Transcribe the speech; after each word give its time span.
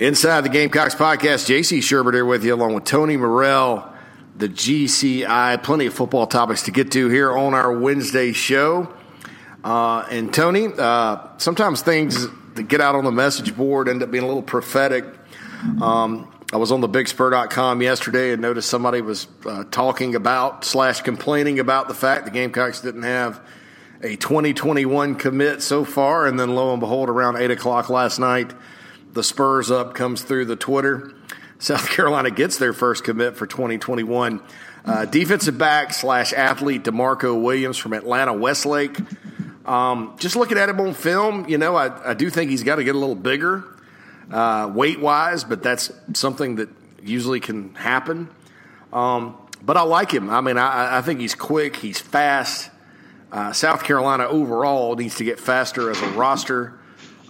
Inside 0.00 0.40
the 0.40 0.48
Gamecocks 0.48 0.96
podcast, 0.96 1.46
JC 1.46 1.78
Shurburtt 1.78 2.14
here 2.14 2.24
with 2.24 2.44
you, 2.44 2.52
along 2.52 2.74
with 2.74 2.82
Tony 2.82 3.16
Morrell, 3.16 3.88
the 4.36 4.48
GCI. 4.48 5.62
Plenty 5.62 5.86
of 5.86 5.94
football 5.94 6.26
topics 6.26 6.62
to 6.62 6.72
get 6.72 6.90
to 6.92 7.08
here 7.08 7.30
on 7.30 7.54
our 7.54 7.78
Wednesday 7.78 8.32
show. 8.32 8.92
Uh, 9.62 10.04
and 10.10 10.34
Tony, 10.34 10.66
uh, 10.76 11.28
sometimes 11.36 11.82
things 11.82 12.26
that 12.54 12.64
get 12.64 12.80
out 12.80 12.96
on 12.96 13.04
the 13.04 13.12
message 13.12 13.56
board 13.56 13.88
end 13.88 14.02
up 14.02 14.10
being 14.10 14.24
a 14.24 14.26
little 14.26 14.42
prophetic. 14.42 15.04
Um, 15.80 16.28
I 16.52 16.56
was 16.56 16.72
on 16.72 16.80
the 16.80 16.88
bigspur.com 16.88 17.80
yesterday 17.80 18.32
and 18.32 18.42
noticed 18.42 18.68
somebody 18.68 19.00
was 19.00 19.28
uh, 19.46 19.62
talking 19.70 20.16
about 20.16 20.64
slash 20.64 21.02
complaining 21.02 21.60
about 21.60 21.86
the 21.86 21.94
fact 21.94 22.24
the 22.24 22.32
Gamecocks 22.32 22.80
didn't 22.80 23.04
have 23.04 23.40
a 24.02 24.16
2021 24.16 25.14
commit 25.14 25.62
so 25.62 25.84
far. 25.84 26.26
And 26.26 26.38
then 26.38 26.56
lo 26.56 26.72
and 26.72 26.80
behold, 26.80 27.08
around 27.08 27.36
8 27.36 27.52
o'clock 27.52 27.90
last 27.90 28.18
night, 28.18 28.52
the 29.14 29.22
Spurs 29.22 29.70
up 29.70 29.94
comes 29.94 30.22
through 30.22 30.44
the 30.44 30.56
Twitter. 30.56 31.14
South 31.58 31.88
Carolina 31.90 32.30
gets 32.30 32.58
their 32.58 32.72
first 32.72 33.04
commit 33.04 33.36
for 33.36 33.46
2021. 33.46 34.42
Uh, 34.84 35.04
defensive 35.06 35.56
back 35.56 35.94
slash 35.94 36.32
athlete 36.32 36.84
DeMarco 36.84 37.40
Williams 37.40 37.78
from 37.78 37.94
Atlanta 37.94 38.34
Westlake. 38.34 38.98
Um, 39.64 40.14
just 40.18 40.36
looking 40.36 40.58
at 40.58 40.68
him 40.68 40.78
on 40.80 40.92
film, 40.92 41.48
you 41.48 41.56
know, 41.56 41.74
I, 41.74 42.10
I 42.10 42.14
do 42.14 42.28
think 42.28 42.50
he's 42.50 42.62
got 42.62 42.76
to 42.76 42.84
get 42.84 42.94
a 42.94 42.98
little 42.98 43.14
bigger 43.14 43.64
uh, 44.30 44.70
weight 44.74 45.00
wise, 45.00 45.42
but 45.44 45.62
that's 45.62 45.90
something 46.12 46.56
that 46.56 46.68
usually 47.02 47.40
can 47.40 47.74
happen. 47.74 48.28
Um, 48.92 49.38
but 49.62 49.78
I 49.78 49.82
like 49.82 50.10
him. 50.10 50.28
I 50.28 50.42
mean, 50.42 50.58
I, 50.58 50.98
I 50.98 51.00
think 51.00 51.20
he's 51.20 51.34
quick, 51.34 51.76
he's 51.76 51.98
fast. 51.98 52.70
Uh, 53.32 53.52
South 53.52 53.84
Carolina 53.84 54.26
overall 54.26 54.96
needs 54.96 55.14
to 55.16 55.24
get 55.24 55.40
faster 55.40 55.90
as 55.90 56.00
a 56.02 56.08
roster. 56.10 56.78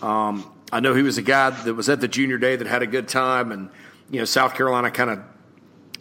Um, 0.03 0.51
I 0.75 0.81
know 0.81 0.93
he 0.93 1.03
was 1.03 1.19
a 1.19 1.23
guy 1.23 1.51
that 1.51 1.75
was 1.75 1.89
at 1.89 2.01
the 2.01 2.09
junior 2.09 2.37
day 2.37 2.57
that 2.57 2.67
had 2.67 2.83
a 2.83 2.87
good 2.89 3.07
time, 3.07 3.53
and 3.53 3.71
you 4.11 4.19
know 4.19 4.25
South 4.25 4.57
Carolina 4.57 4.91
kind 4.91 5.09
of 5.09 5.21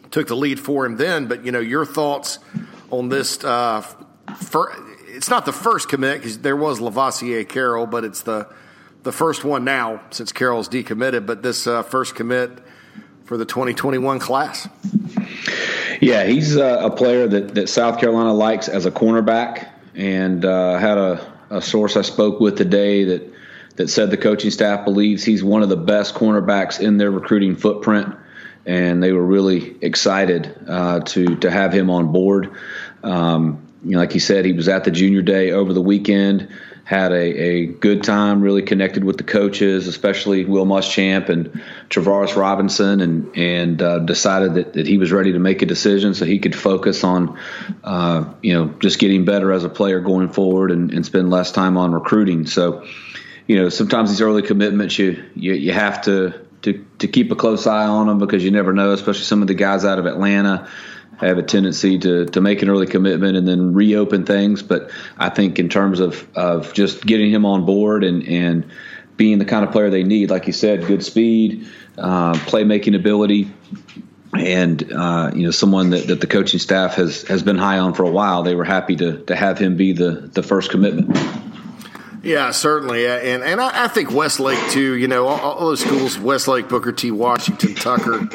took 0.09 0.27
the 0.27 0.35
lead 0.35 0.59
for 0.59 0.83
him 0.83 0.97
then. 0.97 1.27
But 1.27 1.45
you 1.45 1.51
know 1.51 1.59
your 1.59 1.85
thoughts 1.85 2.39
on 2.89 3.09
this? 3.09 3.43
Uh, 3.43 3.85
it's 5.09 5.29
not 5.29 5.45
the 5.45 5.53
first 5.53 5.89
commit 5.89 6.17
because 6.17 6.39
there 6.39 6.57
was 6.57 6.79
Lovasea 6.79 7.47
Carroll, 7.47 7.85
but 7.85 8.03
it's 8.03 8.23
the 8.23 8.47
the 9.03 9.11
first 9.11 9.43
one 9.43 9.63
now 9.63 10.01
since 10.09 10.31
Carroll's 10.31 10.67
decommitted. 10.67 11.27
But 11.27 11.43
this 11.43 11.67
uh, 11.67 11.83
first 11.83 12.15
commit 12.15 12.49
for 13.25 13.37
the 13.37 13.45
2021 13.45 14.17
class. 14.17 14.67
Yeah, 16.01 16.25
he's 16.25 16.57
uh, 16.57 16.79
a 16.81 16.89
player 16.89 17.27
that, 17.27 17.53
that 17.53 17.69
South 17.69 17.99
Carolina 17.99 18.33
likes 18.33 18.69
as 18.69 18.87
a 18.87 18.91
cornerback, 18.91 19.69
and 19.93 20.43
uh, 20.43 20.79
had 20.79 20.97
a, 20.97 21.31
a 21.51 21.61
source 21.61 21.95
I 21.95 22.01
spoke 22.01 22.39
with 22.39 22.57
today 22.57 23.03
that 23.03 23.32
that 23.75 23.89
said 23.89 24.11
the 24.11 24.17
coaching 24.17 24.51
staff 24.51 24.85
believes 24.85 25.23
he's 25.23 25.43
one 25.43 25.63
of 25.63 25.69
the 25.69 25.77
best 25.77 26.15
cornerbacks 26.15 26.79
in 26.79 26.97
their 26.97 27.11
recruiting 27.11 27.55
footprint, 27.55 28.15
and 28.65 29.01
they 29.01 29.11
were 29.11 29.25
really 29.25 29.75
excited 29.81 30.55
uh, 30.67 30.99
to 31.01 31.35
to 31.37 31.49
have 31.49 31.73
him 31.73 31.89
on 31.89 32.11
board. 32.11 32.51
Um, 33.03 33.67
you 33.83 33.91
know, 33.91 33.99
like 33.99 34.11
he 34.11 34.19
said, 34.19 34.45
he 34.45 34.53
was 34.53 34.69
at 34.69 34.83
the 34.83 34.91
junior 34.91 35.21
day 35.21 35.51
over 35.51 35.73
the 35.73 35.81
weekend, 35.81 36.47
had 36.85 37.11
a, 37.11 37.15
a 37.15 37.65
good 37.65 38.03
time, 38.03 38.41
really 38.41 38.61
connected 38.61 39.03
with 39.03 39.17
the 39.17 39.23
coaches, 39.23 39.87
especially 39.87 40.45
Will 40.45 40.65
Muschamp 40.65 41.29
and 41.29 41.61
Travaris 41.89 42.35
Robinson, 42.35 43.01
and 43.01 43.35
and 43.35 43.81
uh, 43.81 43.99
decided 43.99 44.53
that, 44.53 44.73
that 44.73 44.87
he 44.87 44.97
was 44.97 45.11
ready 45.11 45.33
to 45.33 45.39
make 45.39 45.61
a 45.61 45.65
decision 45.65 46.13
so 46.13 46.25
he 46.25 46.39
could 46.39 46.55
focus 46.55 47.03
on, 47.03 47.37
uh, 47.83 48.25
you 48.41 48.53
know, 48.53 48.67
just 48.79 48.99
getting 48.99 49.25
better 49.25 49.51
as 49.51 49.63
a 49.63 49.69
player 49.69 49.99
going 49.99 50.29
forward 50.29 50.71
and, 50.71 50.93
and 50.93 51.05
spend 51.05 51.29
less 51.29 51.51
time 51.51 51.77
on 51.77 51.91
recruiting. 51.91 52.45
So 52.45 52.85
you 53.47 53.55
know, 53.57 53.69
sometimes 53.69 54.09
these 54.09 54.21
early 54.21 54.41
commitments, 54.41 54.97
you, 54.97 55.23
you, 55.35 55.53
you 55.53 55.71
have 55.73 56.01
to, 56.03 56.45
to, 56.61 56.85
to 56.99 57.07
keep 57.07 57.31
a 57.31 57.35
close 57.35 57.67
eye 57.67 57.85
on 57.85 58.07
them 58.07 58.19
because 58.19 58.43
you 58.43 58.51
never 58.51 58.73
know, 58.73 58.91
especially 58.91 59.23
some 59.23 59.41
of 59.41 59.47
the 59.47 59.53
guys 59.53 59.85
out 59.85 59.99
of 59.99 60.05
Atlanta 60.05 60.69
have 61.17 61.37
a 61.37 61.43
tendency 61.43 61.99
to, 61.99 62.25
to 62.25 62.41
make 62.41 62.61
an 62.61 62.69
early 62.69 62.87
commitment 62.87 63.37
and 63.37 63.47
then 63.47 63.73
reopen 63.73 64.25
things. 64.25 64.63
But 64.63 64.91
I 65.17 65.29
think 65.29 65.59
in 65.59 65.69
terms 65.69 65.99
of, 65.99 66.27
of 66.35 66.73
just 66.73 67.05
getting 67.05 67.29
him 67.31 67.45
on 67.45 67.65
board 67.65 68.03
and, 68.03 68.27
and 68.27 68.71
being 69.17 69.39
the 69.39 69.45
kind 69.45 69.65
of 69.65 69.71
player 69.71 69.89
they 69.89 70.03
need, 70.03 70.29
like 70.29 70.47
you 70.47 70.53
said, 70.53 70.85
good 70.85 71.03
speed, 71.03 71.67
uh, 71.97 72.33
playmaking 72.33 72.95
ability, 72.95 73.51
and 74.33 74.91
uh, 74.91 75.31
you 75.33 75.43
know 75.43 75.51
someone 75.51 75.91
that, 75.91 76.07
that 76.07 76.19
the 76.19 76.27
coaching 76.27 76.59
staff 76.59 76.95
has 76.95 77.21
has 77.23 77.43
been 77.43 77.57
high 77.57 77.77
on 77.77 77.93
for 77.93 78.03
a 78.03 78.09
while. 78.09 78.41
They 78.41 78.55
were 78.55 78.63
happy 78.63 78.95
to 78.95 79.23
to 79.25 79.35
have 79.35 79.59
him 79.59 79.77
be 79.77 79.93
the 79.93 80.29
the 80.33 80.41
first 80.41 80.71
commitment. 80.71 81.15
Yeah, 82.23 82.51
certainly, 82.51 83.05
and 83.05 83.43
and 83.43 83.59
I, 83.59 83.83
I 83.83 83.87
think 83.89 84.09
Westlake 84.09 84.71
too. 84.71 84.95
You 84.95 85.09
know, 85.09 85.27
all, 85.27 85.39
all, 85.39 85.67
those 85.67 85.81
schools: 85.81 86.17
Westlake, 86.17 86.69
Booker 86.69 86.93
T, 86.93 87.11
Washington, 87.11 87.75
Tucker, 87.75 88.29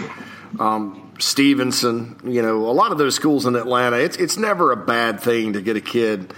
um, 0.60 1.10
Stephenson. 1.19 2.21
You 2.22 2.43
know, 2.43 2.69
a 2.69 2.72
lot 2.72 2.93
of 2.93 2.99
those 2.99 3.15
schools 3.15 3.47
in 3.47 3.56
Atlanta. 3.56 3.97
It's 3.97 4.19
it's 4.19 4.37
never 4.37 4.72
a 4.72 4.76
bad 4.76 5.21
thing 5.21 5.54
to 5.54 5.62
get 5.62 5.78
a 5.78 5.81
kid 5.81 6.34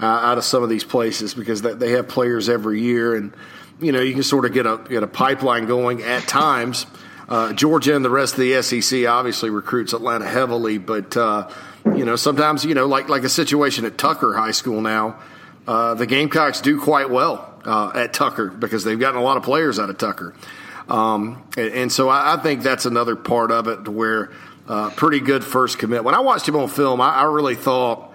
uh, 0.00 0.06
out 0.06 0.38
of 0.38 0.44
some 0.44 0.62
of 0.62 0.70
these 0.70 0.82
places 0.82 1.34
because 1.34 1.60
they, 1.60 1.90
have 1.90 2.08
players 2.08 2.48
every 2.48 2.80
year, 2.80 3.14
and 3.14 3.34
you 3.80 3.92
know 3.92 4.00
you 4.00 4.14
can 4.14 4.22
sort 4.22 4.46
of 4.46 4.54
get 4.54 4.64
a 4.64 4.80
get 4.88 5.02
a 5.02 5.06
pipeline 5.06 5.66
going 5.66 6.02
at 6.02 6.26
times. 6.26 6.86
Uh, 7.28 7.52
Georgia 7.52 7.94
and 7.94 8.02
the 8.02 8.10
rest 8.10 8.32
of 8.34 8.40
the 8.40 8.62
SEC 8.62 9.06
obviously 9.06 9.50
recruits 9.50 9.92
Atlanta 9.92 10.26
heavily, 10.26 10.78
but 10.78 11.14
uh, 11.18 11.50
you 11.84 12.06
know 12.06 12.16
sometimes 12.16 12.64
you 12.64 12.74
know 12.74 12.86
like 12.86 13.10
like 13.10 13.24
a 13.24 13.28
situation 13.28 13.84
at 13.84 13.98
Tucker 13.98 14.32
High 14.32 14.52
School 14.52 14.80
now 14.80 15.18
uh, 15.66 15.94
the 15.94 16.06
Gamecocks 16.06 16.60
do 16.60 16.80
quite 16.80 17.10
well 17.10 17.54
uh, 17.64 17.92
at 17.94 18.12
Tucker 18.12 18.48
because 18.48 18.84
they've 18.84 18.98
gotten 18.98 19.20
a 19.20 19.22
lot 19.22 19.36
of 19.36 19.42
players 19.42 19.78
out 19.78 19.90
of 19.90 19.98
Tucker. 19.98 20.34
Um, 20.88 21.42
and, 21.56 21.72
and, 21.72 21.92
so 21.92 22.10
I, 22.10 22.34
I, 22.34 22.36
think 22.36 22.62
that's 22.62 22.84
another 22.84 23.16
part 23.16 23.50
of 23.50 23.68
it 23.68 23.88
where 23.88 24.30
uh, 24.68 24.90
pretty 24.90 25.20
good 25.20 25.42
first 25.42 25.78
commit. 25.78 26.04
When 26.04 26.14
I 26.14 26.20
watched 26.20 26.46
him 26.46 26.56
on 26.56 26.68
film, 26.68 27.00
I, 27.00 27.14
I 27.14 27.22
really 27.24 27.54
thought, 27.54 28.12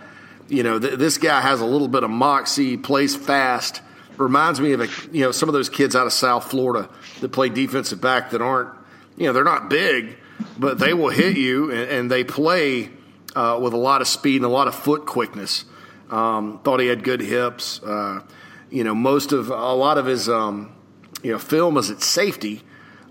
you 0.48 0.62
know, 0.62 0.78
th- 0.78 1.00
this 1.00 1.18
guy 1.18 1.42
has 1.42 1.62
a 1.62 1.66
little 1.66 1.88
bit 1.88 2.04
of 2.04 2.12
moxie, 2.12 2.78
plays 2.78 3.16
fast. 3.16 3.81
Reminds 4.18 4.60
me 4.60 4.74
of 4.74 4.81
a, 4.81 4.88
you 5.12 5.24
know 5.24 5.31
some 5.31 5.48
of 5.50 5.54
those 5.54 5.70
kids 5.70 5.96
out 5.96 6.06
of 6.06 6.12
South 6.14 6.52
Florida 6.52 6.90
that 7.22 7.30
play 7.30 7.50
defensive 7.50 8.02
back 8.02 8.31
that 8.31 8.42
aren't, 8.42 8.70
you 9.18 9.26
know, 9.26 9.34
they're 9.34 9.46
not 9.46 9.70
big, 9.70 10.18
but 10.58 10.78
they 10.78 10.94
will 10.94 11.10
hit 11.10 11.38
you 11.38 11.72
and, 11.72 11.90
and 11.90 12.12
they 12.12 12.24
play 12.26 12.92
uh, 13.36 13.58
with 13.62 13.74
a 13.74 13.78
lot 13.78 14.02
of 14.02 14.08
speed 14.08 14.36
and 14.36 14.46
a 14.46 14.50
lot 14.50 14.68
of 14.68 14.76
foot 14.76 15.06
quickness. 15.06 15.64
Um, 16.09 16.59
thought 16.64 16.80
he 16.80 16.88
had 16.88 17.03
good 17.03 17.22
hips. 17.22 17.81
Uh, 17.84 18.22
you 18.70 18.84
know, 18.84 18.96
most 18.96 19.31
of 19.31 19.50
a 19.50 19.74
lot 19.74 19.97
of 19.97 20.06
his 20.06 20.30
um, 20.30 20.75
you 21.24 21.31
know 21.31 21.40
film 21.40 21.78
is 21.78 21.90
at 21.90 22.02
safety, 22.02 22.64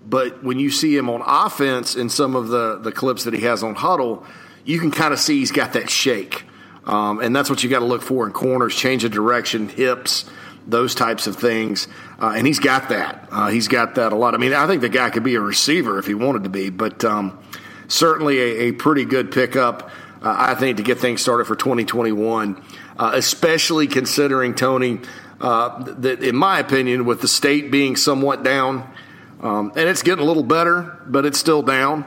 but 0.07 0.43
when 0.43 0.59
you 0.59 0.71
see 0.71 0.97
him 0.97 1.11
on 1.11 1.23
offense 1.25 1.97
in 1.97 2.09
some 2.09 2.37
of 2.37 2.49
the 2.49 2.79
the 2.79 2.93
clips 2.93 3.25
that 3.25 3.35
he 3.35 3.41
has 3.41 3.63
on 3.63 3.75
Hudl, 3.75 4.25
you 4.65 4.79
can 4.79 4.91
kind 4.91 5.13
of 5.13 5.21
see 5.21 5.39
he's 5.39 5.53
got 5.53 5.73
that 5.75 5.91
shake, 5.91 6.45
um, 6.85 7.21
and 7.21 7.35
that's 7.35 7.51
what 7.51 7.63
you 7.63 7.71
got 7.71 7.81
to 7.81 7.85
look 7.85 8.03
for 8.03 8.27
in 8.27 8.33
corners, 8.33 8.75
change 8.75 9.05
of 9.05 9.13
direction, 9.13 9.69
hips. 9.69 10.25
Those 10.67 10.95
types 10.95 11.27
of 11.27 11.37
things, 11.37 11.89
uh, 12.21 12.35
and 12.37 12.47
he's 12.47 12.59
got 12.59 12.91
that. 12.91 13.27
Uh, 13.33 13.49
he's 13.49 13.69
got 13.69 13.95
that 13.95 14.13
a 14.13 14.17
lot. 14.17 14.35
I 14.35 14.37
mean, 14.37 14.53
I 14.53 14.67
think 14.67 14.83
the 14.83 14.91
guy 14.91 15.09
could 15.09 15.25
be 15.25 15.35
a 15.35 15.41
receiver 15.41 15.99
if 15.99 16.07
he 16.07 16.13
wanted 16.13 16.45
to 16.45 16.51
be, 16.51 16.69
but 16.69 17.03
um, 17.07 17.39
certainly 17.87 18.39
a, 18.39 18.69
a, 18.69 18.73
pretty 18.73 19.07
good 19.07 19.33
pickup, 19.33 19.91
uh, 20.23 20.35
I 20.39 20.55
think, 20.55 20.77
to 20.77 20.83
get 20.83 20.99
things 20.99 21.23
started 21.23 21.47
for 21.47 21.57
2021 21.57 22.63
uh, 22.99 23.13
especially 23.15 23.87
considering 23.87 24.55
Tony 24.55 25.01
uh, 25.41 25.83
that, 25.99 26.23
in 26.23 26.35
my 26.35 26.59
opinion, 26.59 27.05
with 27.05 27.21
the 27.21 27.29
state 27.29 27.71
being 27.71 27.97
somewhat 27.97 28.43
down, 28.43 28.93
um, 29.41 29.73
and 29.77 29.89
it's 29.89 30.03
getting 30.03 30.25
a 30.25 30.27
little 30.27 30.43
better, 30.43 31.01
but 31.07 31.25
it's 31.25 31.39
still 31.39 31.63
down. 31.63 32.05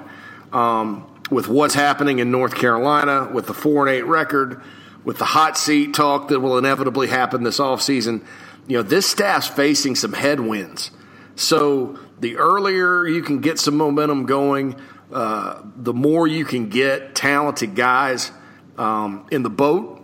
Um, 0.51 1.07
with 1.29 1.47
what's 1.47 1.73
happening 1.73 2.19
in 2.19 2.29
North 2.29 2.55
Carolina, 2.55 3.29
with 3.33 3.47
the 3.47 3.53
four 3.53 3.87
and 3.87 3.95
eight 3.95 4.05
record, 4.05 4.61
with 5.05 5.17
the 5.17 5.25
hot 5.25 5.57
seat 5.57 5.93
talk 5.93 6.27
that 6.27 6.41
will 6.41 6.57
inevitably 6.57 7.07
happen 7.07 7.43
this 7.43 7.57
offseason, 7.57 8.25
you 8.67 8.77
know, 8.77 8.83
this 8.83 9.07
staff's 9.07 9.47
facing 9.47 9.95
some 9.95 10.11
headwinds. 10.11 10.91
So 11.35 11.97
the 12.19 12.35
earlier 12.35 13.07
you 13.07 13.21
can 13.23 13.39
get 13.39 13.59
some 13.59 13.77
momentum 13.77 14.25
going, 14.25 14.75
uh, 15.11 15.61
the 15.77 15.93
more 15.93 16.27
you 16.27 16.43
can 16.43 16.67
get 16.67 17.15
talented 17.15 17.75
guys 17.75 18.31
um, 18.77 19.25
in 19.31 19.41
the 19.43 19.49
boat 19.49 20.00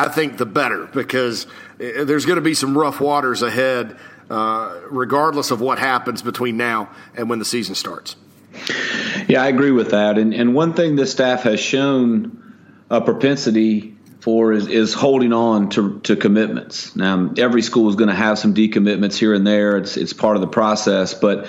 I 0.00 0.08
think 0.08 0.38
the 0.38 0.46
better 0.46 0.86
because 0.86 1.46
there's 1.76 2.24
going 2.24 2.36
to 2.36 2.42
be 2.42 2.54
some 2.54 2.76
rough 2.76 3.00
waters 3.00 3.42
ahead, 3.42 3.98
uh, 4.30 4.80
regardless 4.88 5.50
of 5.50 5.60
what 5.60 5.78
happens 5.78 6.22
between 6.22 6.56
now 6.56 6.88
and 7.14 7.28
when 7.28 7.38
the 7.38 7.44
season 7.44 7.74
starts. 7.74 8.16
Yeah, 9.28 9.42
I 9.42 9.48
agree 9.48 9.72
with 9.72 9.90
that. 9.90 10.16
And, 10.16 10.32
and 10.32 10.54
one 10.54 10.72
thing 10.72 10.96
the 10.96 11.06
staff 11.06 11.42
has 11.42 11.60
shown 11.60 12.54
a 12.88 13.02
propensity 13.02 13.96
for 14.20 14.52
is, 14.52 14.68
is 14.68 14.94
holding 14.94 15.34
on 15.34 15.68
to, 15.70 16.00
to 16.00 16.16
commitments. 16.16 16.96
Now, 16.96 17.32
every 17.36 17.62
school 17.62 17.90
is 17.90 17.96
going 17.96 18.08
to 18.08 18.14
have 18.14 18.38
some 18.38 18.54
decommitments 18.54 19.16
here 19.18 19.34
and 19.34 19.46
there. 19.46 19.76
It's, 19.76 19.98
it's 19.98 20.14
part 20.14 20.36
of 20.36 20.40
the 20.40 20.48
process, 20.48 21.12
but 21.12 21.46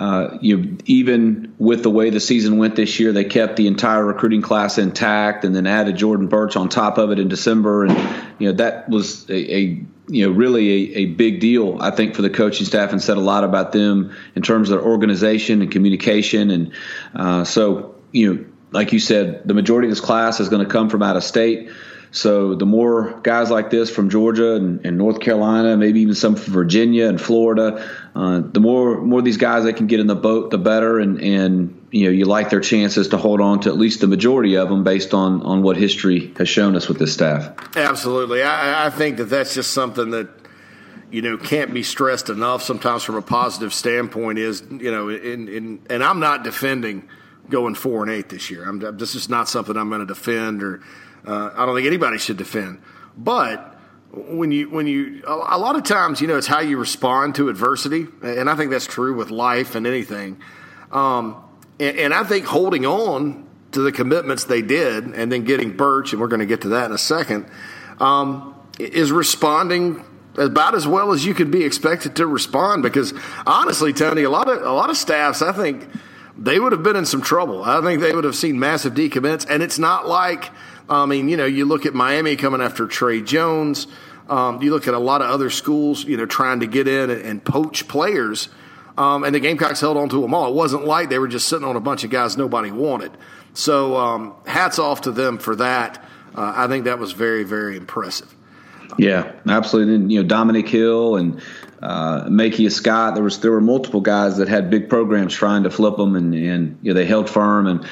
uh, 0.00 0.38
you 0.40 0.78
even 0.86 1.54
with 1.58 1.82
the 1.82 1.90
way 1.90 2.08
the 2.08 2.20
season 2.20 2.56
went 2.56 2.74
this 2.74 2.98
year, 2.98 3.12
they 3.12 3.24
kept 3.24 3.56
the 3.56 3.66
entire 3.66 4.04
recruiting 4.04 4.40
class 4.40 4.78
intact, 4.78 5.44
and 5.44 5.54
then 5.54 5.66
added 5.66 5.96
Jordan 5.96 6.26
Burch 6.26 6.56
on 6.56 6.70
top 6.70 6.96
of 6.96 7.10
it 7.10 7.18
in 7.18 7.28
December, 7.28 7.84
and 7.84 7.98
you 8.38 8.48
know 8.48 8.54
that 8.54 8.88
was 8.88 9.28
a, 9.28 9.56
a 9.56 9.84
you 10.08 10.26
know, 10.26 10.32
really 10.32 10.70
a, 10.70 10.98
a 11.00 11.06
big 11.06 11.38
deal, 11.38 11.76
I 11.80 11.90
think, 11.90 12.16
for 12.16 12.22
the 12.22 12.30
coaching 12.30 12.66
staff 12.66 12.92
and 12.92 13.00
said 13.00 13.16
a 13.16 13.20
lot 13.20 13.44
about 13.44 13.72
them 13.72 14.16
in 14.34 14.42
terms 14.42 14.70
of 14.70 14.78
their 14.78 14.88
organization 14.88 15.62
and 15.62 15.70
communication. 15.70 16.50
And 16.50 16.72
uh, 17.14 17.44
so, 17.44 17.94
you 18.10 18.34
know, 18.34 18.44
like 18.72 18.92
you 18.92 18.98
said, 18.98 19.46
the 19.46 19.54
majority 19.54 19.86
of 19.88 19.92
this 19.92 20.00
class 20.00 20.40
is 20.40 20.48
going 20.48 20.64
to 20.66 20.72
come 20.72 20.88
from 20.88 21.02
out 21.02 21.16
of 21.16 21.22
state. 21.22 21.70
So 22.12 22.54
the 22.54 22.66
more 22.66 23.20
guys 23.22 23.50
like 23.50 23.70
this 23.70 23.88
from 23.88 24.10
Georgia 24.10 24.56
and, 24.56 24.84
and 24.84 24.98
North 24.98 25.20
Carolina, 25.20 25.76
maybe 25.76 26.00
even 26.00 26.14
some 26.14 26.34
from 26.34 26.52
Virginia 26.52 27.08
and 27.08 27.20
Florida, 27.20 27.88
uh, 28.14 28.40
the 28.40 28.60
more 28.60 29.00
more 29.00 29.22
these 29.22 29.36
guys 29.36 29.64
that 29.64 29.74
can 29.74 29.86
get 29.86 30.00
in 30.00 30.08
the 30.08 30.16
boat, 30.16 30.50
the 30.50 30.58
better. 30.58 30.98
And 30.98 31.20
and 31.20 31.80
you 31.92 32.06
know 32.06 32.10
you 32.10 32.24
like 32.24 32.50
their 32.50 32.60
chances 32.60 33.08
to 33.08 33.16
hold 33.16 33.40
on 33.40 33.60
to 33.60 33.68
at 33.68 33.76
least 33.76 34.00
the 34.00 34.06
majority 34.08 34.56
of 34.56 34.68
them 34.68 34.82
based 34.82 35.14
on 35.14 35.42
on 35.42 35.62
what 35.62 35.76
history 35.76 36.32
has 36.36 36.48
shown 36.48 36.74
us 36.74 36.88
with 36.88 36.98
this 36.98 37.12
staff. 37.12 37.54
Absolutely, 37.76 38.42
I, 38.42 38.86
I 38.86 38.90
think 38.90 39.18
that 39.18 39.24
that's 39.24 39.54
just 39.54 39.72
something 39.72 40.10
that 40.10 40.28
you 41.12 41.22
know 41.22 41.36
can't 41.36 41.72
be 41.72 41.84
stressed 41.84 42.28
enough. 42.28 42.62
Sometimes 42.62 43.04
from 43.04 43.14
a 43.14 43.22
positive 43.22 43.72
standpoint, 43.72 44.38
is 44.38 44.62
you 44.68 44.90
know, 44.90 45.08
in, 45.08 45.48
in, 45.48 45.82
and 45.88 46.02
I'm 46.02 46.18
not 46.18 46.42
defending 46.42 47.08
going 47.48 47.74
four 47.74 48.02
and 48.02 48.12
eight 48.12 48.28
this 48.28 48.50
year. 48.50 48.68
I'm, 48.68 48.78
this 48.96 49.14
is 49.14 49.28
not 49.28 49.48
something 49.48 49.76
I'm 49.76 49.88
going 49.88 50.00
to 50.00 50.06
defend 50.06 50.62
or 50.62 50.82
uh, 51.26 51.50
I 51.54 51.66
don't 51.66 51.74
think 51.74 51.86
anybody 51.86 52.18
should 52.18 52.36
defend. 52.36 52.80
But 53.16 53.78
when 54.12 54.50
you 54.50 54.68
when 54.70 54.86
you 54.86 55.22
a 55.26 55.58
lot 55.58 55.76
of 55.76 55.84
times 55.84 56.20
you 56.20 56.26
know 56.26 56.36
it's 56.36 56.46
how 56.46 56.60
you 56.60 56.78
respond 56.78 57.36
to 57.36 57.48
adversity, 57.48 58.06
and 58.22 58.50
I 58.50 58.56
think 58.56 58.70
that's 58.70 58.86
true 58.86 59.14
with 59.14 59.30
life 59.30 59.74
and 59.74 59.86
anything. 59.86 60.40
Um, 60.90 61.36
and, 61.78 61.96
and, 61.96 62.14
I 62.14 62.24
think 62.24 62.46
holding 62.46 62.84
on 62.84 63.46
to 63.72 63.80
the 63.80 63.92
commitments 63.92 64.44
they 64.44 64.60
did, 64.60 65.04
and 65.04 65.30
then 65.30 65.44
getting 65.44 65.76
Burch, 65.76 66.12
and 66.12 66.20
we're 66.20 66.26
going 66.26 66.40
to 66.40 66.46
get 66.46 66.62
to 66.62 66.70
that 66.70 66.86
in 66.86 66.92
a 66.92 66.98
second, 66.98 67.46
um, 68.00 68.56
is 68.80 69.12
responding 69.12 70.04
about 70.36 70.74
as 70.74 70.88
well 70.88 71.12
as 71.12 71.24
you 71.24 71.32
could 71.32 71.52
be 71.52 71.62
expected 71.62 72.16
to 72.16 72.26
respond. 72.26 72.82
Because 72.82 73.14
honestly, 73.46 73.92
Tony, 73.92 74.24
a 74.24 74.30
lot 74.30 74.48
of 74.48 74.62
a 74.62 74.72
lot 74.72 74.90
of 74.90 74.96
staffs, 74.96 75.42
I 75.42 75.52
think 75.52 75.88
they 76.38 76.58
would 76.58 76.72
have 76.72 76.82
been 76.82 76.96
in 76.96 77.06
some 77.06 77.22
trouble. 77.22 77.64
I 77.64 77.80
think 77.82 78.00
they 78.00 78.14
would 78.14 78.24
have 78.24 78.36
seen 78.36 78.58
massive 78.58 78.94
decommits, 78.94 79.46
and 79.48 79.62
it's 79.62 79.78
not 79.78 80.06
like 80.06 80.50
I 80.90 81.06
mean, 81.06 81.28
you 81.28 81.36
know, 81.36 81.46
you 81.46 81.66
look 81.66 81.86
at 81.86 81.94
Miami 81.94 82.34
coming 82.34 82.60
after 82.60 82.86
Trey 82.86 83.22
Jones. 83.22 83.86
Um, 84.28 84.60
you 84.60 84.72
look 84.72 84.88
at 84.88 84.94
a 84.94 84.98
lot 84.98 85.22
of 85.22 85.30
other 85.30 85.48
schools, 85.48 86.04
you 86.04 86.16
know, 86.16 86.26
trying 86.26 86.60
to 86.60 86.66
get 86.66 86.88
in 86.88 87.10
and, 87.10 87.22
and 87.22 87.44
poach 87.44 87.86
players. 87.86 88.48
Um, 88.98 89.24
and 89.24 89.34
the 89.34 89.40
Gamecocks 89.40 89.80
held 89.80 89.96
on 89.96 90.08
to 90.08 90.20
them 90.20 90.34
all. 90.34 90.48
It 90.48 90.54
wasn't 90.54 90.84
like 90.84 91.08
they 91.08 91.18
were 91.18 91.28
just 91.28 91.48
sitting 91.48 91.66
on 91.66 91.76
a 91.76 91.80
bunch 91.80 92.04
of 92.04 92.10
guys 92.10 92.36
nobody 92.36 92.72
wanted. 92.72 93.12
So 93.54 93.96
um, 93.96 94.34
hats 94.46 94.78
off 94.78 95.02
to 95.02 95.12
them 95.12 95.38
for 95.38 95.56
that. 95.56 96.04
Uh, 96.34 96.52
I 96.54 96.66
think 96.66 96.84
that 96.84 96.98
was 96.98 97.12
very, 97.12 97.44
very 97.44 97.76
impressive. 97.76 98.34
Yeah, 98.98 99.32
absolutely. 99.48 99.94
And, 99.94 100.12
you 100.12 100.22
know, 100.22 100.28
Dominic 100.28 100.68
Hill 100.68 101.16
and 101.16 101.40
uh, 101.82 102.68
Scott. 102.68 103.14
There 103.14 103.24
was 103.24 103.40
there 103.40 103.52
were 103.52 103.60
multiple 103.60 104.00
guys 104.00 104.36
that 104.38 104.48
had 104.48 104.70
big 104.70 104.88
programs 104.88 105.34
trying 105.34 105.64
to 105.64 105.70
flip 105.70 105.96
them, 105.96 106.16
and, 106.16 106.34
and 106.34 106.78
you 106.82 106.92
know, 106.92 106.94
they 106.94 107.06
held 107.06 107.28
firm. 107.28 107.66
And 107.66 107.84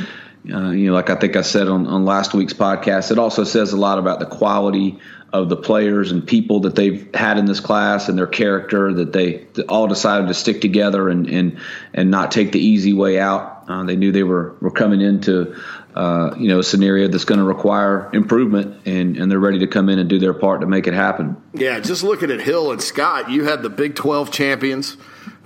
uh, 0.53 0.71
you 0.71 0.87
know, 0.89 0.95
like 0.95 1.11
I 1.11 1.17
think 1.17 1.37
I 1.37 1.43
said 1.43 1.69
on, 1.69 1.87
on 1.87 2.05
last 2.05 2.35
week's 2.35 2.55
podcast, 2.55 3.11
it 3.11 3.19
also 3.19 3.45
says 3.45 3.73
a 3.73 3.77
lot 3.77 3.99
about 3.99 4.21
the 4.21 4.27
quality 4.27 4.99
of 5.33 5.51
the 5.51 5.57
players 5.57 6.11
and 6.11 6.27
people 6.27 6.61
that 6.61 6.75
they've 6.75 7.15
had 7.15 7.37
in 7.37 7.45
this 7.45 7.61
class 7.61 8.09
and 8.09 8.17
their 8.17 8.27
character 8.27 8.95
that 8.95 9.13
they 9.13 9.47
all 9.69 9.87
decided 9.87 10.29
to 10.29 10.35
stick 10.35 10.61
together 10.61 11.09
and 11.09 11.29
and, 11.29 11.61
and 11.93 12.11
not 12.11 12.31
take 12.31 12.53
the 12.53 12.61
easy 12.61 12.93
way 12.93 13.19
out. 13.19 13.65
Uh, 13.69 13.85
they 13.85 13.97
knew 13.97 14.13
they 14.13 14.23
were, 14.23 14.57
were 14.63 14.71
coming 14.71 15.03
into 15.03 15.55
uh, 15.99 16.33
you 16.39 16.47
know 16.47 16.61
a 16.61 16.63
scenario 16.63 17.09
that's 17.09 17.25
going 17.25 17.41
to 17.41 17.45
require 17.45 18.09
improvement 18.13 18.87
and, 18.87 19.17
and 19.17 19.29
they're 19.29 19.41
ready 19.41 19.59
to 19.59 19.67
come 19.67 19.89
in 19.89 19.99
and 19.99 20.09
do 20.09 20.21
their 20.21 20.33
part 20.33 20.61
to 20.61 20.67
make 20.69 20.87
it 20.87 20.95
happen. 20.95 21.37
Yeah, 21.55 21.81
just 21.81 22.05
looking 22.05 22.31
at 22.31 22.41
Hill 22.41 22.71
and 22.71 22.81
Scott, 22.81 23.31
you 23.31 23.45
had 23.45 23.63
the 23.63 23.69
Big 23.69 23.97
12 23.97 24.31
champions 24.31 24.97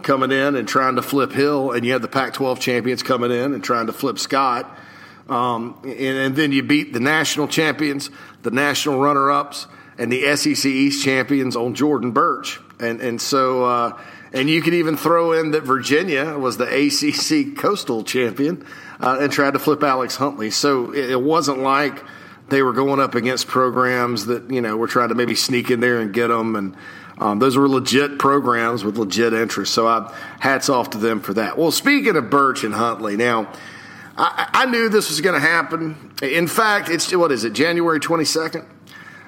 coming 0.03 0.31
in 0.31 0.55
and 0.55 0.69
trying 0.69 0.97
to 0.97 1.03
flip 1.03 1.33
Hill, 1.33 1.71
and 1.73 1.87
you 1.87 1.93
had 1.95 2.03
the 2.03 2.09
Pac 2.09 2.35
12 2.35 2.61
champions 2.61 3.03
coming 3.03 3.31
in 3.31 3.55
and 3.55 3.65
trying 3.65 3.87
to 3.87 3.95
flip 3.95 4.19
Scott. 4.19 4.79
Um, 5.27 5.81
and, 5.85 6.19
and, 6.19 6.37
then 6.37 6.53
you 6.53 6.63
beat 6.63 6.93
the 6.93 7.01
national 7.01 7.49
champions, 7.49 8.11
the 8.43 8.51
national 8.51 9.01
runner 9.01 9.31
ups, 9.31 9.69
and 9.97 10.13
the 10.13 10.37
SEC 10.37 10.67
East 10.67 11.03
champions 11.03 11.57
on 11.57 11.75
Jordan 11.75 12.11
Burch. 12.11 12.61
And, 12.79 13.01
and 13.01 13.23
so, 13.23 13.65
uh, 13.65 13.99
and 14.35 14.51
you 14.51 14.61
could 14.61 14.75
even 14.75 14.99
throw 14.99 15.33
in 15.33 15.53
that 15.53 15.63
Virginia 15.63 16.37
was 16.37 16.59
the 16.59 16.67
ACC 16.67 17.57
Coastal 17.57 18.03
champion 18.03 18.67
uh, 19.03 19.19
and 19.21 19.33
tried 19.33 19.53
to 19.53 19.59
flip 19.59 19.83
Alex 19.83 20.17
Huntley. 20.17 20.51
So 20.51 20.93
it, 20.93 21.11
it 21.11 21.21
wasn't 21.21 21.59
like 21.59 22.03
they 22.49 22.63
were 22.63 22.73
going 22.73 23.01
up 23.01 23.15
against 23.15 23.49
programs 23.49 24.27
that, 24.27 24.51
you 24.51 24.61
know, 24.61 24.77
were 24.77 24.87
trying 24.87 25.09
to 25.09 25.15
maybe 25.15 25.35
sneak 25.35 25.71
in 25.71 25.81
there 25.81 26.01
and 26.01 26.15
get 26.15 26.29
them. 26.29 26.57
And, 26.57 26.77
um, 27.19 27.39
those 27.39 27.57
were 27.57 27.69
legit 27.69 28.19
programs 28.19 28.85
with 28.85 28.97
legit 28.97 29.33
interest. 29.33 29.75
So 29.75 29.87
I, 29.87 30.13
hats 30.41 30.69
off 30.69 30.91
to 30.91 30.99
them 30.99 31.21
for 31.21 31.35
that. 31.35 31.59
Well, 31.59 31.71
speaking 31.73 32.17
of 32.17 32.31
Burch 32.31 32.65
and 32.65 32.73
Huntley, 32.73 33.17
now 33.17 33.53
I, 34.17 34.49
I 34.53 34.67
knew 34.67 34.89
this 34.89 35.09
was 35.09 35.21
going 35.21 35.35
to 35.35 35.47
happen. 35.47 36.13
In 36.23 36.47
fact, 36.47 36.89
it's 36.89 37.15
what 37.15 37.33
is 37.33 37.45
it, 37.45 37.53
January 37.53 38.01
22nd? 38.01 38.67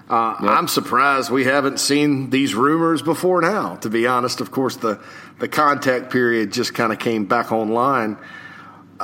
Uh, 0.09 0.37
yep. 0.41 0.51
I'm 0.51 0.69
surprised 0.69 1.31
we 1.31 1.45
haven't 1.45 1.81
seen 1.81 2.31
these 2.31 2.55
rumors 2.55 3.01
before 3.01 3.41
now. 3.41 3.77
To 3.77 3.89
be 3.89 4.07
honest, 4.07 4.41
of 4.41 4.51
course, 4.51 4.77
the 4.77 5.01
the 5.39 5.49
contact 5.49 6.13
period 6.13 6.53
just 6.53 6.75
kind 6.75 6.93
of 6.93 6.99
came 6.99 7.25
back 7.25 7.51
online. 7.53 8.19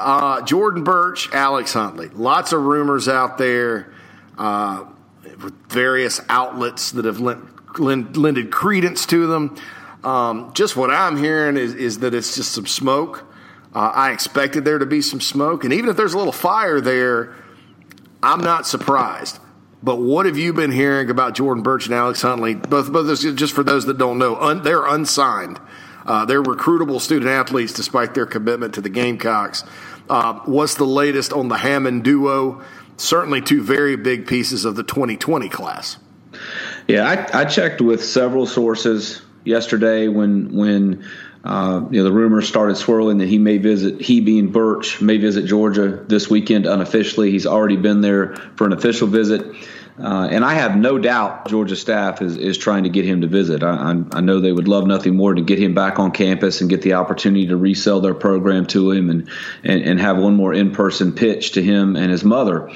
Uh, 0.01 0.43
Jordan 0.43 0.85
Burch, 0.85 1.33
Alex 1.33 1.73
Huntley, 1.73 2.09
lots 2.09 2.53
of 2.53 2.63
rumors 2.63 3.09
out 3.09 3.39
there. 3.39 3.93
Uh, 4.39 4.87
various 5.69 6.21
outlets 6.29 6.93
that 6.93 7.05
have 7.05 7.21
lent, 7.21 7.79
lend, 7.79 8.17
lended 8.17 8.51
credence 8.51 9.07
to 9.07 9.27
them. 9.27 9.57
Um, 10.03 10.53
just 10.55 10.77
what 10.77 10.91
I'm 10.91 11.17
hearing 11.17 11.57
is, 11.57 11.75
is 11.75 11.99
that 12.01 12.15
it's 12.15 12.35
just 12.35 12.53
some 12.53 12.67
smoke. 12.67 13.25
Uh, 13.75 13.93
I 13.95 14.13
expected 14.13 14.65
there 14.65 14.79
to 14.79 14.87
be 14.87 15.01
some 15.01 15.21
smoke, 15.21 15.65
and 15.65 15.73
even 15.73 15.91
if 15.91 15.97
there's 15.97 16.15
a 16.15 16.19
little 16.19 16.33
fire 16.33 16.81
there, 16.81 17.37
I'm 18.23 18.41
not 18.41 18.67
surprised. 18.67 19.39
But 19.83 19.97
what 19.97 20.27
have 20.27 20.37
you 20.37 20.53
been 20.53 20.73
hearing 20.73 21.09
about 21.09 21.35
Jordan 21.35 21.63
Burch 21.63 21.87
and 21.87 21.95
Alex 21.95 22.21
Huntley? 22.21 22.55
Both, 22.55 22.93
both 22.93 23.19
just 23.37 23.55
for 23.55 23.63
those 23.63 23.87
that 23.87 23.97
don't 23.97 24.19
know, 24.19 24.37
un, 24.37 24.63
they're 24.63 24.87
unsigned. 24.87 25.59
Uh, 26.05 26.25
they're 26.25 26.43
recruitable 26.43 27.01
student 27.01 27.31
athletes 27.31 27.73
despite 27.73 28.15
their 28.15 28.27
commitment 28.27 28.75
to 28.75 28.81
the 28.81 28.89
Gamecocks. 28.89 29.65
Uh, 30.11 30.41
what's 30.45 30.75
the 30.75 30.85
latest 30.85 31.33
on 31.33 31.49
the 31.49 31.57
Hammond 31.57 32.03
duo? 32.03 32.63
Certainly, 32.97 33.43
two 33.43 33.63
very 33.63 33.95
big 33.97 34.27
pieces 34.27 34.65
of 34.65 34.75
the 34.75 34.83
2020 34.83 35.49
class. 35.49 35.99
Yeah, 36.89 37.09
I, 37.09 37.43
I 37.43 37.45
checked 37.45 37.81
with 37.81 38.05
several 38.05 38.45
sources 38.47 39.23
yesterday 39.45 40.09
when 40.09 40.53
when 40.53 41.05
uh, 41.45 41.87
you 41.91 41.99
know, 41.99 42.05
the 42.05 42.13
rumors 42.13 42.49
started 42.49 42.77
swirling 42.77 43.19
that 43.19 43.29
he 43.29 43.39
may 43.39 43.59
visit, 43.59 44.01
he 44.01 44.21
being 44.21 44.51
Burch 44.51 45.01
may 45.01 45.17
visit 45.17 45.47
Georgia 45.47 46.05
this 46.07 46.29
weekend 46.29 46.67
unofficially. 46.67 47.31
He's 47.31 47.47
already 47.47 47.77
been 47.77 48.01
there 48.01 48.35
for 48.57 48.67
an 48.67 48.73
official 48.73 49.07
visit. 49.07 49.47
Uh, 49.99 50.29
and 50.31 50.45
I 50.45 50.55
have 50.55 50.77
no 50.77 50.99
doubt 50.99 51.49
Georgia 51.49 51.77
staff 51.77 52.23
is, 52.23 52.37
is 52.37 52.57
trying 52.57 52.85
to 52.85 52.89
get 52.89 53.05
him 53.05 53.21
to 53.21 53.27
visit. 53.27 53.63
I, 53.63 53.75
I, 53.75 54.19
I, 54.19 54.21
know 54.21 54.41
they 54.41 54.53
would 54.53 54.69
love 54.69 54.87
nothing 54.87 55.17
more 55.17 55.35
to 55.35 55.43
get 55.43 55.59
him 55.59 55.75
back 55.75 55.99
on 55.99 56.11
campus 56.13 56.61
and 56.61 56.71
get 56.71 56.81
the 56.83 56.95
opportunity 56.95 57.49
to 57.49 57.57
resell 57.57 58.01
their 58.01 58.15
program 58.15 58.67
to 58.69 58.93
him 58.93 59.11
and, 59.11 59.29
and, 59.63 59.83
and 59.83 60.01
have 60.01 60.17
one 60.17 60.37
more 60.37 60.55
in 60.55 60.73
person 60.73 61.13
pitch 61.13 61.53
to 61.53 61.63
him 61.63 61.97
and 61.97 62.11
his 62.11 62.25
mother. 62.25 62.71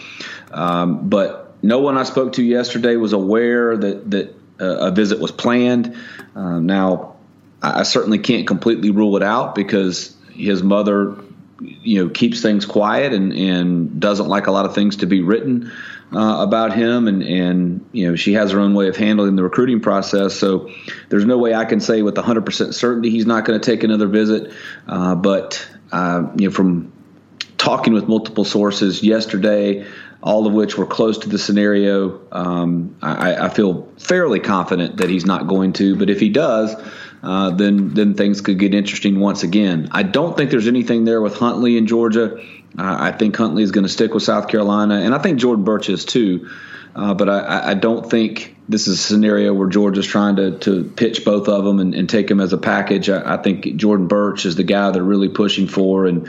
Um, 0.51 1.09
but 1.09 1.57
no 1.63 1.81
one 1.81 1.97
I 1.97 2.03
spoke 2.03 2.35
to 2.35 2.43
yesterday 2.43 2.97
was 2.97 3.15
aware 3.15 3.77
that, 3.77 4.11
that 4.11 4.35
uh, 4.61 4.89
a 4.89 4.91
visit 4.91 5.19
was 5.19 5.33
planned. 5.33 5.97
Uh, 6.37 6.59
now, 6.59 7.17
I 7.63 7.85
certainly 7.85 8.19
can't 8.19 8.47
completely 8.47 8.91
rule 8.91 9.17
it 9.17 9.23
out 9.23 9.55
because 9.55 10.15
his 10.31 10.63
mother, 10.63 11.17
you 11.61 12.05
know, 12.05 12.11
keeps 12.11 12.43
things 12.43 12.67
quiet 12.67 13.15
and, 13.15 13.33
and 13.33 13.99
doesn't 13.99 14.29
like 14.29 14.47
a 14.47 14.51
lot 14.51 14.67
of 14.67 14.75
things 14.75 14.97
to 14.97 15.07
be 15.07 15.23
written 15.23 15.73
uh, 16.13 16.43
about 16.43 16.75
him. 16.75 17.09
And, 17.09 17.23
and, 17.23 17.89
you 17.93 18.09
know, 18.09 18.17
she 18.17 18.35
has 18.35 18.53
her 18.53 18.61
own 18.61 18.75
way 18.75 18.89
of 18.89 18.97
handling 18.97 19.37
the 19.37 19.43
recruiting 19.43 19.81
process. 19.81 20.35
So 20.35 20.71
there's 21.09 21.25
no 21.25 21.39
way 21.39 21.55
I 21.55 21.65
can 21.65 21.81
say 21.81 22.03
with 22.03 22.15
100% 22.15 22.75
certainty 22.75 23.11
he's 23.11 23.27
not 23.27 23.45
going 23.45 23.61
to 23.61 23.65
take 23.65 23.85
another 23.85 24.07
visit. 24.07 24.53
Uh, 24.87 25.15
but, 25.15 25.67
uh, 25.93 26.29
you 26.37 26.49
know, 26.49 26.55
from 26.55 26.93
talking 27.59 27.93
with 27.95 28.09
multiple 28.09 28.45
sources 28.45 29.03
yesterday, 29.03 29.87
all 30.23 30.47
of 30.47 30.55
which 30.55 30.79
were 30.79 30.87
close 30.87 31.19
to 31.19 31.29
the 31.29 31.39
scenario, 31.39 32.21
um, 32.33 32.97
I, 33.03 33.37
I 33.37 33.49
feel 33.51 33.89
fairly 33.99 34.41
confident 34.41 34.97
that 34.97 35.11
he's 35.11 35.27
not 35.27 35.47
going 35.47 35.75
to. 35.75 35.97
But 35.97 36.09
if 36.09 36.19
he 36.19 36.31
does, 36.31 36.75
uh, 37.23 37.51
then 37.51 37.95
then 37.95 38.15
things 38.15 38.41
could 38.41 38.59
get 38.59 38.75
interesting 38.75 39.21
once 39.21 39.43
again. 39.43 39.89
I 39.93 40.03
don't 40.03 40.37
think 40.37 40.51
there's 40.51 40.67
anything 40.67 41.05
there 41.05 41.21
with 41.21 41.37
Huntley 41.37 41.77
in 41.77 41.87
Georgia. 41.87 42.43
Uh, 42.77 42.97
I 42.99 43.13
think 43.13 43.37
Huntley 43.37 43.63
is 43.63 43.71
going 43.71 43.85
to 43.85 43.93
stick 43.93 44.15
with 44.15 44.23
South 44.23 44.49
Carolina, 44.49 44.97
and 44.97 45.15
I 45.15 45.19
think 45.19 45.39
Jordan 45.39 45.65
Burch 45.65 45.89
is 45.89 46.05
too. 46.05 46.51
Uh, 46.95 47.13
but 47.13 47.29
I, 47.29 47.71
I, 47.71 47.75
don't 47.75 48.09
think 48.09 48.55
this 48.69 48.87
is 48.87 49.01
a 49.01 49.03
scenario 49.03 49.53
where 49.53 49.67
Georgia's 49.67 50.07
trying 50.07 50.37
to, 50.37 50.59
to 50.61 50.85
pitch 50.85 51.25
both 51.25 51.49
of 51.49 51.65
them 51.65 51.81
and, 51.81 51.93
and 51.93 52.09
take 52.09 52.29
them 52.29 52.41
as 52.41 52.53
a 52.53 52.59
package. 52.59 53.11
I, 53.11 53.35
I, 53.35 53.43
think 53.43 53.75
Jordan 53.75 54.07
Burch 54.07 54.47
is 54.47 54.55
the 54.55 54.63
guy 54.63 54.93
they're 54.93 55.03
really 55.03 55.29
pushing 55.29 55.67
for, 55.67 56.07
and 56.07 56.29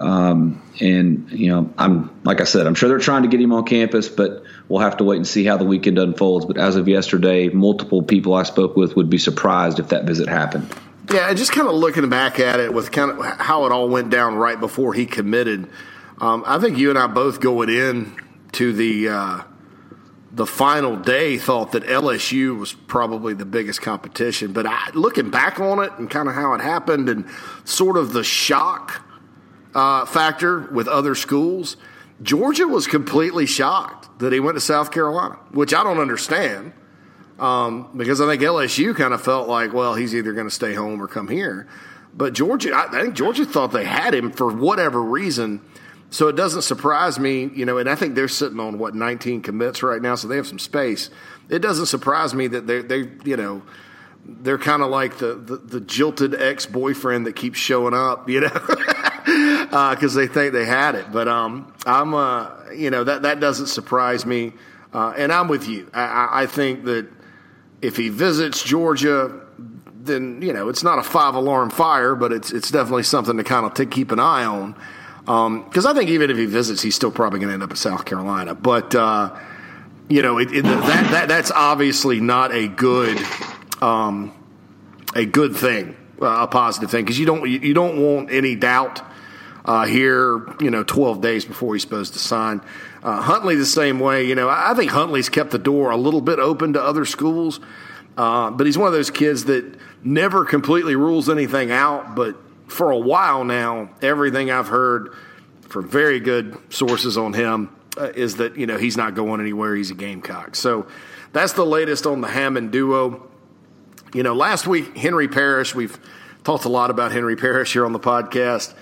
um, 0.00 0.60
and 0.80 1.30
you 1.30 1.48
know 1.48 1.72
I'm 1.78 2.10
like 2.24 2.42
I 2.42 2.44
said, 2.44 2.66
I'm 2.66 2.74
sure 2.74 2.90
they're 2.90 2.98
trying 2.98 3.22
to 3.22 3.28
get 3.28 3.40
him 3.40 3.54
on 3.54 3.64
campus, 3.64 4.10
but 4.10 4.44
we'll 4.68 4.80
have 4.80 4.98
to 4.98 5.04
wait 5.04 5.16
and 5.16 5.26
see 5.26 5.44
how 5.44 5.56
the 5.56 5.64
weekend 5.64 5.98
unfolds. 5.98 6.44
But 6.44 6.58
as 6.58 6.76
of 6.76 6.88
yesterday, 6.88 7.48
multiple 7.48 8.02
people 8.02 8.34
I 8.34 8.42
spoke 8.42 8.76
with 8.76 8.94
would 8.96 9.08
be 9.08 9.18
surprised 9.18 9.78
if 9.78 9.88
that 9.88 10.04
visit 10.04 10.28
happened. 10.28 10.68
Yeah, 11.12 11.28
and 11.28 11.36
just 11.36 11.52
kind 11.52 11.68
of 11.68 11.74
looking 11.74 12.08
back 12.08 12.40
at 12.40 12.58
it 12.58 12.72
with 12.72 12.90
kind 12.90 13.10
of 13.10 13.22
how 13.38 13.66
it 13.66 13.72
all 13.72 13.88
went 13.88 14.08
down 14.08 14.36
right 14.36 14.58
before 14.58 14.94
he 14.94 15.04
committed. 15.04 15.68
Um, 16.18 16.42
I 16.46 16.58
think 16.58 16.78
you 16.78 16.88
and 16.88 16.98
I 16.98 17.06
both 17.06 17.38
going 17.40 17.68
in 17.68 18.16
to 18.52 18.72
the 18.72 19.08
uh, 19.10 19.42
the 20.30 20.46
final 20.46 20.96
day 20.96 21.36
thought 21.36 21.72
that 21.72 21.84
LSU 21.84 22.58
was 22.58 22.72
probably 22.72 23.34
the 23.34 23.44
biggest 23.44 23.82
competition. 23.82 24.52
But 24.52 24.64
I, 24.66 24.90
looking 24.94 25.28
back 25.28 25.60
on 25.60 25.84
it 25.84 25.92
and 25.98 26.08
kind 26.08 26.30
of 26.30 26.34
how 26.34 26.54
it 26.54 26.62
happened 26.62 27.10
and 27.10 27.28
sort 27.64 27.98
of 27.98 28.14
the 28.14 28.24
shock 28.24 29.02
uh, 29.74 30.06
factor 30.06 30.60
with 30.60 30.88
other 30.88 31.14
schools, 31.14 31.76
Georgia 32.22 32.66
was 32.66 32.86
completely 32.86 33.44
shocked 33.44 34.18
that 34.20 34.32
he 34.32 34.40
went 34.40 34.56
to 34.56 34.62
South 34.62 34.90
Carolina, 34.90 35.34
which 35.50 35.74
I 35.74 35.82
don't 35.82 35.98
understand 35.98 36.72
um, 37.38 37.90
because 37.96 38.20
I 38.20 38.26
think 38.26 38.42
LSU 38.42 38.94
kind 38.94 39.14
of 39.14 39.22
felt 39.22 39.48
like, 39.48 39.72
well, 39.72 39.94
he's 39.94 40.14
either 40.14 40.32
going 40.32 40.46
to 40.46 40.54
stay 40.54 40.74
home 40.74 41.02
or 41.02 41.08
come 41.08 41.28
here. 41.28 41.68
But 42.14 42.34
Georgia, 42.34 42.74
I 42.74 42.88
think 43.02 43.14
Georgia 43.14 43.44
thought 43.44 43.72
they 43.72 43.84
had 43.84 44.14
him 44.14 44.32
for 44.32 44.52
whatever 44.52 45.02
reason. 45.02 45.62
So 46.10 46.28
it 46.28 46.36
doesn't 46.36 46.62
surprise 46.62 47.18
me, 47.18 47.50
you 47.54 47.64
know, 47.64 47.78
and 47.78 47.88
I 47.88 47.94
think 47.94 48.14
they're 48.14 48.28
sitting 48.28 48.60
on 48.60 48.78
what 48.78 48.94
19 48.94 49.40
commits 49.40 49.82
right 49.82 50.00
now, 50.00 50.14
so 50.14 50.28
they 50.28 50.36
have 50.36 50.46
some 50.46 50.58
space. 50.58 51.08
It 51.48 51.60
doesn't 51.60 51.86
surprise 51.86 52.34
me 52.34 52.48
that 52.48 52.66
they 52.66 52.82
they 52.82 53.08
you 53.24 53.36
know 53.38 53.62
they're 54.24 54.58
kind 54.58 54.82
of 54.82 54.90
like 54.90 55.18
the, 55.18 55.34
the, 55.34 55.56
the 55.56 55.80
jilted 55.80 56.34
ex 56.34 56.66
boyfriend 56.66 57.26
that 57.26 57.34
keeps 57.34 57.58
showing 57.58 57.94
up, 57.94 58.28
you 58.28 58.40
know, 58.40 58.48
because 58.48 60.16
uh, 60.16 60.20
they 60.20 60.26
think 60.26 60.52
they 60.52 60.64
had 60.64 60.94
it. 60.94 61.10
But 61.10 61.28
um, 61.28 61.72
I'm 61.86 62.12
uh, 62.12 62.50
you 62.74 62.90
know 62.90 63.04
that 63.04 63.22
that 63.22 63.40
doesn't 63.40 63.68
surprise 63.68 64.26
me, 64.26 64.52
uh, 64.92 65.14
and 65.16 65.32
I'm 65.32 65.48
with 65.48 65.66
you. 65.66 65.90
I, 65.94 66.42
I 66.42 66.46
think 66.46 66.84
that 66.84 67.08
if 67.82 67.96
he 67.96 68.08
visits 68.08 68.62
Georgia, 68.62 69.40
then 70.04 70.40
you 70.40 70.52
know 70.52 70.68
it's 70.68 70.82
not 70.82 70.98
a 70.98 71.02
five 71.02 71.34
alarm 71.34 71.68
fire, 71.68 72.14
but 72.14 72.32
it's 72.32 72.52
it's 72.52 72.70
definitely 72.70 73.02
something 73.02 73.36
to 73.36 73.44
kind 73.44 73.66
of 73.66 73.90
keep 73.90 74.12
an 74.12 74.20
eye 74.20 74.44
on. 74.44 74.74
Because 75.20 75.86
um, 75.86 75.90
I 75.90 75.94
think 75.94 76.10
even 76.10 76.30
if 76.30 76.36
he 76.36 76.46
visits, 76.46 76.80
he's 76.82 76.94
still 76.94 77.10
probably 77.10 77.38
going 77.38 77.48
to 77.48 77.54
end 77.54 77.62
up 77.62 77.70
in 77.70 77.76
South 77.76 78.04
Carolina. 78.04 78.54
But 78.54 78.94
uh, 78.94 79.36
you 80.08 80.22
know 80.22 80.38
it, 80.38 80.52
it, 80.52 80.62
that, 80.62 81.10
that 81.10 81.28
that's 81.28 81.50
obviously 81.50 82.20
not 82.20 82.52
a 82.52 82.68
good 82.68 83.18
um, 83.82 84.32
a 85.14 85.26
good 85.26 85.56
thing, 85.56 85.96
uh, 86.20 86.38
a 86.40 86.46
positive 86.46 86.90
thing, 86.90 87.04
because 87.04 87.18
you 87.18 87.26
don't 87.26 87.48
you 87.48 87.74
don't 87.74 88.00
want 88.00 88.30
any 88.32 88.54
doubt 88.54 89.02
uh, 89.64 89.86
here. 89.86 90.46
You 90.60 90.70
know, 90.70 90.84
twelve 90.84 91.20
days 91.20 91.44
before 91.44 91.74
he's 91.74 91.82
supposed 91.82 92.12
to 92.14 92.20
sign. 92.20 92.60
Uh, 93.02 93.20
Huntley 93.20 93.56
the 93.56 93.66
same 93.66 93.98
way. 93.98 94.24
You 94.26 94.34
know, 94.34 94.48
I 94.48 94.74
think 94.74 94.90
Huntley's 94.92 95.28
kept 95.28 95.50
the 95.50 95.58
door 95.58 95.90
a 95.90 95.96
little 95.96 96.20
bit 96.20 96.38
open 96.38 96.74
to 96.74 96.82
other 96.82 97.04
schools, 97.04 97.58
uh, 98.16 98.50
but 98.50 98.66
he's 98.66 98.78
one 98.78 98.86
of 98.86 98.92
those 98.92 99.10
kids 99.10 99.46
that 99.46 99.76
never 100.04 100.44
completely 100.44 100.94
rules 100.94 101.28
anything 101.28 101.72
out. 101.72 102.14
But 102.14 102.36
for 102.68 102.90
a 102.90 102.98
while 102.98 103.44
now, 103.44 103.90
everything 104.00 104.50
I've 104.50 104.68
heard 104.68 105.14
from 105.68 105.88
very 105.88 106.20
good 106.20 106.56
sources 106.72 107.16
on 107.18 107.32
him 107.32 107.74
uh, 107.96 108.10
is 108.14 108.36
that 108.36 108.56
you 108.56 108.66
know 108.66 108.78
he's 108.78 108.96
not 108.96 109.14
going 109.14 109.40
anywhere. 109.40 109.74
He's 109.74 109.90
a 109.90 109.94
Gamecock. 109.94 110.54
So 110.54 110.86
that's 111.32 111.54
the 111.54 111.66
latest 111.66 112.06
on 112.06 112.20
the 112.20 112.28
Hammond 112.28 112.70
duo. 112.70 113.28
You 114.14 114.22
know, 114.22 114.34
last 114.34 114.66
week 114.66 114.96
Henry 114.96 115.26
Parrish. 115.26 115.74
We've 115.74 115.98
talked 116.44 116.66
a 116.66 116.68
lot 116.68 116.90
about 116.90 117.10
Henry 117.10 117.34
Parrish 117.34 117.72
here 117.72 117.84
on 117.84 117.92
the 117.92 118.00
podcast. 118.00 118.74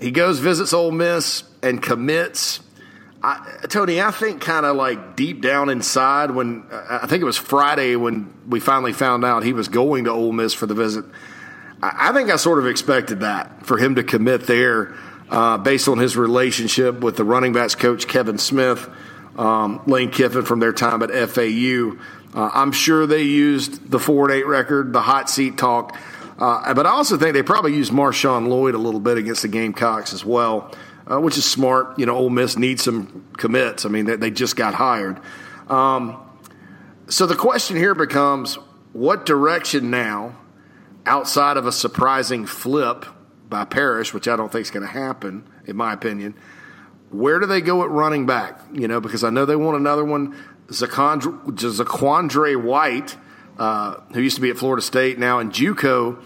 He 0.00 0.10
goes 0.10 0.38
visits 0.38 0.72
Ole 0.72 0.92
Miss 0.92 1.42
and 1.62 1.82
commits 1.82 2.60
I, 3.22 3.66
Tony, 3.68 4.00
I 4.00 4.12
think 4.12 4.40
kind 4.40 4.64
of 4.64 4.76
like 4.76 5.16
deep 5.16 5.42
down 5.42 5.70
inside 5.70 6.30
when 6.30 6.64
I 6.70 7.06
think 7.06 7.20
it 7.20 7.24
was 7.24 7.36
Friday 7.36 7.96
when 7.96 8.32
we 8.48 8.60
finally 8.60 8.92
found 8.92 9.24
out 9.24 9.42
he 9.42 9.52
was 9.52 9.68
going 9.68 10.04
to 10.04 10.10
Ole 10.10 10.32
Miss 10.32 10.54
for 10.54 10.66
the 10.66 10.74
visit. 10.74 11.04
I, 11.82 12.10
I 12.10 12.12
think 12.12 12.30
I 12.30 12.36
sort 12.36 12.60
of 12.60 12.66
expected 12.66 13.20
that 13.20 13.66
for 13.66 13.76
him 13.76 13.96
to 13.96 14.04
commit 14.04 14.46
there 14.46 14.94
uh, 15.30 15.58
based 15.58 15.88
on 15.88 15.98
his 15.98 16.16
relationship 16.16 17.00
with 17.00 17.16
the 17.16 17.24
running 17.24 17.52
backs 17.52 17.74
coach 17.74 18.06
Kevin 18.06 18.38
Smith, 18.38 18.88
um, 19.36 19.82
Lane 19.86 20.10
Kiffin 20.10 20.44
from 20.44 20.60
their 20.60 20.72
time 20.72 21.02
at 21.02 21.10
FAU. 21.10 21.96
Uh, 22.34 22.50
I'm 22.54 22.72
sure 22.72 23.06
they 23.06 23.22
used 23.22 23.90
the 23.90 23.98
four 23.98 24.26
and 24.26 24.34
eight 24.38 24.46
record, 24.46 24.92
the 24.92 25.02
hot 25.02 25.28
seat 25.28 25.58
talk, 25.58 25.96
uh, 26.38 26.72
but 26.72 26.86
I 26.86 26.90
also 26.90 27.16
think 27.16 27.34
they 27.34 27.42
probably 27.42 27.74
used 27.74 27.90
Marshawn 27.90 28.46
Lloyd 28.46 28.76
a 28.76 28.78
little 28.78 29.00
bit 29.00 29.18
against 29.18 29.42
the 29.42 29.48
Gamecocks 29.48 30.12
as 30.12 30.24
well 30.24 30.72
uh, 31.10 31.20
which 31.20 31.38
is 31.38 31.44
smart. 31.44 31.98
You 31.98 32.06
know, 32.06 32.16
Ole 32.16 32.30
Miss 32.30 32.56
needs 32.56 32.84
some 32.84 33.26
commits. 33.36 33.84
I 33.84 33.88
mean, 33.88 34.04
they, 34.04 34.16
they 34.16 34.30
just 34.30 34.56
got 34.56 34.74
hired. 34.74 35.20
Um, 35.68 36.16
so 37.08 37.26
the 37.26 37.36
question 37.36 37.76
here 37.76 37.94
becomes 37.94 38.56
what 38.92 39.26
direction 39.26 39.90
now, 39.90 40.36
outside 41.06 41.56
of 41.56 41.66
a 41.66 41.72
surprising 41.72 42.46
flip 42.46 43.06
by 43.48 43.64
Parrish, 43.64 44.12
which 44.12 44.28
I 44.28 44.36
don't 44.36 44.52
think 44.52 44.62
is 44.62 44.70
going 44.70 44.86
to 44.86 44.92
happen, 44.92 45.48
in 45.66 45.76
my 45.76 45.92
opinion, 45.92 46.34
where 47.10 47.38
do 47.38 47.46
they 47.46 47.62
go 47.62 47.82
at 47.82 47.90
running 47.90 48.26
back? 48.26 48.60
You 48.72 48.88
know, 48.88 49.00
because 49.00 49.24
I 49.24 49.30
know 49.30 49.46
they 49.46 49.56
want 49.56 49.78
another 49.78 50.04
one. 50.04 50.36
Zaquandre 50.68 52.62
White, 52.62 53.16
uh, 53.58 53.94
who 54.12 54.20
used 54.20 54.36
to 54.36 54.42
be 54.42 54.50
at 54.50 54.58
Florida 54.58 54.82
State, 54.82 55.18
now 55.18 55.38
in 55.38 55.50
JUCO, 55.50 56.22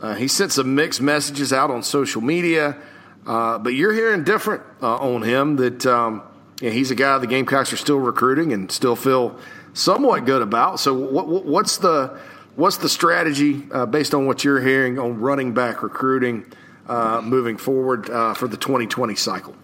uh, 0.00 0.14
he 0.14 0.28
sent 0.28 0.52
some 0.52 0.74
mixed 0.74 1.02
messages 1.02 1.52
out 1.52 1.70
on 1.70 1.82
social 1.82 2.22
media. 2.22 2.78
Uh, 3.26 3.58
but 3.58 3.70
you're 3.70 3.92
hearing 3.92 4.24
different 4.24 4.62
uh, 4.82 4.96
on 4.96 5.22
him 5.22 5.56
that 5.56 5.86
um, 5.86 6.22
he's 6.60 6.90
a 6.90 6.94
guy 6.94 7.18
the 7.18 7.26
Gamecocks 7.26 7.72
are 7.72 7.76
still 7.76 7.98
recruiting 7.98 8.52
and 8.52 8.70
still 8.70 8.96
feel 8.96 9.38
somewhat 9.74 10.24
good 10.24 10.42
about. 10.42 10.80
So 10.80 10.94
what, 10.94 11.28
what's 11.28 11.78
the 11.78 12.18
what's 12.56 12.78
the 12.78 12.88
strategy 12.88 13.62
uh, 13.70 13.86
based 13.86 14.14
on 14.14 14.26
what 14.26 14.44
you're 14.44 14.60
hearing 14.60 14.98
on 14.98 15.20
running 15.20 15.54
back 15.54 15.82
recruiting 15.82 16.46
uh, 16.88 17.20
moving 17.22 17.56
forward 17.56 18.10
uh, 18.10 18.34
for 18.34 18.48
the 18.48 18.56
2020 18.56 19.14
cycle? 19.14 19.54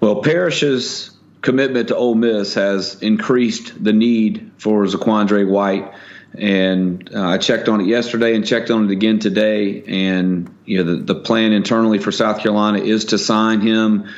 Well, 0.00 0.22
Parrish's 0.22 1.10
commitment 1.40 1.88
to 1.88 1.96
Ole 1.96 2.14
Miss 2.14 2.54
has 2.54 3.00
increased 3.02 3.82
the 3.82 3.92
need 3.92 4.50
for 4.58 4.84
Zaquandre 4.84 5.48
White 5.48 5.92
and 6.36 7.14
uh, 7.14 7.28
I 7.28 7.38
checked 7.38 7.68
on 7.68 7.80
it 7.80 7.86
yesterday 7.86 8.34
and 8.34 8.46
checked 8.46 8.70
on 8.70 8.86
it 8.86 8.90
again 8.90 9.18
today. 9.20 9.84
And 9.86 10.54
you 10.64 10.82
know, 10.82 10.96
the, 10.96 11.14
the 11.14 11.14
plan 11.14 11.52
internally 11.52 11.98
for 11.98 12.10
South 12.10 12.40
Carolina 12.40 12.78
is 12.78 13.06
to 13.06 13.18
sign 13.18 13.60
him. 13.60 14.08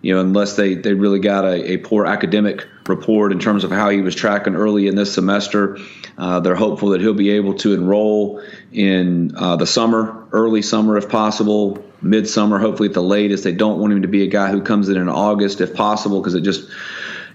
You 0.00 0.14
know, 0.14 0.20
unless 0.20 0.56
they, 0.56 0.74
they 0.74 0.94
really 0.94 1.20
got 1.20 1.44
a, 1.44 1.72
a 1.72 1.76
poor 1.76 2.06
academic 2.06 2.66
report 2.88 3.30
in 3.30 3.38
terms 3.38 3.62
of 3.62 3.70
how 3.70 3.90
he 3.90 4.00
was 4.00 4.14
tracking 4.14 4.56
early 4.56 4.88
in 4.88 4.96
this 4.96 5.14
semester. 5.14 5.78
Uh, 6.18 6.40
they're 6.40 6.56
hopeful 6.56 6.90
that 6.90 7.00
he'll 7.00 7.14
be 7.14 7.30
able 7.30 7.54
to 7.54 7.72
enroll 7.72 8.42
in 8.72 9.34
uh, 9.36 9.56
the 9.56 9.66
summer, 9.66 10.26
early 10.32 10.62
summer 10.62 10.96
if 10.96 11.08
possible, 11.08 11.84
midsummer, 12.00 12.58
hopefully 12.58 12.88
at 12.88 12.94
the 12.94 13.02
latest. 13.02 13.44
They 13.44 13.52
don't 13.52 13.78
want 13.78 13.92
him 13.92 14.02
to 14.02 14.08
be 14.08 14.24
a 14.24 14.28
guy 14.28 14.50
who 14.50 14.62
comes 14.62 14.88
in 14.88 14.96
in 14.96 15.08
August 15.08 15.60
if 15.60 15.74
possible 15.74 16.20
because 16.20 16.34
it 16.34 16.42
just 16.42 16.68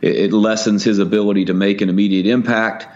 it, 0.02 0.16
it 0.16 0.34
lessens 0.34 0.84
his 0.84 1.00
ability 1.00 1.46
to 1.46 1.54
make 1.54 1.82
an 1.82 1.90
immediate 1.90 2.28
impact. 2.28 2.88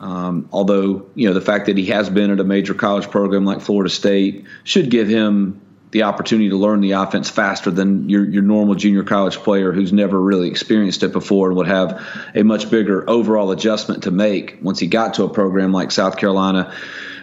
Um, 0.00 0.48
although 0.52 1.06
you 1.14 1.28
know 1.28 1.34
the 1.34 1.40
fact 1.40 1.66
that 1.66 1.76
he 1.76 1.86
has 1.86 2.10
been 2.10 2.30
at 2.30 2.40
a 2.40 2.44
major 2.44 2.74
college 2.74 3.10
program 3.10 3.44
like 3.44 3.60
Florida 3.60 3.90
State 3.90 4.44
should 4.64 4.90
give 4.90 5.08
him 5.08 5.60
the 5.92 6.02
opportunity 6.02 6.50
to 6.50 6.56
learn 6.56 6.80
the 6.80 6.92
offense 6.92 7.30
faster 7.30 7.70
than 7.70 8.08
your 8.08 8.28
your 8.28 8.42
normal 8.42 8.74
junior 8.74 9.02
college 9.02 9.36
player 9.36 9.72
who's 9.72 9.92
never 9.92 10.20
really 10.20 10.48
experienced 10.48 11.02
it 11.02 11.12
before 11.12 11.48
and 11.48 11.56
would 11.56 11.68
have 11.68 12.04
a 12.34 12.42
much 12.42 12.70
bigger 12.70 13.08
overall 13.08 13.50
adjustment 13.50 14.02
to 14.02 14.10
make 14.10 14.58
once 14.60 14.78
he 14.78 14.86
got 14.86 15.14
to 15.14 15.24
a 15.24 15.28
program 15.28 15.72
like 15.72 15.90
South 15.90 16.16
Carolina. 16.16 16.74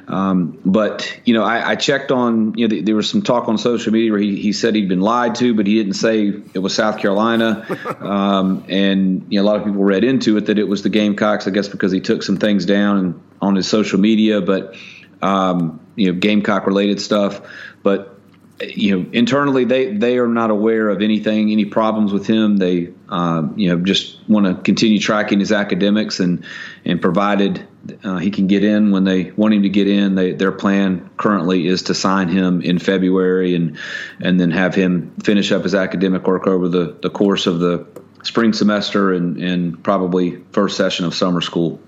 Um, 0.07 0.59
but 0.65 1.19
you 1.23 1.33
know, 1.33 1.43
I, 1.43 1.71
I, 1.71 1.75
checked 1.75 2.11
on. 2.11 2.57
You 2.57 2.67
know, 2.67 2.81
there 2.81 2.95
was 2.95 3.09
some 3.09 3.21
talk 3.21 3.47
on 3.47 3.57
social 3.57 3.93
media 3.93 4.11
where 4.11 4.19
he, 4.19 4.35
he 4.35 4.51
said 4.51 4.75
he'd 4.75 4.89
been 4.89 4.99
lied 4.99 5.35
to, 5.35 5.53
but 5.53 5.65
he 5.65 5.75
didn't 5.75 5.93
say 5.93 6.27
it 6.53 6.59
was 6.59 6.75
South 6.75 6.97
Carolina. 6.99 7.65
Um, 8.03 8.65
and 8.67 9.25
you 9.29 9.39
know, 9.39 9.45
a 9.45 9.47
lot 9.47 9.55
of 9.57 9.65
people 9.65 9.83
read 9.83 10.03
into 10.03 10.35
it 10.35 10.47
that 10.47 10.59
it 10.59 10.67
was 10.67 10.83
the 10.83 10.89
Gamecocks. 10.89 11.47
I 11.47 11.51
guess 11.51 11.69
because 11.69 11.91
he 11.91 12.01
took 12.01 12.21
some 12.21 12.37
things 12.37 12.65
down 12.65 13.21
on 13.41 13.55
his 13.55 13.67
social 13.67 13.99
media, 13.99 14.41
but 14.41 14.75
um, 15.21 15.79
you 15.95 16.11
know, 16.11 16.19
Gamecock 16.19 16.67
related 16.67 16.99
stuff. 16.99 17.41
But 17.81 18.19
you 18.59 18.97
know, 18.97 19.09
internally 19.11 19.65
they 19.65 19.95
they 19.95 20.17
are 20.17 20.27
not 20.27 20.51
aware 20.51 20.89
of 20.89 21.01
anything, 21.01 21.51
any 21.51 21.65
problems 21.65 22.11
with 22.11 22.27
him. 22.27 22.57
They 22.57 22.93
um, 23.09 23.57
you 23.57 23.69
know 23.69 23.83
just 23.83 24.17
want 24.27 24.45
to 24.45 24.61
continue 24.61 24.99
tracking 24.99 25.39
his 25.39 25.51
academics 25.51 26.19
and 26.19 26.45
and 26.85 27.01
provided 27.01 27.65
uh, 28.03 28.17
he 28.17 28.31
can 28.31 28.47
get 28.47 28.63
in 28.63 28.91
when 28.91 29.03
they 29.03 29.31
want 29.31 29.53
him 29.53 29.63
to 29.63 29.69
get 29.69 29.87
in. 29.87 30.15
They, 30.15 30.33
their 30.33 30.51
plan 30.51 31.09
currently 31.17 31.67
is 31.67 31.83
to 31.83 31.93
sign 31.93 32.29
him 32.29 32.61
in 32.61 32.79
February 32.79 33.55
and 33.55 33.77
and 34.21 34.39
then 34.39 34.51
have 34.51 34.73
him 34.73 35.13
finish 35.23 35.51
up 35.51 35.63
his 35.63 35.75
academic 35.75 36.25
work 36.25 36.47
over 36.47 36.69
the, 36.69 36.97
the 37.01 37.09
course 37.09 37.45
of 37.45 37.59
the 37.59 37.85
spring 38.23 38.53
semester 38.53 39.11
and, 39.13 39.37
and 39.37 39.83
probably 39.83 40.37
first 40.53 40.77
session 40.77 41.05
of 41.05 41.13
summer 41.13 41.41
school. 41.41 41.79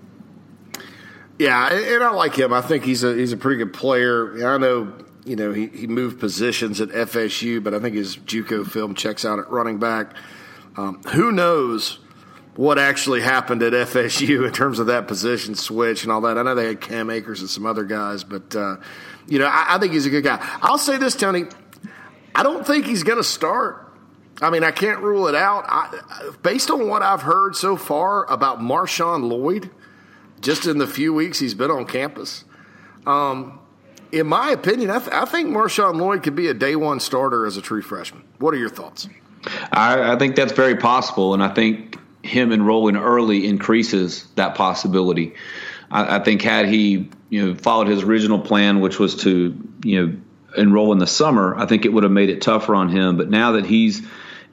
Yeah, 1.39 1.67
and 1.67 2.03
I 2.03 2.11
like 2.11 2.35
him. 2.35 2.53
I 2.53 2.61
think 2.61 2.83
he's 2.83 3.03
a 3.03 3.13
he's 3.13 3.31
a 3.31 3.37
pretty 3.37 3.57
good 3.57 3.73
player. 3.73 4.47
I 4.47 4.57
know 4.57 4.93
you 5.25 5.35
know 5.35 5.53
he, 5.53 5.67
he 5.67 5.87
moved 5.87 6.19
positions 6.19 6.81
at 6.81 6.89
FSU, 6.89 7.63
but 7.63 7.73
I 7.73 7.79
think 7.79 7.95
his 7.95 8.17
JUCO 8.17 8.69
film 8.69 8.95
checks 8.95 9.23
out 9.23 9.39
at 9.39 9.49
running 9.49 9.79
back. 9.79 10.13
Um, 10.77 11.01
who 11.03 11.31
knows 11.31 11.99
what 12.55 12.79
actually 12.79 13.21
happened 13.21 13.61
at 13.63 13.73
FSU 13.73 14.45
in 14.45 14.53
terms 14.53 14.79
of 14.79 14.87
that 14.87 15.07
position 15.07 15.55
switch 15.55 16.03
and 16.03 16.11
all 16.11 16.21
that? 16.21 16.37
I 16.37 16.43
know 16.43 16.55
they 16.55 16.67
had 16.67 16.81
Cam 16.81 17.09
Akers 17.09 17.41
and 17.41 17.49
some 17.49 17.65
other 17.65 17.83
guys, 17.83 18.23
but 18.23 18.55
uh, 18.55 18.77
you 19.27 19.39
know 19.39 19.47
I, 19.47 19.75
I 19.75 19.79
think 19.79 19.93
he's 19.93 20.05
a 20.05 20.09
good 20.09 20.23
guy. 20.23 20.37
I'll 20.61 20.77
say 20.77 20.97
this, 20.97 21.15
Tony. 21.15 21.45
I 22.33 22.43
don't 22.43 22.65
think 22.65 22.85
he's 22.85 23.03
going 23.03 23.17
to 23.17 23.23
start. 23.23 23.81
I 24.41 24.49
mean, 24.49 24.63
I 24.63 24.71
can't 24.71 24.99
rule 24.99 25.27
it 25.27 25.35
out. 25.35 25.63
I, 25.67 26.31
based 26.43 26.69
on 26.69 26.89
what 26.89 27.01
I've 27.01 27.21
heard 27.21 27.55
so 27.55 27.77
far 27.77 28.29
about 28.29 28.59
Marshawn 28.59 29.29
Lloyd 29.29 29.69
just 30.41 30.65
in 30.65 30.77
the 30.77 30.87
few 30.87 31.13
weeks 31.13 31.39
he's 31.39 31.53
been 31.53 31.71
on 31.71 31.85
campus. 31.85 32.43
Um, 33.07 33.59
in 34.11 34.27
my 34.27 34.51
opinion, 34.51 34.89
I, 34.89 34.99
th- 34.99 35.11
I, 35.11 35.25
think 35.25 35.49
Marshawn 35.49 35.95
Lloyd 35.95 36.23
could 36.23 36.35
be 36.35 36.47
a 36.47 36.53
day 36.53 36.75
one 36.75 36.99
starter 36.99 37.45
as 37.45 37.57
a 37.57 37.61
true 37.61 37.81
freshman. 37.81 38.23
What 38.39 38.53
are 38.53 38.57
your 38.57 38.69
thoughts? 38.69 39.07
I, 39.71 40.13
I 40.13 40.17
think 40.17 40.35
that's 40.35 40.53
very 40.53 40.75
possible, 40.75 41.33
and 41.33 41.43
I 41.43 41.53
think 41.53 41.94
him 42.25 42.51
enrolling 42.51 42.95
early 42.97 43.47
increases 43.47 44.25
that 44.35 44.55
possibility. 44.55 45.33
I, 45.91 46.17
I, 46.17 46.23
think 46.23 46.41
had 46.41 46.67
he 46.67 47.09
you 47.29 47.45
know 47.45 47.55
followed 47.55 47.87
his 47.87 48.03
original 48.03 48.39
plan, 48.39 48.79
which 48.79 48.99
was 48.99 49.15
to 49.23 49.57
you 49.83 50.05
know 50.05 50.17
enroll 50.57 50.91
in 50.91 50.99
the 50.99 51.07
summer, 51.07 51.55
I 51.55 51.65
think 51.65 51.85
it 51.85 51.93
would 51.93 52.03
have 52.03 52.11
made 52.11 52.29
it 52.29 52.41
tougher 52.41 52.75
on 52.75 52.89
him. 52.89 53.17
But 53.17 53.29
now 53.29 53.53
that 53.53 53.65
he's 53.65 54.01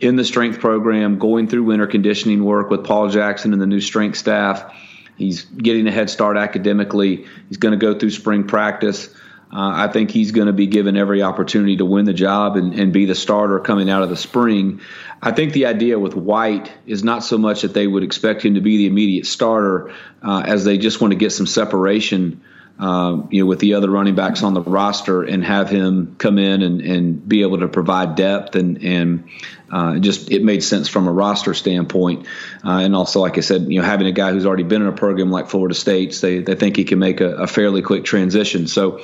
in 0.00 0.16
the 0.16 0.24
strength 0.24 0.60
program, 0.60 1.18
going 1.18 1.48
through 1.48 1.64
winter 1.64 1.86
conditioning 1.86 2.44
work 2.44 2.70
with 2.70 2.84
Paul 2.84 3.08
Jackson 3.08 3.52
and 3.52 3.62
the 3.62 3.66
new 3.66 3.80
strength 3.80 4.18
staff 4.18 4.72
He's 5.16 5.44
getting 5.44 5.86
a 5.86 5.92
head 5.92 6.10
start 6.10 6.36
academically. 6.36 7.26
He's 7.48 7.58
going 7.58 7.78
to 7.78 7.78
go 7.78 7.98
through 7.98 8.10
spring 8.10 8.44
practice. 8.44 9.14
Uh, 9.52 9.70
I 9.74 9.88
think 9.88 10.10
he's 10.10 10.32
going 10.32 10.46
to 10.46 10.54
be 10.54 10.66
given 10.66 10.96
every 10.96 11.22
opportunity 11.22 11.76
to 11.76 11.84
win 11.84 12.06
the 12.06 12.14
job 12.14 12.56
and, 12.56 12.72
and, 12.72 12.90
be 12.90 13.04
the 13.04 13.14
starter 13.14 13.60
coming 13.60 13.90
out 13.90 14.02
of 14.02 14.08
the 14.08 14.16
spring. 14.16 14.80
I 15.20 15.32
think 15.32 15.52
the 15.52 15.66
idea 15.66 15.98
with 15.98 16.14
White 16.14 16.72
is 16.86 17.04
not 17.04 17.22
so 17.22 17.36
much 17.36 17.60
that 17.60 17.74
they 17.74 17.86
would 17.86 18.02
expect 18.02 18.44
him 18.46 18.54
to 18.54 18.62
be 18.62 18.78
the 18.78 18.86
immediate 18.86 19.26
starter, 19.26 19.92
uh, 20.22 20.42
as 20.46 20.64
they 20.64 20.78
just 20.78 21.02
want 21.02 21.12
to 21.12 21.18
get 21.18 21.32
some 21.32 21.46
separation 21.46 22.40
uh, 22.78 23.22
you 23.30 23.42
know, 23.42 23.46
with 23.46 23.60
the 23.60 23.74
other 23.74 23.90
running 23.90 24.14
backs 24.14 24.42
on 24.42 24.54
the 24.54 24.62
roster 24.62 25.22
and 25.22 25.44
have 25.44 25.70
him 25.70 26.16
come 26.18 26.38
in 26.38 26.62
and, 26.62 26.80
and 26.80 27.28
be 27.28 27.42
able 27.42 27.58
to 27.58 27.68
provide 27.68 28.14
depth 28.16 28.56
and 28.56 28.82
and 28.82 29.28
uh, 29.70 29.98
just 29.98 30.30
it 30.30 30.42
made 30.42 30.62
sense 30.62 30.88
from 30.88 31.06
a 31.06 31.12
roster 31.12 31.54
standpoint. 31.54 32.26
Uh, 32.64 32.78
and 32.78 32.94
also, 32.94 33.20
like 33.20 33.38
I 33.38 33.40
said, 33.40 33.72
you 33.72 33.80
know, 33.80 33.86
having 33.86 34.06
a 34.06 34.12
guy 34.12 34.32
who's 34.32 34.46
already 34.46 34.64
been 34.64 34.82
in 34.82 34.88
a 34.88 34.92
program 34.92 35.30
like 35.30 35.48
Florida 35.48 35.74
State's, 35.74 36.20
they 36.20 36.38
they 36.40 36.54
think 36.54 36.76
he 36.76 36.84
can 36.84 36.98
make 36.98 37.20
a, 37.20 37.36
a 37.36 37.46
fairly 37.46 37.82
quick 37.82 38.04
transition. 38.04 38.66
So 38.66 39.00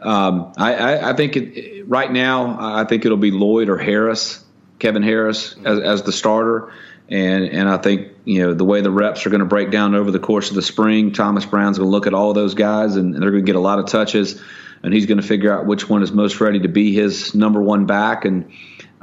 um, 0.00 0.52
I, 0.56 0.74
I, 0.74 1.10
I, 1.10 1.12
think 1.14 1.36
it, 1.36 1.88
right 1.88 2.10
now 2.10 2.56
I 2.58 2.84
think 2.84 3.04
it'll 3.04 3.16
be 3.16 3.30
Lloyd 3.30 3.68
or 3.68 3.78
Harris, 3.78 4.42
Kevin 4.78 5.02
Harris 5.02 5.54
as, 5.64 5.78
as 5.78 6.02
the 6.02 6.12
starter. 6.12 6.72
And 7.10 7.44
and 7.44 7.68
I 7.68 7.76
think 7.76 8.08
you 8.24 8.42
know 8.42 8.54
the 8.54 8.64
way 8.64 8.80
the 8.80 8.90
reps 8.90 9.26
are 9.26 9.30
going 9.30 9.40
to 9.40 9.46
break 9.46 9.70
down 9.70 9.94
over 9.94 10.10
the 10.10 10.20
course 10.20 10.50
of 10.50 10.54
the 10.54 10.62
spring, 10.62 11.12
Thomas 11.12 11.44
Brown's 11.44 11.78
going 11.78 11.88
to 11.88 11.90
look 11.90 12.06
at 12.06 12.14
all 12.14 12.32
those 12.32 12.54
guys, 12.54 12.96
and 12.96 13.14
they're 13.14 13.32
going 13.32 13.44
to 13.44 13.46
get 13.46 13.56
a 13.56 13.60
lot 13.60 13.80
of 13.80 13.86
touches, 13.86 14.40
and 14.82 14.94
he's 14.94 15.06
going 15.06 15.20
to 15.20 15.26
figure 15.26 15.52
out 15.52 15.66
which 15.66 15.88
one 15.88 16.02
is 16.02 16.12
most 16.12 16.40
ready 16.40 16.60
to 16.60 16.68
be 16.68 16.92
his 16.94 17.34
number 17.34 17.60
one 17.60 17.86
back. 17.86 18.24
And 18.24 18.52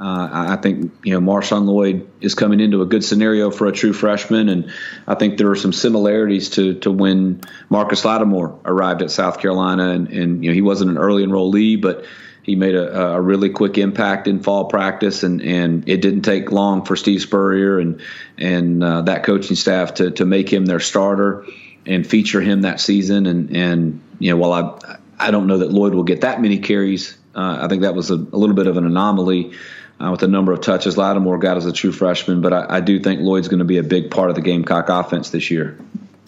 uh, 0.00 0.28
I 0.50 0.56
think 0.56 0.92
you 1.02 1.18
know 1.18 1.20
Marshawn 1.20 1.66
Lloyd 1.66 2.08
is 2.20 2.34
coming 2.34 2.60
into 2.60 2.82
a 2.82 2.86
good 2.86 3.02
scenario 3.02 3.50
for 3.50 3.66
a 3.66 3.72
true 3.72 3.92
freshman, 3.92 4.48
and 4.48 4.72
I 5.08 5.16
think 5.16 5.38
there 5.38 5.50
are 5.50 5.56
some 5.56 5.72
similarities 5.72 6.50
to 6.50 6.74
to 6.80 6.92
when 6.92 7.40
Marcus 7.68 8.04
Lattimore 8.04 8.60
arrived 8.64 9.02
at 9.02 9.10
South 9.10 9.40
Carolina, 9.40 9.90
and, 9.90 10.08
and 10.08 10.44
you 10.44 10.50
know 10.50 10.54
he 10.54 10.62
wasn't 10.62 10.92
an 10.92 10.98
early 10.98 11.24
enrollee, 11.24 11.80
but 11.80 12.04
he 12.44 12.54
made 12.54 12.76
a, 12.76 13.14
a, 13.14 13.20
really 13.20 13.50
quick 13.50 13.76
impact 13.76 14.26
in 14.26 14.40
fall 14.40 14.66
practice, 14.66 15.22
and, 15.22 15.42
and 15.42 15.88
it 15.88 16.00
didn't 16.00 16.22
take 16.22 16.50
long 16.52 16.84
for 16.84 16.94
Steve 16.94 17.20
Spurrier 17.20 17.80
and 17.80 18.00
and 18.38 18.84
uh, 18.84 19.02
that 19.02 19.24
coaching 19.24 19.56
staff 19.56 19.94
to 19.94 20.12
to 20.12 20.24
make 20.24 20.50
him 20.50 20.64
their 20.64 20.80
starter 20.80 21.44
and 21.86 22.06
feature 22.06 22.40
him 22.40 22.62
that 22.62 22.80
season. 22.80 23.26
And 23.26 23.56
and 23.56 24.00
you 24.20 24.30
know, 24.30 24.36
while 24.36 24.52
I 24.52 24.96
I 25.18 25.30
don't 25.32 25.48
know 25.48 25.58
that 25.58 25.72
Lloyd 25.72 25.92
will 25.92 26.04
get 26.04 26.20
that 26.20 26.40
many 26.40 26.58
carries, 26.58 27.18
uh, 27.34 27.58
I 27.62 27.68
think 27.68 27.82
that 27.82 27.94
was 27.94 28.10
a, 28.10 28.14
a, 28.14 28.38
little 28.38 28.54
bit 28.54 28.66
of 28.66 28.76
an 28.76 28.86
anomaly. 28.86 29.52
Uh, 30.00 30.12
with 30.12 30.20
the 30.20 30.28
number 30.28 30.52
of 30.52 30.60
touches 30.60 30.96
Lattimore 30.96 31.38
got 31.38 31.56
as 31.56 31.66
a 31.66 31.72
true 31.72 31.90
freshman, 31.90 32.40
but 32.40 32.52
I, 32.52 32.76
I 32.76 32.80
do 32.80 33.00
think 33.00 33.20
Lloyd's 33.20 33.48
going 33.48 33.58
to 33.58 33.64
be 33.64 33.78
a 33.78 33.82
big 33.82 34.12
part 34.12 34.30
of 34.30 34.36
the 34.36 34.42
Gamecock 34.42 34.88
offense 34.88 35.30
this 35.30 35.50
year. 35.50 35.76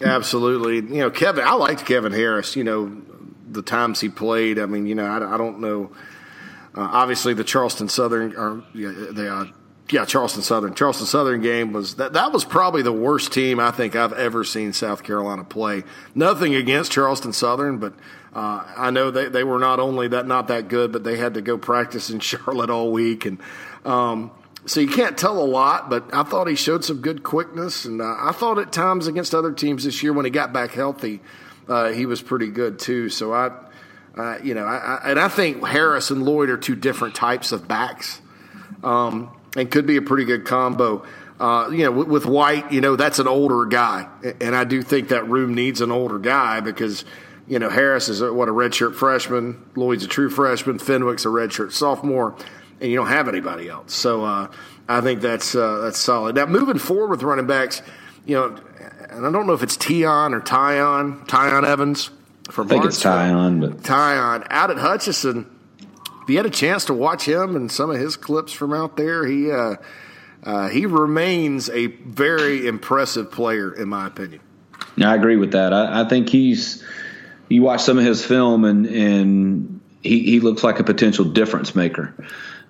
Absolutely. 0.01 0.75
You 0.75 1.03
know, 1.03 1.09
Kevin, 1.09 1.45
I 1.45 1.53
liked 1.53 1.85
Kevin 1.85 2.11
Harris. 2.11 2.57
You 2.57 2.65
know, 2.65 3.01
the 3.49 3.61
times 3.61 4.01
he 4.01 4.09
played. 4.09 4.59
I 4.59 4.65
mean, 4.65 4.87
you 4.87 4.95
know, 4.95 5.05
I, 5.05 5.35
I 5.35 5.37
don't 5.37 5.59
know 5.59 5.91
uh, 6.73 6.87
obviously, 6.89 7.33
the 7.33 7.43
Charleston 7.43 7.89
Southern, 7.89 8.35
or 8.35 8.63
yeah, 8.73 8.91
the 9.11 9.29
uh, 9.29 9.45
yeah 9.91 10.05
Charleston 10.05 10.41
Southern, 10.41 10.73
Charleston 10.73 11.07
Southern 11.07 11.41
game 11.41 11.73
was 11.73 11.95
that 11.95 12.13
that 12.13 12.31
was 12.31 12.45
probably 12.45 12.81
the 12.81 12.93
worst 12.93 13.31
team 13.31 13.59
I 13.59 13.71
think 13.71 13.95
I've 13.95 14.13
ever 14.13 14.43
seen 14.43 14.73
South 14.73 15.03
Carolina 15.03 15.43
play. 15.43 15.83
Nothing 16.15 16.55
against 16.55 16.91
Charleston 16.91 17.33
Southern, 17.33 17.77
but 17.77 17.93
uh, 18.33 18.63
I 18.77 18.91
know 18.91 19.11
they 19.11 19.27
they 19.27 19.43
were 19.43 19.59
not 19.59 19.79
only 19.79 20.07
that 20.09 20.25
not 20.25 20.47
that 20.47 20.67
good, 20.67 20.91
but 20.91 21.03
they 21.03 21.17
had 21.17 21.33
to 21.33 21.41
go 21.41 21.57
practice 21.57 22.09
in 22.09 22.19
Charlotte 22.21 22.69
all 22.69 22.91
week, 22.91 23.25
and 23.25 23.39
um, 23.85 24.31
so 24.65 24.79
you 24.79 24.87
can't 24.87 25.17
tell 25.17 25.37
a 25.39 25.45
lot. 25.45 25.89
But 25.89 26.13
I 26.13 26.23
thought 26.23 26.47
he 26.47 26.55
showed 26.55 26.85
some 26.85 27.01
good 27.01 27.23
quickness, 27.23 27.85
and 27.85 28.01
uh, 28.01 28.15
I 28.17 28.31
thought 28.31 28.57
at 28.57 28.71
times 28.71 29.07
against 29.07 29.35
other 29.35 29.51
teams 29.51 29.83
this 29.83 30.01
year 30.01 30.13
when 30.13 30.25
he 30.25 30.31
got 30.31 30.53
back 30.53 30.71
healthy, 30.71 31.19
uh, 31.67 31.89
he 31.89 32.05
was 32.05 32.21
pretty 32.21 32.47
good 32.47 32.79
too. 32.79 33.09
So 33.09 33.33
I. 33.33 33.51
You 34.43 34.53
know, 34.53 34.65
I, 34.65 34.75
I, 34.75 35.11
and 35.11 35.19
I 35.19 35.29
think 35.29 35.65
Harris 35.65 36.11
and 36.11 36.25
Lloyd 36.25 36.49
are 36.49 36.57
two 36.57 36.75
different 36.75 37.15
types 37.15 37.53
of 37.53 37.65
backs, 37.65 38.21
um, 38.83 39.31
and 39.55 39.69
could 39.69 39.85
be 39.85 39.97
a 39.97 40.01
pretty 40.01 40.25
good 40.25 40.45
combo. 40.45 41.05
Uh, 41.39 41.69
you 41.71 41.83
know, 41.83 41.91
with, 41.91 42.07
with, 42.07 42.25
White, 42.25 42.71
you 42.71 42.81
know, 42.81 42.95
that's 42.95 43.17
an 43.17 43.27
older 43.27 43.65
guy, 43.65 44.07
and 44.39 44.55
I 44.55 44.63
do 44.63 44.83
think 44.83 45.07
that 45.07 45.27
room 45.27 45.55
needs 45.55 45.81
an 45.81 45.91
older 45.91 46.19
guy 46.19 46.59
because, 46.59 47.03
you 47.47 47.57
know, 47.57 47.67
Harris 47.67 48.09
is 48.09 48.21
a, 48.21 48.31
what 48.31 48.47
a 48.47 48.51
redshirt 48.51 48.93
freshman, 48.93 49.59
Lloyd's 49.75 50.03
a 50.03 50.07
true 50.07 50.29
freshman, 50.29 50.77
Fenwick's 50.77 51.25
a 51.25 51.29
redshirt 51.29 51.71
sophomore, 51.71 52.35
and 52.79 52.91
you 52.91 52.95
don't 52.95 53.07
have 53.07 53.27
anybody 53.27 53.69
else. 53.69 53.95
So 53.95 54.23
uh, 54.23 54.51
I 54.87 55.01
think 55.01 55.21
that's 55.21 55.55
uh, 55.55 55.79
that's 55.79 55.97
solid. 55.97 56.35
Now 56.35 56.45
moving 56.45 56.77
forward 56.77 57.09
with 57.09 57.23
running 57.23 57.47
backs, 57.47 57.81
you 58.25 58.35
know, 58.35 58.55
and 59.09 59.25
I 59.25 59.31
don't 59.31 59.47
know 59.47 59.53
if 59.53 59.63
it's 59.63 59.83
Tion 59.83 60.35
or 60.35 60.41
Tyon, 60.41 61.25
Tiyon 61.27 61.65
Evans 61.65 62.11
from 62.51 62.67
I 62.67 62.69
think 62.69 62.85
it's 62.85 63.01
Tyon, 63.01 63.61
but 63.61 63.81
Tyon 63.81 64.45
out 64.49 64.71
at 64.71 64.77
Hutchinson. 64.77 65.49
You 66.31 66.37
had 66.37 66.45
a 66.45 66.49
chance 66.49 66.85
to 66.85 66.93
watch 66.93 67.25
him 67.25 67.55
and 67.57 67.69
some 67.69 67.89
of 67.89 67.97
his 67.97 68.15
clips 68.15 68.53
from 68.53 68.73
out 68.73 68.95
there, 68.95 69.25
he 69.25 69.51
uh, 69.51 69.75
uh, 70.43 70.69
he 70.69 70.85
remains 70.85 71.69
a 71.69 71.87
very 71.87 72.67
impressive 72.67 73.31
player, 73.31 73.71
in 73.73 73.89
my 73.89 74.07
opinion. 74.07 74.41
I 75.03 75.15
agree 75.15 75.35
with 75.35 75.51
that. 75.51 75.73
I, 75.73 76.01
I 76.01 76.09
think 76.09 76.29
he's. 76.29 76.83
You 77.49 77.63
watch 77.63 77.81
some 77.81 77.97
of 77.97 78.05
his 78.05 78.23
film, 78.23 78.63
and 78.63 78.85
and 78.87 79.81
he, 80.01 80.23
he 80.23 80.39
looks 80.39 80.63
like 80.63 80.79
a 80.79 80.83
potential 80.83 81.25
difference 81.25 81.75
maker. 81.75 82.13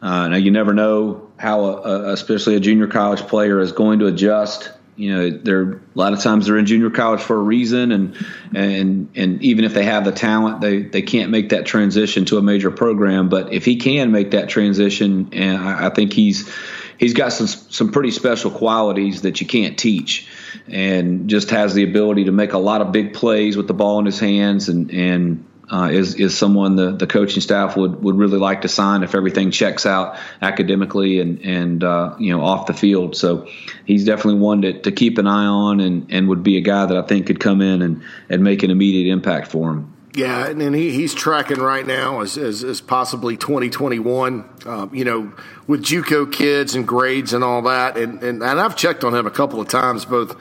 Uh, 0.02 0.30
now 0.30 0.38
you 0.38 0.50
never 0.50 0.74
know 0.74 1.30
how, 1.38 1.64
a, 1.64 1.82
a, 1.82 2.14
especially 2.14 2.56
a 2.56 2.60
junior 2.60 2.88
college 2.88 3.22
player, 3.22 3.60
is 3.60 3.72
going 3.72 4.00
to 4.00 4.08
adjust 4.08 4.72
you 4.96 5.14
know 5.14 5.30
they're 5.30 5.74
a 5.74 5.80
lot 5.96 6.14
of 6.14 6.20
times 6.20 6.46
they're 6.46 6.58
in 6.58 6.66
junior 6.66 6.90
college 6.90 7.22
for 7.22 7.36
a 7.36 7.42
reason 7.42 7.92
and 7.92 8.26
and 8.54 9.10
and 9.16 9.42
even 9.42 9.66
if 9.66 9.74
they 9.74 9.84
have 9.84 10.06
the 10.06 10.12
talent 10.12 10.62
they 10.62 10.84
they 10.84 11.02
can't 11.02 11.32
make 11.32 11.50
that 11.50 11.66
transition 11.66 12.26
to 12.26 12.38
a 12.38 12.42
major 12.42 12.72
program. 12.72 13.30
But 13.30 13.54
if 13.54 13.66
he 13.66 13.78
can 13.78 14.12
make 14.12 14.32
that 14.32 14.50
transition 14.50 15.30
and 15.34 15.58
I, 15.58 15.88
I 15.88 15.90
think 15.90 16.14
he's 16.14 16.54
he's 16.98 17.14
got 17.14 17.34
some 17.34 17.48
some 17.48 17.92
pretty 17.92 18.12
special 18.12 18.52
qualities 18.52 19.22
that 19.24 19.42
you 19.42 19.48
can't 19.48 19.78
teach 19.78 20.28
and 20.68 21.30
just 21.30 21.50
has 21.50 21.74
the 21.74 21.84
ability 21.84 22.26
to 22.26 22.32
make 22.32 22.54
a 22.54 22.60
lot 22.60 22.82
of 22.82 22.92
big 22.92 23.14
plays 23.14 23.58
with 23.58 23.68
the 23.68 23.74
ball 23.74 24.00
in 24.00 24.06
his 24.06 24.20
hands 24.20 24.70
and 24.70 24.92
and 24.92 25.46
uh, 25.72 25.90
is 25.90 26.16
is 26.16 26.38
someone 26.38 26.76
the, 26.76 26.92
the 26.92 27.08
coaching 27.08 27.42
staff 27.42 27.78
would, 27.78 28.04
would 28.04 28.18
really 28.18 28.38
like 28.38 28.62
to 28.62 28.68
sign 28.68 29.04
if 29.04 29.16
everything 29.16 29.52
checks 29.52 29.86
out 29.86 30.18
academically 30.42 31.20
and 31.20 31.42
and 31.44 31.84
uh, 31.84 32.14
you 32.20 32.36
know 32.36 32.44
off 32.44 32.68
the 32.68 32.74
field. 32.74 33.16
So 33.16 33.48
he's 33.86 34.04
definitely 34.04 34.42
one 34.42 34.62
to, 34.64 34.82
to 34.82 34.92
keep 34.92 35.18
an 35.18 35.28
eye 35.28 35.46
on 35.46 35.80
and, 35.80 36.12
and 36.12 36.28
would 36.28 36.44
be 36.44 36.58
a 36.58 36.62
guy 36.62 36.86
that 36.86 36.98
I 36.98 37.04
think 37.04 37.28
could 37.28 37.40
come 37.40 37.62
in 37.62 37.82
and, 37.82 38.04
and 38.30 38.44
make 38.44 38.64
an 38.64 38.72
immediate 38.72 39.12
impact 39.12 39.48
for 39.48 39.72
him. 39.72 39.94
Yeah, 40.14 40.48
and 40.48 40.76
he, 40.76 40.92
he's 40.92 41.14
tracking 41.14 41.60
right 41.60 41.88
now 41.88 42.20
as, 42.20 42.38
as, 42.38 42.66
as 42.66 42.82
possibly 42.82 43.38
2021, 43.38 44.50
uh, 44.66 44.88
you 44.92 45.06
know, 45.06 45.32
with 45.68 45.82
JUCO 45.84 46.30
kids 46.30 46.76
and 46.76 46.86
grades 46.86 47.32
and 47.32 47.46
all 47.46 47.62
that. 47.62 47.96
And, 47.96 48.22
and, 48.22 48.44
and 48.44 48.60
I've 48.60 48.76
checked 48.76 49.06
on 49.06 49.16
him 49.16 49.26
a 49.26 49.32
couple 49.32 49.62
of 49.62 49.70
times, 49.70 50.04
both 50.04 50.36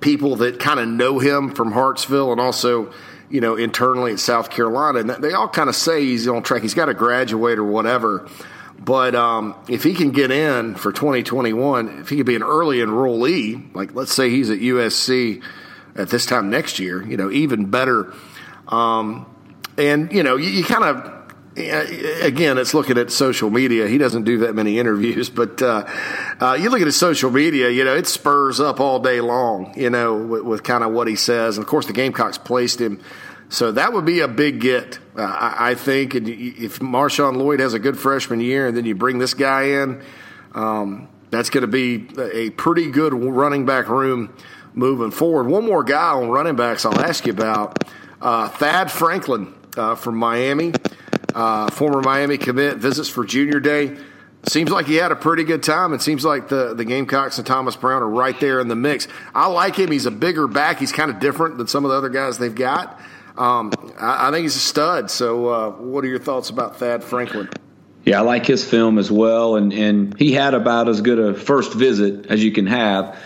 people 0.00 0.34
that 0.36 0.58
kind 0.58 0.80
of 0.80 0.88
know 0.88 1.20
him 1.20 1.54
from 1.54 1.70
Hartsville 1.70 2.32
and 2.32 2.40
also– 2.40 2.92
you 3.34 3.40
know, 3.40 3.56
internally 3.56 4.12
at 4.12 4.20
South 4.20 4.48
Carolina, 4.48 5.00
and 5.00 5.10
they 5.10 5.32
all 5.32 5.48
kind 5.48 5.68
of 5.68 5.74
say 5.74 6.04
he's 6.04 6.28
on 6.28 6.44
track. 6.44 6.62
He's 6.62 6.72
got 6.72 6.84
to 6.84 6.94
graduate 6.94 7.58
or 7.58 7.64
whatever. 7.64 8.28
But 8.78 9.16
um, 9.16 9.56
if 9.68 9.82
he 9.82 9.92
can 9.92 10.12
get 10.12 10.30
in 10.30 10.76
for 10.76 10.92
2021, 10.92 12.02
if 12.02 12.10
he 12.10 12.16
could 12.16 12.26
be 12.26 12.36
an 12.36 12.44
early 12.44 12.78
enrollee, 12.78 13.74
like 13.74 13.92
let's 13.92 14.14
say 14.14 14.30
he's 14.30 14.50
at 14.50 14.60
USC 14.60 15.42
at 15.96 16.10
this 16.10 16.26
time 16.26 16.48
next 16.48 16.78
year, 16.78 17.02
you 17.02 17.16
know, 17.16 17.28
even 17.28 17.66
better. 17.72 18.14
Um, 18.68 19.26
and 19.76 20.12
you 20.12 20.22
know, 20.22 20.36
you, 20.36 20.50
you 20.50 20.62
kind 20.62 20.84
of 20.84 21.14
again, 21.56 22.58
it's 22.58 22.74
looking 22.74 22.98
at 22.98 23.10
social 23.10 23.50
media. 23.50 23.86
He 23.86 23.98
doesn't 23.98 24.24
do 24.24 24.38
that 24.38 24.54
many 24.54 24.78
interviews, 24.78 25.30
but 25.40 25.62
uh, 25.62 25.86
uh, 26.40 26.56
you 26.60 26.70
look 26.70 26.80
at 26.80 26.86
his 26.86 26.96
social 26.96 27.30
media. 27.30 27.70
You 27.70 27.84
know, 27.84 27.94
it 27.94 28.06
spurs 28.06 28.60
up 28.60 28.80
all 28.80 29.00
day 29.00 29.20
long. 29.20 29.72
You 29.76 29.90
know, 29.90 30.16
with, 30.16 30.42
with 30.42 30.62
kind 30.62 30.84
of 30.84 30.92
what 30.92 31.06
he 31.06 31.16
says, 31.16 31.56
and 31.56 31.64
of 31.64 31.68
course, 31.68 31.86
the 31.86 31.92
Gamecocks 31.92 32.38
placed 32.38 32.80
him. 32.80 33.00
So 33.54 33.72
that 33.72 33.92
would 33.92 34.04
be 34.04 34.20
a 34.20 34.28
big 34.28 34.60
get, 34.60 34.98
uh, 35.16 35.22
I, 35.22 35.70
I, 35.70 35.74
think. 35.74 36.14
And 36.14 36.28
if 36.28 36.80
Marshawn 36.80 37.36
Lloyd 37.36 37.60
has 37.60 37.72
a 37.72 37.78
good 37.78 37.98
freshman 37.98 38.40
year, 38.40 38.66
and 38.66 38.76
then 38.76 38.84
you 38.84 38.94
bring 38.94 39.18
this 39.18 39.32
guy 39.32 39.62
in, 39.82 40.02
um, 40.54 41.08
that's 41.30 41.50
going 41.50 41.62
to 41.62 41.68
be 41.68 42.08
a 42.18 42.50
pretty 42.50 42.90
good 42.90 43.14
running 43.14 43.64
back 43.64 43.88
room 43.88 44.34
moving 44.74 45.12
forward. 45.12 45.46
One 45.46 45.64
more 45.64 45.84
guy 45.84 46.12
on 46.12 46.30
running 46.30 46.56
backs 46.56 46.84
I'll 46.84 47.00
ask 47.00 47.26
you 47.26 47.32
about 47.32 47.84
uh, 48.20 48.48
Thad 48.48 48.90
Franklin 48.90 49.54
uh, 49.76 49.94
from 49.94 50.16
Miami 50.16 50.72
uh, 51.34 51.70
former 51.70 52.00
Miami 52.00 52.38
commit, 52.38 52.76
visits 52.78 53.08
for 53.08 53.24
junior 53.24 53.60
day. 53.60 53.96
Seems 54.46 54.70
like 54.70 54.86
he 54.86 54.96
had 54.96 55.10
a 55.10 55.16
pretty 55.16 55.42
good 55.44 55.62
time. 55.62 55.94
It 55.94 56.02
seems 56.02 56.24
like 56.24 56.48
the, 56.48 56.74
the 56.74 56.84
Gamecocks 56.84 57.38
and 57.38 57.46
Thomas 57.46 57.76
Brown 57.76 58.02
are 58.02 58.08
right 58.08 58.38
there 58.40 58.60
in 58.60 58.68
the 58.68 58.76
mix. 58.76 59.08
I 59.34 59.46
like 59.46 59.76
him. 59.76 59.90
He's 59.90 60.06
a 60.06 60.10
bigger 60.10 60.46
back. 60.46 60.78
He's 60.78 60.92
kind 60.92 61.10
of 61.10 61.18
different 61.18 61.56
than 61.56 61.66
some 61.66 61.84
of 61.84 61.90
the 61.90 61.96
other 61.96 62.10
guys 62.10 62.36
they've 62.38 62.54
got. 62.54 63.00
Um, 63.36 63.72
I, 63.98 64.28
I, 64.28 64.30
think 64.30 64.42
he's 64.42 64.56
a 64.56 64.60
stud. 64.60 65.10
So, 65.10 65.48
uh, 65.48 65.70
what 65.70 66.04
are 66.04 66.08
your 66.08 66.20
thoughts 66.20 66.50
about 66.50 66.76
Thad 66.76 67.02
Franklin? 67.02 67.48
Yeah, 68.04 68.18
I 68.18 68.22
like 68.22 68.46
his 68.46 68.64
film 68.64 68.98
as 68.98 69.10
well, 69.10 69.56
and 69.56 69.72
and 69.72 70.18
he 70.18 70.32
had 70.32 70.54
about 70.54 70.88
as 70.88 71.00
good 71.00 71.18
a 71.18 71.34
first 71.34 71.72
visit 71.72 72.26
as 72.26 72.44
you 72.44 72.52
can 72.52 72.66
have. 72.66 73.18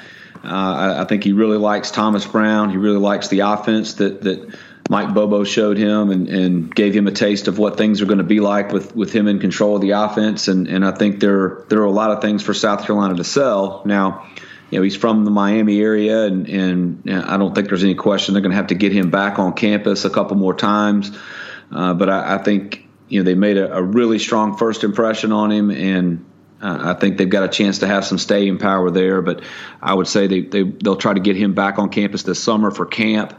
Uh, 0.42 0.48
I, 0.48 1.02
I, 1.02 1.04
think 1.04 1.24
he 1.24 1.32
really 1.32 1.58
likes 1.58 1.90
Thomas 1.90 2.24
Brown. 2.24 2.70
He 2.70 2.76
really 2.76 2.98
likes 2.98 3.28
the 3.28 3.40
offense 3.40 3.94
that 3.94 4.22
that 4.22 4.54
Mike 4.88 5.12
Bobo 5.12 5.44
showed 5.44 5.76
him 5.76 6.10
and, 6.10 6.28
and 6.28 6.74
gave 6.74 6.94
him 6.94 7.06
a 7.06 7.12
taste 7.12 7.48
of 7.48 7.58
what 7.58 7.76
things 7.76 8.00
are 8.00 8.06
going 8.06 8.18
to 8.18 8.24
be 8.24 8.40
like 8.40 8.72
with, 8.72 8.96
with 8.96 9.12
him 9.12 9.28
in 9.28 9.38
control 9.38 9.76
of 9.76 9.82
the 9.82 9.90
offense. 9.90 10.48
And, 10.48 10.66
and 10.66 10.84
I 10.84 10.92
think 10.92 11.20
there 11.20 11.64
there 11.68 11.80
are 11.80 11.86
a 11.86 11.90
lot 11.90 12.10
of 12.10 12.22
things 12.22 12.42
for 12.42 12.54
South 12.54 12.84
Carolina 12.86 13.16
to 13.16 13.24
sell. 13.24 13.82
Now, 13.84 14.26
you 14.70 14.78
know, 14.78 14.82
he's 14.82 14.96
from 14.96 15.24
the 15.24 15.30
Miami 15.30 15.80
area, 15.80 16.24
and, 16.24 16.46
and 16.48 17.10
I 17.10 17.36
don't 17.38 17.54
think 17.54 17.68
there's 17.68 17.84
any 17.84 17.94
question 17.94 18.34
they're 18.34 18.42
going 18.42 18.50
to 18.50 18.56
have 18.56 18.66
to 18.68 18.74
get 18.74 18.92
him 18.92 19.10
back 19.10 19.38
on 19.38 19.54
campus 19.54 20.04
a 20.04 20.10
couple 20.10 20.36
more 20.36 20.54
times. 20.54 21.10
Uh, 21.72 21.94
but 21.94 22.10
I, 22.10 22.36
I, 22.36 22.38
think 22.38 22.86
you 23.08 23.20
know 23.20 23.24
they 23.24 23.34
made 23.34 23.56
a, 23.56 23.76
a, 23.76 23.82
really 23.82 24.18
strong 24.18 24.56
first 24.56 24.84
impression 24.84 25.32
on 25.32 25.50
him, 25.50 25.70
and 25.70 26.24
uh, 26.62 26.94
I 26.94 27.00
think 27.00 27.18
they've 27.18 27.28
got 27.28 27.44
a 27.44 27.48
chance 27.48 27.78
to 27.80 27.86
have 27.86 28.04
some 28.04 28.18
staying 28.18 28.58
power 28.58 28.90
there. 28.90 29.22
But 29.22 29.42
I 29.80 29.94
would 29.94 30.08
say 30.08 30.26
they, 30.26 30.40
they 30.42 30.62
they'll 30.62 30.96
try 30.96 31.14
to 31.14 31.20
get 31.20 31.36
him 31.36 31.54
back 31.54 31.78
on 31.78 31.90
campus 31.90 32.22
this 32.22 32.42
summer 32.42 32.70
for 32.70 32.86
camp. 32.86 33.34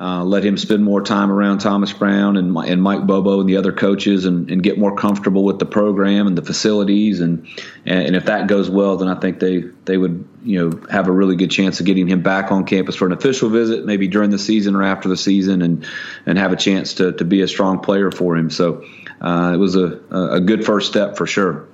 Uh, 0.00 0.22
let 0.22 0.44
him 0.44 0.56
spend 0.56 0.84
more 0.84 1.02
time 1.02 1.28
around 1.28 1.58
Thomas 1.58 1.92
Brown 1.92 2.36
and, 2.36 2.56
and 2.56 2.80
Mike 2.80 3.04
Bobo 3.04 3.40
and 3.40 3.48
the 3.48 3.56
other 3.56 3.72
coaches 3.72 4.26
and, 4.26 4.48
and, 4.48 4.62
get 4.62 4.78
more 4.78 4.94
comfortable 4.94 5.42
with 5.42 5.58
the 5.58 5.66
program 5.66 6.28
and 6.28 6.38
the 6.38 6.42
facilities 6.42 7.20
and 7.20 7.48
and 7.84 8.14
if 8.14 8.26
that 8.26 8.46
goes 8.46 8.70
well 8.70 8.96
then 8.96 9.08
I 9.08 9.18
think 9.18 9.40
they 9.40 9.64
they 9.86 9.96
would 9.96 10.28
you 10.44 10.70
know 10.70 10.86
have 10.88 11.08
a 11.08 11.12
really 11.12 11.34
good 11.34 11.50
chance 11.50 11.80
of 11.80 11.86
getting 11.86 12.06
him 12.06 12.22
back 12.22 12.52
on 12.52 12.64
campus 12.64 12.94
for 12.94 13.06
an 13.06 13.12
official 13.12 13.48
visit 13.48 13.84
maybe 13.86 14.06
during 14.06 14.30
the 14.30 14.38
season 14.38 14.76
or 14.76 14.84
after 14.84 15.08
the 15.08 15.16
season 15.16 15.62
and 15.62 15.84
and 16.26 16.38
have 16.38 16.52
a 16.52 16.56
chance 16.56 16.94
to, 16.94 17.12
to 17.12 17.24
be 17.24 17.40
a 17.40 17.48
strong 17.48 17.80
player 17.80 18.12
for 18.12 18.36
him 18.36 18.50
so 18.50 18.84
uh, 19.20 19.52
it 19.54 19.56
was 19.56 19.74
a, 19.74 20.00
a 20.10 20.40
good 20.40 20.64
first 20.64 20.88
step 20.88 21.16
for 21.16 21.26
sure. 21.26 21.66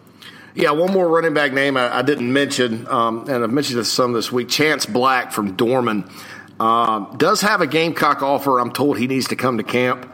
Yeah, 0.54 0.70
one 0.70 0.92
more 0.92 1.08
running 1.08 1.34
back 1.34 1.52
name 1.52 1.76
I, 1.76 1.98
I 1.98 2.02
didn't 2.02 2.32
mention, 2.32 2.86
um, 2.86 3.28
and 3.28 3.42
I've 3.42 3.50
mentioned 3.50 3.78
this 3.78 3.92
some 3.92 4.12
this 4.12 4.30
week. 4.30 4.48
Chance 4.48 4.86
Black 4.86 5.32
from 5.32 5.56
Dorman. 5.56 6.08
Um, 6.60 7.16
does 7.16 7.40
have 7.40 7.60
a 7.60 7.66
Gamecock 7.66 8.22
offer. 8.22 8.60
I'm 8.60 8.72
told 8.72 8.98
he 8.98 9.06
needs 9.06 9.28
to 9.28 9.36
come 9.36 9.58
to 9.58 9.64
camp. 9.64 10.04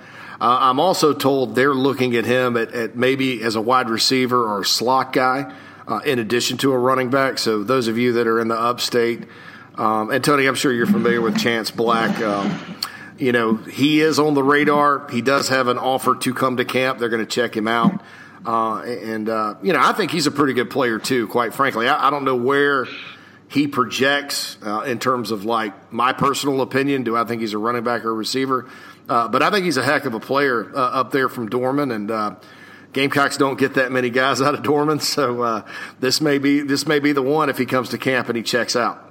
Uh, 0.41 0.59
I'm 0.61 0.81
also 0.81 1.13
told 1.13 1.55
they're 1.55 1.75
looking 1.75 2.17
at 2.17 2.25
him 2.25 2.57
at, 2.57 2.73
at, 2.73 2.97
maybe 2.97 3.43
as 3.43 3.57
a 3.57 3.61
wide 3.61 3.91
receiver 3.91 4.49
or 4.49 4.65
slot 4.65 5.13
guy, 5.13 5.53
uh, 5.87 5.99
in 5.99 6.19
addition 6.19 6.57
to 6.59 6.73
a 6.73 6.79
running 6.79 7.11
back. 7.11 7.39
So 7.39 7.63
those 7.63 7.89
of 7.89 7.99
you 7.99 8.15
that 8.15 8.27
are 8.27 8.41
in 8.41 8.49
the 8.49 8.59
upstate, 8.59 9.25
um, 9.75 10.11
and 10.11 10.25
Tony, 10.25 10.47
I'm 10.47 10.55
sure 10.55 10.73
you're 10.73 10.87
familiar 10.87 11.21
with 11.21 11.39
Chance 11.39 11.73
Black. 11.73 12.19
Um, 12.21 12.59
you 13.21 13.33
know 13.33 13.57
he 13.57 14.01
is 14.01 14.19
on 14.19 14.35
the 14.35 14.43
radar. 14.43 15.07
He 15.11 15.21
does 15.21 15.49
have 15.51 15.69
an 15.69 15.79
offer 15.79 16.17
to 16.17 16.35
come 16.35 16.57
to 16.57 16.65
camp. 16.65 16.99
They're 16.99 17.11
going 17.11 17.25
to 17.25 17.31
check 17.31 17.55
him 17.55 17.69
out, 17.69 18.01
uh, 18.47 18.79
and 18.81 19.29
uh, 19.29 19.55
you 19.63 19.73
know 19.73 19.81
I 19.81 19.93
think 19.93 20.11
he's 20.11 20.27
a 20.27 20.31
pretty 20.31 20.55
good 20.55 20.71
player 20.71 20.99
too. 20.99 21.29
Quite 21.29 21.55
frankly, 21.55 21.87
I, 21.87 22.09
I 22.09 22.11
don't 22.11 22.25
know 22.25 22.37
where 22.37 22.87
he 23.51 23.67
projects 23.67 24.57
uh, 24.65 24.83
in 24.83 25.01
terms 25.01 25.33
of 25.33 25.45
like 25.45 25.93
my 25.93 26.13
personal 26.13 26.61
opinion. 26.61 27.03
Do 27.03 27.17
I 27.17 27.25
think 27.25 27.41
he's 27.41 27.53
a 27.53 27.59
running 27.59 27.83
back 27.83 28.05
or 28.05 28.11
a 28.11 28.15
receiver? 28.15 28.71
Uh, 29.09 29.27
but 29.27 29.43
I 29.43 29.51
think 29.51 29.65
he's 29.65 29.77
a 29.77 29.83
heck 29.83 30.05
of 30.05 30.15
a 30.15 30.21
player 30.21 30.71
uh, 30.73 30.79
up 30.79 31.11
there 31.11 31.29
from 31.29 31.49
Dorman, 31.49 31.91
and 31.91 32.11
uh, 32.13 32.37
Gamecocks 32.93 33.37
don't 33.37 33.59
get 33.59 33.75
that 33.75 33.91
many 33.91 34.09
guys 34.09 34.41
out 34.43 34.55
of 34.55 34.63
Dorman, 34.63 35.01
so 35.01 35.43
uh, 35.43 35.67
this 35.99 36.21
may 36.21 36.39
be 36.39 36.61
this 36.61 36.87
may 36.87 37.01
be 37.01 37.13
the 37.13 37.23
one 37.23 37.51
if 37.51 37.59
he 37.59 37.67
comes 37.67 37.89
to 37.89 37.99
camp 37.99 38.29
and 38.29 38.37
he 38.37 38.43
checks 38.45 38.77
out. 38.77 39.09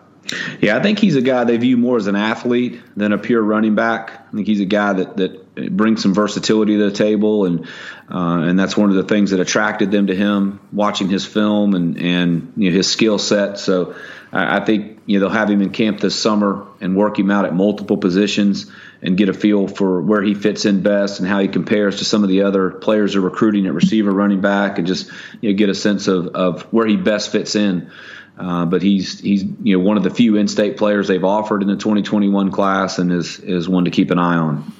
Yeah, 0.61 0.77
I 0.77 0.81
think 0.81 0.99
he's 0.99 1.15
a 1.15 1.21
guy 1.21 1.43
they 1.43 1.57
view 1.57 1.75
more 1.75 1.97
as 1.97 2.07
an 2.07 2.15
athlete 2.15 2.81
than 2.95 3.13
a 3.13 3.17
pure 3.17 3.41
running 3.41 3.75
back. 3.75 4.11
I 4.27 4.31
think 4.35 4.47
he's 4.47 4.61
a 4.61 4.65
guy 4.65 4.93
that 4.93 5.17
that 5.17 5.75
brings 5.75 6.01
some 6.01 6.13
versatility 6.13 6.77
to 6.77 6.89
the 6.89 6.95
table, 6.95 7.45
and 7.45 7.65
uh, 8.09 8.39
and 8.43 8.57
that's 8.57 8.77
one 8.77 8.89
of 8.89 8.95
the 8.95 9.03
things 9.03 9.31
that 9.31 9.41
attracted 9.41 9.91
them 9.91 10.07
to 10.07 10.15
him. 10.15 10.61
Watching 10.71 11.09
his 11.09 11.25
film 11.25 11.73
and 11.73 11.97
and 11.97 12.53
you 12.55 12.69
know, 12.69 12.77
his 12.77 12.89
skill 12.89 13.17
set, 13.17 13.59
so 13.59 13.95
I 14.31 14.63
think 14.63 14.99
you 15.05 15.17
know 15.17 15.25
they'll 15.25 15.37
have 15.37 15.49
him 15.49 15.61
in 15.61 15.71
camp 15.71 15.99
this 15.99 16.19
summer 16.19 16.67
and 16.79 16.95
work 16.95 17.17
him 17.17 17.31
out 17.31 17.45
at 17.45 17.53
multiple 17.55 17.97
positions 17.97 18.71
and 19.01 19.17
get 19.17 19.29
a 19.29 19.33
feel 19.33 19.67
for 19.67 20.01
where 20.01 20.21
he 20.21 20.35
fits 20.35 20.65
in 20.65 20.83
best 20.83 21.19
and 21.19 21.27
how 21.27 21.39
he 21.39 21.47
compares 21.47 21.97
to 21.97 22.05
some 22.05 22.23
of 22.23 22.29
the 22.29 22.43
other 22.43 22.69
players 22.69 23.13
they're 23.13 23.21
recruiting 23.21 23.65
at 23.65 23.73
receiver, 23.73 24.11
running 24.11 24.41
back, 24.41 24.77
and 24.77 24.85
just 24.85 25.09
you 25.41 25.51
know 25.51 25.57
get 25.57 25.69
a 25.69 25.75
sense 25.75 26.07
of, 26.07 26.27
of 26.27 26.61
where 26.73 26.85
he 26.85 26.95
best 26.95 27.31
fits 27.31 27.55
in. 27.55 27.91
Uh, 28.37 28.65
but 28.65 28.81
he's 28.81 29.19
he's 29.19 29.43
you 29.63 29.77
know 29.77 29.83
one 29.83 29.97
of 29.97 30.03
the 30.03 30.11
few 30.11 30.37
in-state 30.37 30.77
players 30.77 31.07
they've 31.07 31.25
offered 31.25 31.61
in 31.61 31.67
the 31.67 31.75
2021 31.75 32.51
class 32.51 32.99
and 32.99 33.11
is 33.11 33.39
is 33.39 33.67
one 33.67 33.85
to 33.85 33.91
keep 33.91 34.11
an 34.11 34.19
eye 34.19 34.37
on. 34.37 34.71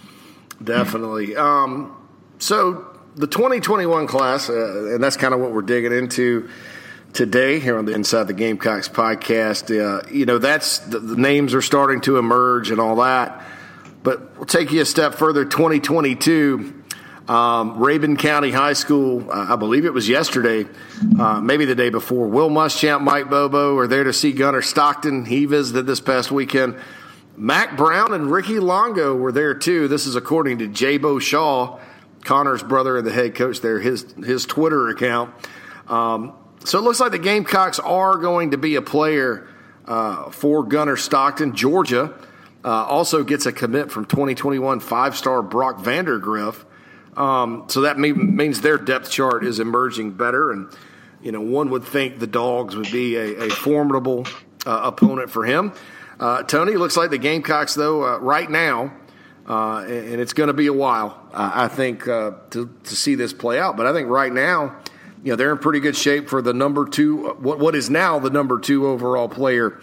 Definitely. 0.63 1.35
Um, 1.35 1.95
so 2.37 2.85
the 3.15 3.27
2021 3.27 4.07
class, 4.07 4.49
uh, 4.49 4.93
and 4.93 5.03
that's 5.03 5.17
kind 5.17 5.33
of 5.33 5.39
what 5.39 5.51
we're 5.51 5.61
digging 5.61 5.91
into 5.91 6.49
today 7.13 7.59
here 7.59 7.77
on 7.77 7.85
the 7.85 7.93
Inside 7.93 8.25
the 8.25 8.33
Gamecocks 8.33 8.87
podcast. 8.87 9.69
Uh, 9.69 10.07
you 10.11 10.25
know, 10.25 10.37
that's 10.37 10.79
the, 10.79 10.99
the, 10.99 11.15
names 11.15 11.53
are 11.53 11.61
starting 11.61 12.01
to 12.01 12.17
emerge 12.17 12.71
and 12.71 12.79
all 12.79 12.97
that. 12.97 13.43
But 14.03 14.37
we'll 14.37 14.45
take 14.45 14.71
you 14.71 14.81
a 14.81 14.85
step 14.85 15.15
further. 15.15 15.43
2022, 15.45 16.83
um, 17.27 18.17
County 18.17 18.51
High 18.51 18.73
School, 18.73 19.29
uh, 19.29 19.53
I 19.53 19.55
believe 19.55 19.85
it 19.85 19.93
was 19.93 20.07
yesterday, 20.07 20.69
uh, 21.19 21.41
maybe 21.41 21.65
the 21.65 21.75
day 21.75 21.89
before. 21.89 22.27
Will 22.27 22.49
Muschamp, 22.49 23.01
Mike 23.01 23.29
Bobo 23.29 23.77
are 23.77 23.87
there 23.87 24.03
to 24.03 24.13
see 24.13 24.31
Gunnar 24.31 24.61
Stockton. 24.61 25.25
He 25.25 25.45
visited 25.45 25.85
this 25.85 25.99
past 25.99 26.31
weekend. 26.31 26.77
Mack 27.35 27.77
Brown 27.77 28.13
and 28.13 28.31
Ricky 28.31 28.59
Longo 28.59 29.15
were 29.15 29.31
there 29.31 29.53
too. 29.53 29.87
This 29.87 30.05
is 30.05 30.15
according 30.15 30.59
to 30.59 30.67
Jabo 30.67 31.21
Shaw, 31.21 31.79
Connor's 32.23 32.63
brother 32.63 32.97
and 32.97 33.07
the 33.07 33.13
head 33.13 33.35
coach 33.35 33.61
there, 33.61 33.79
his 33.79 34.11
his 34.13 34.45
Twitter 34.45 34.89
account. 34.89 35.33
Um, 35.87 36.33
so 36.69 36.77
it 36.77 36.83
looks 36.83 36.99
like 36.99 37.11
the 37.11 37.17
Gamecocks 37.17 37.79
are 37.79 38.15
going 38.17 38.51
to 38.51 38.57
be 38.57 38.75
a 38.75 38.81
player 38.81 39.47
uh, 39.85 40.29
for 40.29 40.63
Gunnar 40.63 40.97
Stockton. 40.97 41.55
Georgia 41.55 42.13
uh, 42.63 42.85
also 42.85 43.23
gets 43.23 43.47
a 43.47 43.51
commit 43.51 43.91
from 43.91 44.05
2021 44.05 44.79
five 44.79 45.17
star 45.17 45.41
Brock 45.41 45.79
Vandagriff. 45.79 46.63
Um, 47.17 47.65
so 47.69 47.81
that 47.81 47.97
mean, 47.97 48.35
means 48.35 48.61
their 48.61 48.77
depth 48.77 49.09
chart 49.09 49.43
is 49.43 49.59
emerging 49.59 50.11
better. 50.11 50.51
And, 50.51 50.71
you 51.23 51.31
know, 51.31 51.41
one 51.41 51.71
would 51.71 51.85
think 51.85 52.19
the 52.19 52.27
Dogs 52.27 52.75
would 52.75 52.91
be 52.91 53.15
a, 53.15 53.45
a 53.45 53.49
formidable 53.49 54.27
uh, 54.67 54.81
opponent 54.83 55.31
for 55.31 55.45
him. 55.45 55.73
Uh, 56.19 56.43
Tony, 56.43 56.73
looks 56.73 56.95
like 56.95 57.09
the 57.09 57.17
Gamecocks, 57.17 57.73
though, 57.73 58.05
uh, 58.05 58.19
right 58.19 58.49
now, 58.49 58.93
uh, 59.47 59.85
and 59.87 60.21
it's 60.21 60.33
going 60.33 60.47
to 60.47 60.53
be 60.53 60.67
a 60.67 60.73
while, 60.73 61.29
I 61.33 61.67
think, 61.67 62.03
to, 62.03 62.35
to 62.51 62.95
see 62.95 63.15
this 63.15 63.33
play 63.33 63.59
out. 63.59 63.75
But 63.75 63.87
I 63.87 63.93
think 63.93 64.07
right 64.07 64.31
now, 64.31 64.75
you 65.23 65.31
know 65.31 65.35
they're 65.35 65.51
in 65.51 65.57
pretty 65.57 65.79
good 65.79 65.95
shape 65.95 66.29
for 66.29 66.41
the 66.41 66.53
number 66.53 66.85
two, 66.85 67.29
what 67.39 67.59
what 67.59 67.75
is 67.75 67.89
now 67.89 68.19
the 68.19 68.29
number 68.29 68.59
two 68.59 68.87
overall 68.87 69.27
player 69.27 69.79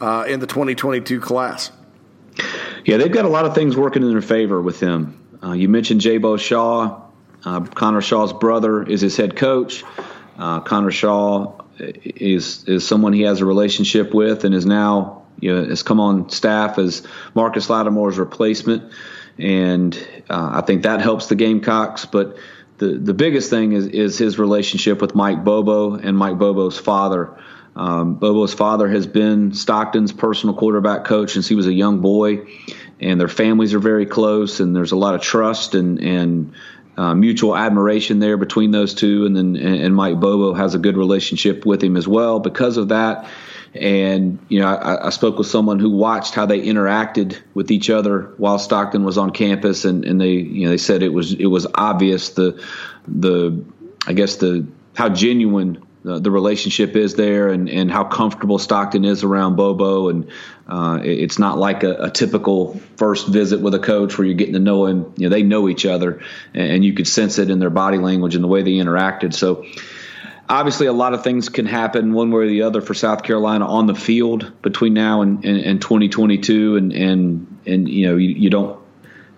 uh, 0.00 0.24
in 0.26 0.40
the 0.40 0.46
2022 0.46 1.20
class. 1.20 1.70
Yeah, 2.84 2.96
they've 2.96 3.12
got 3.12 3.24
a 3.24 3.28
lot 3.28 3.44
of 3.44 3.54
things 3.54 3.76
working 3.76 4.02
in 4.02 4.10
their 4.10 4.22
favor 4.22 4.60
with 4.60 4.80
them. 4.80 5.16
Uh, 5.42 5.52
you 5.52 5.68
mentioned 5.68 6.00
Jabo 6.00 6.38
Shaw, 6.38 7.02
uh, 7.44 7.60
Connor 7.60 8.00
Shaw's 8.00 8.32
brother 8.32 8.82
is 8.82 9.00
his 9.00 9.16
head 9.16 9.36
coach. 9.36 9.84
Uh, 10.38 10.60
Connor 10.60 10.90
Shaw 10.90 11.60
is 11.78 12.64
is 12.64 12.86
someone 12.86 13.12
he 13.12 13.22
has 13.22 13.40
a 13.40 13.46
relationship 13.46 14.12
with, 14.12 14.44
and 14.44 14.54
is 14.54 14.66
now 14.66 15.22
you 15.38 15.54
know 15.54 15.68
has 15.68 15.82
come 15.82 16.00
on 16.00 16.30
staff 16.30 16.78
as 16.78 17.06
Marcus 17.34 17.68
Lattimore's 17.68 18.18
replacement, 18.18 18.92
and 19.38 19.96
uh, 20.28 20.50
I 20.54 20.60
think 20.62 20.82
that 20.82 21.00
helps 21.00 21.26
the 21.26 21.34
Gamecocks, 21.34 22.04
but 22.06 22.36
the 22.80 22.98
the 22.98 23.14
biggest 23.14 23.50
thing 23.50 23.72
is 23.72 23.86
is 23.86 24.18
his 24.18 24.38
relationship 24.38 25.00
with 25.00 25.14
Mike 25.14 25.44
Bobo 25.44 25.94
and 25.94 26.16
Mike 26.18 26.38
Bobo's 26.38 26.78
father. 26.78 27.36
Um, 27.76 28.14
Bobo's 28.14 28.52
father 28.52 28.88
has 28.88 29.06
been 29.06 29.52
Stockton's 29.52 30.12
personal 30.12 30.56
quarterback 30.56 31.04
coach 31.04 31.32
since 31.34 31.46
he 31.46 31.54
was 31.54 31.68
a 31.68 31.72
young 31.72 32.00
boy, 32.00 32.46
and 32.98 33.20
their 33.20 33.28
families 33.28 33.74
are 33.74 33.78
very 33.78 34.06
close, 34.06 34.58
and 34.58 34.74
there's 34.74 34.92
a 34.92 34.96
lot 34.96 35.14
of 35.14 35.20
trust 35.20 35.74
and 35.74 36.00
and 36.00 36.52
uh, 36.96 37.14
mutual 37.14 37.56
admiration 37.56 38.18
there 38.18 38.36
between 38.36 38.72
those 38.72 38.94
two. 38.94 39.26
And 39.26 39.36
then 39.36 39.56
and 39.56 39.94
Mike 39.94 40.18
Bobo 40.18 40.54
has 40.54 40.74
a 40.74 40.78
good 40.78 40.96
relationship 40.96 41.64
with 41.64 41.84
him 41.84 41.96
as 41.96 42.08
well 42.08 42.40
because 42.40 42.76
of 42.76 42.88
that. 42.88 43.28
And 43.74 44.38
you 44.48 44.60
know, 44.60 44.66
I, 44.66 45.06
I, 45.06 45.10
spoke 45.10 45.38
with 45.38 45.46
someone 45.46 45.78
who 45.78 45.90
watched 45.90 46.34
how 46.34 46.44
they 46.44 46.60
interacted 46.60 47.38
with 47.54 47.70
each 47.70 47.88
other 47.88 48.34
while 48.36 48.58
Stockton 48.58 49.04
was 49.04 49.16
on 49.16 49.30
campus, 49.30 49.84
and, 49.84 50.04
and 50.04 50.20
they 50.20 50.32
you 50.32 50.64
know 50.64 50.70
they 50.70 50.76
said 50.76 51.04
it 51.04 51.12
was 51.12 51.34
it 51.34 51.46
was 51.46 51.68
obvious 51.74 52.30
the 52.30 52.60
the 53.06 53.64
I 54.08 54.12
guess 54.12 54.36
the 54.36 54.66
how 54.96 55.08
genuine 55.08 55.84
uh, 56.06 56.18
the 56.18 56.30
relationship 56.30 56.96
is 56.96 57.14
there 57.14 57.48
and, 57.48 57.68
and 57.68 57.90
how 57.90 58.04
comfortable 58.04 58.58
Stockton 58.58 59.04
is 59.04 59.22
around 59.22 59.56
Bobo. 59.56 60.08
And 60.08 60.30
uh, 60.66 60.98
it's 61.02 61.38
not 61.38 61.58
like 61.58 61.82
a, 61.82 62.04
a, 62.04 62.10
typical 62.10 62.80
first 62.96 63.28
visit 63.28 63.60
with 63.60 63.74
a 63.74 63.78
coach 63.78 64.16
where 64.16 64.26
you're 64.26 64.34
getting 64.34 64.54
to 64.54 64.60
know 64.60 64.86
him. 64.86 65.12
You 65.18 65.28
know, 65.28 65.34
they 65.34 65.42
know 65.42 65.68
each 65.68 65.84
other 65.84 66.22
and, 66.54 66.72
and 66.72 66.84
you 66.84 66.94
could 66.94 67.06
sense 67.06 67.38
it 67.38 67.50
in 67.50 67.58
their 67.58 67.70
body 67.70 67.98
language 67.98 68.34
and 68.34 68.42
the 68.42 68.48
way 68.48 68.62
they 68.62 68.72
interacted. 68.72 69.34
So 69.34 69.66
obviously 70.50 70.86
a 70.86 70.92
lot 70.92 71.14
of 71.14 71.22
things 71.22 71.48
can 71.48 71.64
happen 71.64 72.12
one 72.12 72.30
way 72.30 72.42
or 72.42 72.46
the 72.48 72.62
other 72.62 72.80
for 72.82 72.92
South 72.92 73.22
Carolina 73.22 73.66
on 73.66 73.86
the 73.86 73.94
field 73.94 74.52
between 74.62 74.92
now 74.92 75.22
and, 75.22 75.44
and, 75.44 75.60
and 75.60 75.80
2022. 75.80 76.76
And, 76.76 76.92
and, 76.92 77.60
and, 77.66 77.88
you 77.88 78.08
know, 78.08 78.16
you, 78.16 78.30
you 78.30 78.50
don't 78.50 78.78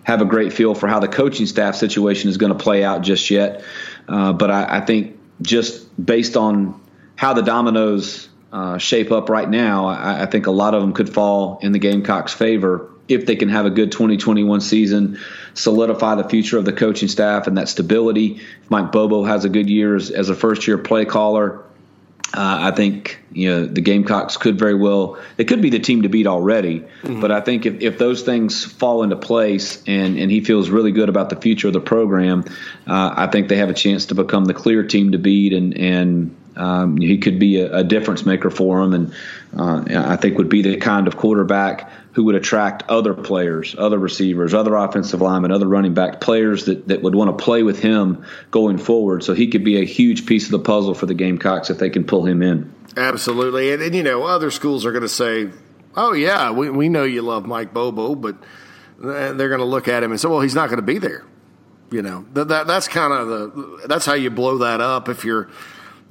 have 0.03 0.21
a 0.21 0.25
great 0.25 0.51
feel 0.51 0.73
for 0.73 0.87
how 0.87 0.99
the 0.99 1.07
coaching 1.07 1.45
staff 1.45 1.75
situation 1.75 2.29
is 2.29 2.37
going 2.37 2.51
to 2.51 2.57
play 2.57 2.83
out 2.83 3.03
just 3.03 3.29
yet. 3.29 3.63
Uh, 4.07 4.33
but 4.33 4.49
I, 4.49 4.77
I 4.77 4.81
think 4.81 5.17
just 5.41 6.03
based 6.03 6.35
on 6.35 6.81
how 7.15 7.33
the 7.33 7.43
dominoes 7.43 8.27
uh, 8.51 8.79
shape 8.79 9.11
up 9.11 9.29
right 9.29 9.49
now, 9.49 9.85
I, 9.85 10.23
I, 10.23 10.25
think 10.25 10.47
a 10.47 10.51
lot 10.51 10.73
of 10.73 10.81
them 10.81 10.93
could 10.93 11.11
fall 11.11 11.59
in 11.61 11.71
the 11.71 11.79
Gamecocks' 11.79 12.33
favor 12.33 12.92
if 13.07 13.25
they 13.25 13.35
can 13.35 13.49
have 13.49 13.65
a 13.65 13.69
good 13.69 13.91
2021 13.91 14.61
season, 14.61 15.19
solidify 15.53 16.15
the 16.15 16.27
future 16.27 16.57
of 16.57 16.65
the 16.65 16.73
coaching 16.73 17.07
staff 17.07 17.47
and 17.47 17.57
that 17.57 17.67
stability. 17.67 18.41
If 18.61 18.71
Mike 18.71 18.91
Bobo 18.91 19.23
has 19.23 19.45
a 19.45 19.49
good 19.49 19.69
year 19.69 19.95
as, 19.95 20.09
as 20.09 20.29
a 20.29 20.35
first 20.35 20.67
year 20.67 20.77
play 20.77 21.05
caller, 21.05 21.63
uh, 22.35 22.57
I 22.61 22.71
think 22.71 23.19
you 23.31 23.49
know 23.49 23.65
the 23.67 23.81
Gamecocks 23.81 24.37
could 24.37 24.57
very 24.57 24.73
well 24.73 25.19
they 25.35 25.43
could 25.43 25.61
be 25.61 25.69
the 25.69 25.79
team 25.79 26.01
to 26.01 26.09
beat 26.09 26.25
already, 26.25 26.79
mm-hmm. 26.79 27.21
but 27.21 27.31
I 27.31 27.41
think 27.41 27.67
if, 27.67 27.81
if 27.81 27.99
those 27.99 28.23
things 28.23 28.65
fall 28.65 29.03
into 29.03 29.15
place 29.15 29.83
and 29.85 30.17
and 30.17 30.31
he 30.31 30.41
feels 30.41 30.71
really 30.71 30.91
good 30.91 31.09
about 31.09 31.29
the 31.29 31.35
future 31.35 31.67
of 31.67 31.73
the 31.73 31.79
program, 31.79 32.45
uh, 32.87 33.13
I 33.15 33.27
think 33.27 33.49
they 33.49 33.57
have 33.57 33.69
a 33.69 33.75
chance 33.75 34.07
to 34.07 34.15
become 34.15 34.45
the 34.45 34.55
clear 34.55 34.83
team 34.83 35.11
to 35.11 35.19
beat 35.19 35.53
and 35.53 35.77
and 35.77 36.35
um, 36.55 36.97
he 36.97 37.17
could 37.17 37.39
be 37.39 37.59
a, 37.59 37.77
a, 37.77 37.83
difference 37.83 38.25
maker 38.25 38.49
for 38.49 38.81
them, 38.81 38.93
and 38.93 39.13
uh, 39.57 40.11
I 40.11 40.15
think 40.17 40.37
would 40.37 40.49
be 40.49 40.61
the 40.61 40.77
kind 40.77 41.07
of 41.07 41.17
quarterback 41.17 41.89
who 42.13 42.25
would 42.25 42.35
attract 42.35 42.83
other 42.89 43.13
players, 43.13 43.75
other 43.77 43.97
receivers, 43.97 44.53
other 44.53 44.75
offensive 44.75 45.21
linemen, 45.21 45.51
other 45.51 45.67
running 45.67 45.95
back 45.95 46.21
players 46.21 46.65
that, 46.65 46.87
that 46.87 47.01
would 47.01 47.15
want 47.15 47.35
to 47.35 47.43
play 47.43 47.63
with 47.63 47.79
him 47.79 48.23
going 48.51 48.77
forward. 48.77 49.23
So 49.23 49.33
he 49.33 49.47
could 49.47 49.63
be 49.63 49.81
a 49.81 49.85
huge 49.85 50.27
piece 50.27 50.45
of 50.45 50.51
the 50.51 50.59
puzzle 50.59 50.93
for 50.93 51.07
the 51.07 51.15
Gamecocks 51.15 51.71
if 51.71 51.79
they 51.79 51.89
can 51.89 52.03
pull 52.03 52.25
him 52.25 52.43
in. 52.43 52.71
Absolutely, 52.95 53.71
and, 53.71 53.81
and 53.81 53.95
you 53.95 54.03
know 54.03 54.23
other 54.23 54.51
schools 54.51 54.85
are 54.85 54.91
going 54.91 55.01
to 55.01 55.09
say, 55.09 55.49
"Oh 55.95 56.13
yeah, 56.13 56.51
we 56.51 56.69
we 56.69 56.89
know 56.89 57.03
you 57.03 57.23
love 57.23 57.45
Mike 57.47 57.73
Bobo," 57.73 58.13
but 58.13 58.35
they're 58.99 59.49
going 59.49 59.59
to 59.59 59.65
look 59.65 59.87
at 59.87 60.03
him 60.03 60.11
and 60.11 60.19
say, 60.19 60.27
"Well, 60.27 60.41
he's 60.41 60.55
not 60.55 60.69
going 60.69 60.77
to 60.77 60.83
be 60.83 60.99
there." 60.99 61.25
You 61.89 62.01
know 62.01 62.25
that, 62.33 62.47
that 62.49 62.67
that's 62.67 62.87
kind 62.87 63.13
of 63.13 63.27
the 63.27 63.87
that's 63.87 64.05
how 64.05 64.13
you 64.13 64.29
blow 64.29 64.59
that 64.59 64.81
up 64.81 65.09
if 65.09 65.25
you're 65.25 65.49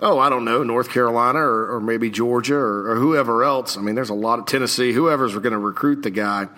oh, 0.03 0.19
I 0.19 0.29
don't 0.29 0.45
know, 0.45 0.65
North 0.65 0.91
Carolina 0.91 1.39
or, 1.39 1.77
or 1.77 1.81
maybe 1.81 2.11
Georgia 2.11 2.57
or, 2.57 2.91
or, 2.91 2.97
whoever 2.97 3.45
else. 3.45 3.79
I 3.79 3.81
mean, 3.81 3.95
there's 3.95 4.11
a 4.11 4.15
lot 4.15 4.41
of 4.41 4.47
Tennessee, 4.47 4.93
whoever's 4.93 5.33
going 5.33 5.53
to 5.53 5.59
recruit 5.59 6.03
the 6.03 6.11
guy. 6.11 6.49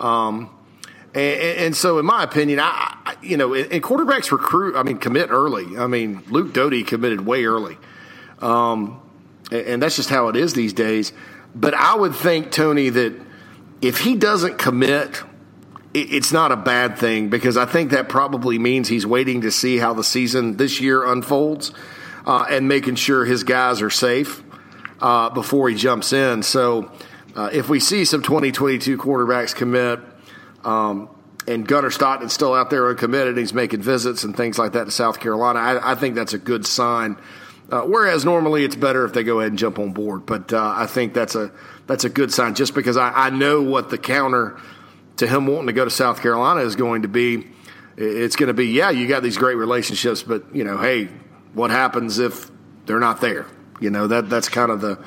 Um, 0.00 0.50
and, 1.14 1.40
and, 1.40 1.76
so, 1.76 1.98
in 1.98 2.04
my 2.04 2.24
opinion, 2.24 2.58
I, 2.58 2.96
I 3.06 3.16
you 3.22 3.36
know, 3.36 3.54
and 3.54 3.82
quarterbacks 3.82 4.32
recruit, 4.32 4.76
I 4.76 4.82
mean, 4.82 4.98
commit 4.98 5.30
early. 5.30 5.78
I 5.78 5.86
mean, 5.86 6.22
Luke 6.28 6.52
Doty 6.52 6.82
committed 6.82 7.24
way 7.24 7.44
early. 7.44 7.78
Um, 8.40 9.00
and, 9.52 9.66
and 9.66 9.82
that's 9.82 9.96
just 9.96 10.10
how 10.10 10.28
it 10.28 10.36
is 10.36 10.54
these 10.54 10.72
days. 10.72 11.12
But 11.54 11.74
I 11.74 11.94
would 11.94 12.14
think, 12.14 12.50
Tony, 12.50 12.88
that 12.90 13.14
if 13.80 13.98
he 13.98 14.16
doesn't 14.16 14.58
commit, 14.58 15.22
it's 15.94 16.32
not 16.32 16.52
a 16.52 16.56
bad 16.56 16.98
thing 16.98 17.28
because 17.28 17.56
I 17.56 17.66
think 17.66 17.90
that 17.90 18.08
probably 18.08 18.58
means 18.58 18.88
he's 18.88 19.06
waiting 19.06 19.40
to 19.40 19.50
see 19.50 19.78
how 19.78 19.94
the 19.94 20.04
season 20.04 20.56
this 20.56 20.80
year 20.80 21.04
unfolds 21.04 21.72
uh, 22.26 22.46
and 22.48 22.68
making 22.68 22.96
sure 22.96 23.24
his 23.24 23.44
guys 23.44 23.82
are 23.82 23.90
safe 23.90 24.42
uh, 25.00 25.30
before 25.30 25.68
he 25.68 25.76
jumps 25.76 26.12
in. 26.12 26.42
So 26.42 26.90
uh, 27.34 27.50
if 27.52 27.68
we 27.68 27.80
see 27.80 28.04
some 28.04 28.22
2022 28.22 28.98
quarterbacks 28.98 29.54
commit, 29.54 30.00
um, 30.64 31.08
and 31.46 31.66
Gunnar 31.66 31.90
Stockton's 31.90 32.32
still 32.32 32.54
out 32.54 32.70
there 32.70 32.88
uncommitted, 32.88 33.36
he's 33.36 33.54
making 33.54 33.82
visits 33.82 34.24
and 34.24 34.36
things 34.36 34.58
like 34.58 34.72
that 34.72 34.84
to 34.84 34.90
South 34.90 35.20
Carolina, 35.20 35.58
I, 35.58 35.92
I 35.92 35.94
think 35.94 36.14
that's 36.14 36.34
a 36.34 36.38
good 36.38 36.66
sign. 36.66 37.16
Uh, 37.70 37.82
whereas 37.82 38.24
normally 38.24 38.64
it's 38.64 38.74
better 38.74 39.04
if 39.04 39.12
they 39.12 39.22
go 39.22 39.38
ahead 39.38 39.52
and 39.52 39.58
jump 39.58 39.78
on 39.78 39.92
board, 39.92 40.26
but 40.26 40.52
uh, 40.52 40.74
I 40.76 40.86
think 40.86 41.14
that's 41.14 41.36
a 41.36 41.52
that's 41.86 42.02
a 42.02 42.08
good 42.08 42.32
sign. 42.32 42.56
Just 42.56 42.74
because 42.74 42.96
I, 42.96 43.10
I 43.10 43.30
know 43.30 43.62
what 43.62 43.90
the 43.90 43.98
counter 43.98 44.58
to 45.18 45.26
him 45.26 45.46
wanting 45.46 45.68
to 45.68 45.72
go 45.72 45.84
to 45.84 45.90
South 45.90 46.20
Carolina 46.20 46.62
is 46.62 46.74
going 46.74 47.02
to 47.02 47.08
be, 47.08 47.46
it's 47.96 48.34
going 48.34 48.48
to 48.48 48.54
be 48.54 48.66
yeah, 48.66 48.90
you 48.90 49.06
got 49.06 49.22
these 49.22 49.38
great 49.38 49.54
relationships, 49.54 50.22
but 50.22 50.52
you 50.54 50.64
know, 50.64 50.78
hey, 50.78 51.10
what 51.54 51.70
happens 51.70 52.18
if 52.18 52.50
they're 52.86 53.00
not 53.00 53.20
there? 53.20 53.46
You 53.80 53.90
know, 53.90 54.06
that 54.06 54.28
that's 54.28 54.48
kind 54.48 54.70
of 54.70 54.80
the 54.80 54.98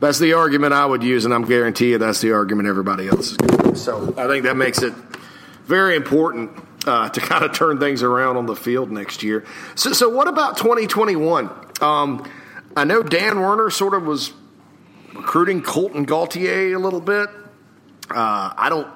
that's 0.00 0.18
the 0.18 0.32
argument 0.32 0.72
I 0.72 0.84
would 0.84 1.02
use, 1.02 1.24
and 1.24 1.32
I'm 1.32 1.44
guarantee 1.44 1.90
you 1.90 1.98
that's 1.98 2.20
the 2.20 2.32
argument 2.32 2.68
everybody 2.68 3.08
else 3.08 3.36
is 3.40 3.82
So 3.82 4.14
I 4.16 4.26
think 4.26 4.44
that 4.44 4.56
makes 4.56 4.82
it 4.82 4.92
very 5.64 5.96
important 5.96 6.50
uh, 6.86 7.08
to 7.08 7.20
kind 7.20 7.44
of 7.44 7.52
turn 7.52 7.78
things 7.78 8.02
around 8.02 8.36
on 8.36 8.46
the 8.46 8.56
field 8.56 8.90
next 8.90 9.22
year. 9.22 9.44
So, 9.74 9.92
so 9.92 10.08
what 10.08 10.28
about 10.28 10.56
2021? 10.56 11.50
Um, 11.80 12.28
I 12.76 12.84
know 12.84 13.02
Dan 13.02 13.40
Werner 13.40 13.70
sort 13.70 13.94
of 13.94 14.04
was 14.04 14.32
recruiting 15.14 15.62
Colten 15.62 16.06
Gauthier 16.06 16.74
a 16.74 16.78
little 16.78 17.00
bit. 17.00 17.28
Uh, 18.10 18.52
I 18.56 18.68
don't, 18.68 18.88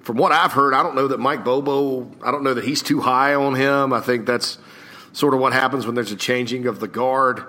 from 0.00 0.16
what 0.16 0.32
I've 0.32 0.52
heard, 0.52 0.74
I 0.74 0.82
don't 0.82 0.94
know 0.94 1.08
that 1.08 1.18
Mike 1.18 1.44
Bobo. 1.44 2.10
I 2.24 2.30
don't 2.30 2.42
know 2.42 2.54
that 2.54 2.64
he's 2.64 2.82
too 2.82 3.00
high 3.00 3.34
on 3.34 3.54
him. 3.54 3.92
I 3.92 4.00
think 4.00 4.26
that's 4.26 4.58
sort 5.12 5.34
of 5.34 5.40
what 5.40 5.52
happens 5.52 5.86
when 5.86 5.94
there's 5.94 6.12
a 6.12 6.16
changing 6.16 6.66
of 6.66 6.80
the 6.80 6.88
guard. 6.88 7.40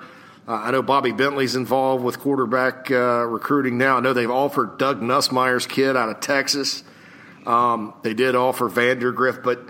Uh, 0.48 0.54
I 0.54 0.72
know 0.72 0.82
Bobby 0.82 1.12
Bentley's 1.12 1.56
involved 1.56 2.04
with 2.04 2.20
quarterback 2.20 2.90
uh, 2.90 3.26
recruiting 3.26 3.78
now. 3.78 3.98
I 3.98 4.00
know 4.00 4.14
they've 4.14 4.30
offered 4.30 4.78
Doug 4.78 5.02
Nussmeier's 5.02 5.68
kid 5.68 5.96
out 5.96 6.10
of 6.10 6.20
Texas. 6.20 6.84
Um, 7.46 7.94
they 8.04 8.14
did 8.14 8.36
offer 8.36 8.70
Vandagriff, 8.70 9.44
but 9.44 9.62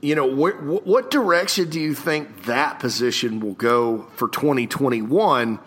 you 0.00 0.14
know 0.14 0.28
wh- 0.28 0.86
what 0.86 1.10
direction 1.10 1.70
do 1.70 1.80
you 1.80 1.94
think 1.94 2.44
that 2.44 2.78
position 2.78 3.40
will 3.40 3.54
go 3.54 4.06
for 4.16 4.28
2021 4.28 5.58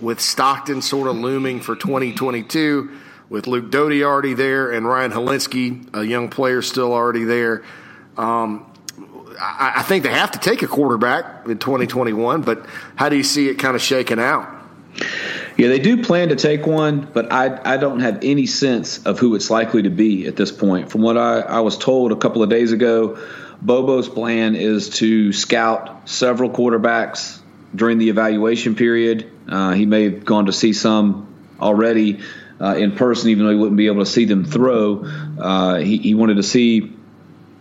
with 0.00 0.20
Stockton 0.20 0.82
sort 0.82 1.08
of 1.08 1.16
looming 1.16 1.60
for 1.60 1.74
2022 1.74 2.90
with 3.28 3.46
Luke 3.46 3.70
Doty 3.70 4.04
already 4.04 4.34
there 4.34 4.70
and 4.70 4.86
Ryan 4.86 5.10
Hilinski, 5.10 5.94
a 5.94 6.04
young 6.04 6.28
player 6.28 6.62
still 6.62 6.92
already 6.92 7.24
there. 7.24 7.64
Um, 8.16 8.70
I, 9.40 9.74
I 9.76 9.82
think 9.82 10.04
they 10.04 10.10
have 10.10 10.32
to 10.32 10.38
take 10.38 10.62
a 10.62 10.66
quarterback 10.66 11.46
in 11.46 11.58
2021, 11.58 12.42
but 12.42 12.66
how 12.94 13.08
do 13.08 13.16
you 13.16 13.22
see 13.22 13.48
it 13.48 13.54
kind 13.54 13.74
of 13.74 13.82
shaking 13.82 14.18
out? 14.18 14.52
Yeah, 15.56 15.68
they 15.68 15.78
do 15.78 16.02
plan 16.02 16.28
to 16.28 16.36
take 16.36 16.66
one, 16.66 17.08
but 17.12 17.32
I, 17.32 17.74
I 17.74 17.76
don't 17.78 18.00
have 18.00 18.18
any 18.22 18.46
sense 18.46 19.04
of 19.06 19.18
who 19.18 19.34
it's 19.34 19.50
likely 19.50 19.82
to 19.82 19.90
be 19.90 20.26
at 20.26 20.36
this 20.36 20.52
point. 20.52 20.90
From 20.90 21.00
what 21.02 21.16
I, 21.16 21.40
I 21.40 21.60
was 21.60 21.78
told 21.78 22.12
a 22.12 22.16
couple 22.16 22.42
of 22.42 22.50
days 22.50 22.72
ago, 22.72 23.18
Bobo's 23.62 24.08
plan 24.08 24.54
is 24.54 24.90
to 24.98 25.32
scout 25.32 26.08
several 26.08 26.50
quarterbacks 26.50 27.38
during 27.74 27.98
the 27.98 28.10
evaluation 28.10 28.74
period. 28.74 29.30
Uh, 29.48 29.72
he 29.72 29.86
may 29.86 30.04
have 30.04 30.24
gone 30.24 30.46
to 30.46 30.52
see 30.52 30.72
some 30.72 31.34
already 31.58 32.20
uh, 32.60 32.74
in 32.76 32.92
person, 32.92 33.30
even 33.30 33.44
though 33.46 33.52
he 33.52 33.58
wouldn't 33.58 33.76
be 33.76 33.86
able 33.86 34.04
to 34.04 34.10
see 34.10 34.24
them 34.24 34.44
throw. 34.44 35.04
Uh, 35.38 35.76
he, 35.76 35.98
he, 35.98 36.14
wanted 36.14 36.36
to 36.36 36.42
see 36.42 36.95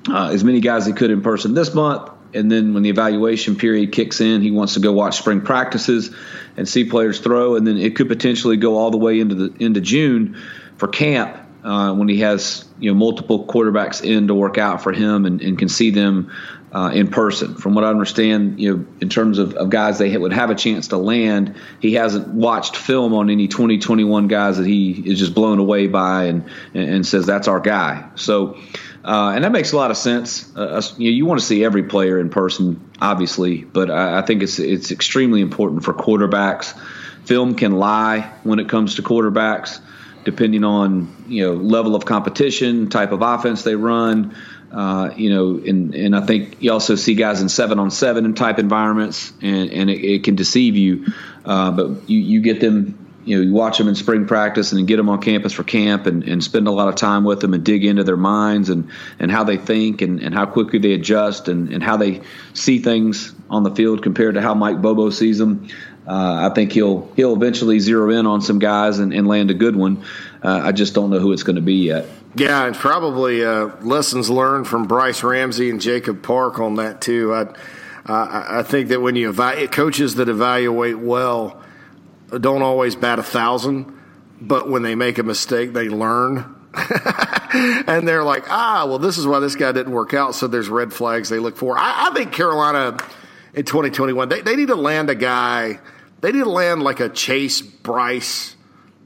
uh, 0.10 0.30
as 0.30 0.44
many 0.44 0.60
guys 0.60 0.84
as 0.84 0.88
he 0.88 0.94
could 0.94 1.12
in 1.12 1.22
person 1.22 1.54
this 1.54 1.74
month. 1.74 2.12
And 2.34 2.52
then 2.52 2.74
when 2.74 2.84
the 2.84 2.90
evaluation 2.90 3.56
period 3.56 3.94
kicks 3.94 4.20
in, 4.20 4.42
he 4.42 4.52
wants 4.52 4.74
to 4.74 4.82
go 4.82 4.92
watch 4.92 5.18
spring 5.18 5.42
practices 5.42 6.14
and 6.58 6.68
see 6.68 6.84
players 6.84 7.20
throw. 7.20 7.56
And 7.56 7.66
then 7.66 7.78
it 7.78 7.96
could 7.96 8.10
potentially 8.10 8.58
go 8.58 8.78
all 8.78 8.92
the 8.92 8.98
way 8.98 9.20
into 9.20 9.36
the 9.36 9.64
into 9.64 9.80
June 9.80 10.38
for 10.76 10.88
camp 10.88 11.38
uh, 11.64 11.94
when 11.94 12.08
he 12.08 12.20
has 12.20 12.66
you 12.78 12.92
know 12.92 12.96
multiple 12.96 13.46
quarterbacks 13.46 14.04
in 14.04 14.28
to 14.28 14.36
work 14.36 14.58
out 14.58 14.84
for 14.84 14.92
him 14.92 15.26
and, 15.26 15.42
and 15.42 15.58
can 15.58 15.70
see 15.70 15.92
them 15.92 16.32
uh, 16.72 16.92
in 16.94 17.08
person. 17.08 17.56
From 17.56 17.74
what 17.74 17.86
I 17.86 17.88
understand, 17.88 18.60
you 18.60 18.76
know, 18.76 18.86
in 19.00 19.08
terms 19.08 19.40
of, 19.40 19.54
of 19.56 19.70
guys 19.70 19.98
they 19.98 20.16
would 20.16 20.34
have 20.34 20.50
a 20.50 20.56
chance 20.56 20.90
to 20.90 20.98
land, 20.98 21.56
he 21.80 21.94
hasn't 21.94 22.28
watched 22.28 22.76
film 22.76 23.14
on 23.14 23.30
any 23.30 23.48
2021 23.48 24.28
guys 24.28 24.58
that 24.58 24.68
he 24.68 24.92
is 24.92 25.18
just 25.18 25.34
blown 25.34 25.60
away 25.60 25.88
by 25.88 26.26
and 26.26 26.50
and 26.74 27.08
says 27.08 27.26
that's 27.26 27.48
our 27.48 27.62
guy. 27.62 28.10
So 28.16 28.58
Uh, 29.06 29.34
and 29.36 29.44
that 29.44 29.52
makes 29.52 29.72
a 29.72 29.78
lot 29.78 29.92
of 29.92 29.98
sense. 29.98 30.52
Uh, 30.56 30.82
you, 30.98 31.12
know, 31.12 31.16
you, 31.16 31.26
want 31.28 31.40
to 31.40 31.46
see 31.46 31.64
every 31.64 31.84
player 31.84 32.20
in 32.20 32.32
person, 32.32 32.90
obviously, 33.00 33.64
but 33.64 33.92
I, 33.92 34.18
I, 34.18 34.22
think 34.24 34.42
it's 34.42 34.58
it's 34.58 34.90
extremely 34.90 35.42
important 35.42 35.84
for 35.84 35.94
quarterbacks. 35.94 36.76
Film 37.24 37.54
can 37.54 37.74
lie 37.74 38.34
when 38.42 38.58
it 38.58 38.68
comes 38.68 38.96
to 38.96 39.04
quarterbacks, 39.04 39.80
depending 40.24 40.64
on 40.64 41.16
you 41.28 41.46
know 41.46 41.54
level 41.54 41.96
of 41.96 42.06
competition, 42.06 42.90
type 42.90 43.12
of 43.12 43.22
offense 43.22 43.62
they 43.62 43.76
run. 43.76 44.36
Uh, 44.72 45.14
you 45.16 45.30
know, 45.30 45.60
and 45.64 45.94
and 45.94 46.16
I 46.16 46.22
think 46.26 46.58
you 46.60 46.72
also 46.72 46.96
see 46.96 47.14
guys 47.14 47.42
in 47.42 47.48
seven 47.48 47.78
on 47.78 47.92
seven 47.92 48.34
type 48.34 48.58
environments, 48.58 49.32
and 49.40 49.70
and 49.70 49.90
it, 49.92 50.04
it 50.04 50.24
can 50.24 50.36
deceive 50.36 50.76
you. 50.76 51.06
Uh, 51.46 51.70
but 51.70 52.10
you 52.10 52.18
you 52.18 52.42
get 52.42 52.60
them 52.60 53.05
you 53.26 53.38
know, 53.38 53.44
you 53.44 53.54
watch 53.54 53.78
them 53.80 53.88
in 53.88 53.96
spring 53.96 54.28
practice 54.28 54.72
and 54.72 54.88
get 54.88 54.98
them 54.98 55.10
on 55.10 55.20
campus 55.20 55.52
for 55.52 55.64
camp 55.64 56.06
and, 56.06 56.24
and 56.24 56.44
spend 56.44 56.68
a 56.68 56.72
lot 56.72 56.88
of 56.88 56.96
time 56.96 57.24
with 57.24 57.40
them 57.40 57.54
and 57.54 57.64
dig 57.64 57.84
into 57.84 58.04
their 58.04 58.18
minds 58.18 58.70
and, 58.70 58.90
and 59.20 59.32
how 59.32 59.44
they 59.44 59.58
think 59.58 60.02
and, 60.02 60.22
and 60.22 60.34
how 60.34 60.46
quickly 60.46 60.80
they 60.80 60.94
adjust 60.94 61.48
and, 61.48 61.70
and 61.70 61.84
how 61.84 61.98
they 61.98 62.22
see 62.54 62.80
things 62.80 63.34
on 63.50 63.64
the 63.64 63.74
field 63.74 64.04
compared 64.04 64.36
to 64.36 64.42
how 64.42 64.54
Mike 64.54 64.82
Bobo 64.82 65.10
sees 65.10 65.40
them. 65.40 65.68
Uh, 66.08 66.50
I 66.50 66.54
think 66.54 66.72
he'll 66.72 67.12
he'll 67.16 67.34
eventually 67.34 67.80
zero 67.80 68.12
in 68.12 68.28
on 68.28 68.42
some 68.42 68.60
guys 68.60 69.00
and, 69.00 69.12
and 69.12 69.28
land 69.28 69.50
a 69.50 69.56
good 69.56 69.76
one. 69.76 70.06
Uh, 70.44 70.62
I 70.64 70.72
just 70.72 70.94
don't 70.94 71.10
know 71.10 71.18
who 71.18 71.32
it's 71.32 71.42
going 71.42 71.56
to 71.56 71.64
be 71.64 71.76
yet. 71.76 72.06
Yeah, 72.36 72.66
and 72.66 72.76
probably 72.76 73.44
uh, 73.44 73.72
lessons 73.82 74.30
learned 74.30 74.68
from 74.68 74.86
Brice 74.86 75.24
Ramsey 75.24 75.72
and 75.72 75.82
Jacob 75.82 76.22
Park 76.22 76.60
on 76.60 76.76
that 76.76 77.02
too. 77.02 77.34
I 77.34 77.48
I 78.08 78.62
think 78.62 78.90
that 78.90 79.02
when 79.02 79.16
you 79.16 79.30
evaluate 79.30 79.72
coaches 79.72 80.16
that 80.16 80.30
evaluate 80.30 81.00
well 81.00 81.64
don't 82.30 82.62
always 82.62 82.96
bat 82.96 83.20
a 83.20 83.24
thousand, 83.24 83.94
but 84.42 84.70
when 84.70 84.82
they 84.82 84.96
make 84.96 85.18
a 85.18 85.24
mistake, 85.24 85.74
they 85.74 85.90
learn. 85.90 86.56
and 87.88 88.08
they're 88.08 88.24
like, 88.24 88.50
ah, 88.50 88.86
well, 88.88 89.00
this 89.00 89.18
is 89.18 89.26
why 89.26 89.40
this 89.40 89.56
guy 89.56 89.72
didn't 89.72 89.94
work 89.94 90.14
out. 90.14 90.36
So 90.36 90.48
there's 90.48 90.68
red 90.68 90.92
flags 90.92 91.30
they 91.30 91.40
look 91.40 91.58
for. 91.58 91.78
I, 91.78 92.10
I 92.10 92.14
think 92.14 92.34
Carolina 92.34 92.98
in 93.54 93.64
2021, 93.64 94.30
they, 94.30 94.42
they 94.42 94.56
need 94.56 94.68
to 94.68 94.76
land 94.76 95.10
a 95.10 95.16
guy. 95.16 95.80
They 96.22 96.32
need 96.32 96.44
to 96.44 96.50
land 96.50 96.84
like 96.84 97.00
a 97.00 97.10
Chase 97.10 97.62
Brice, 97.62 98.56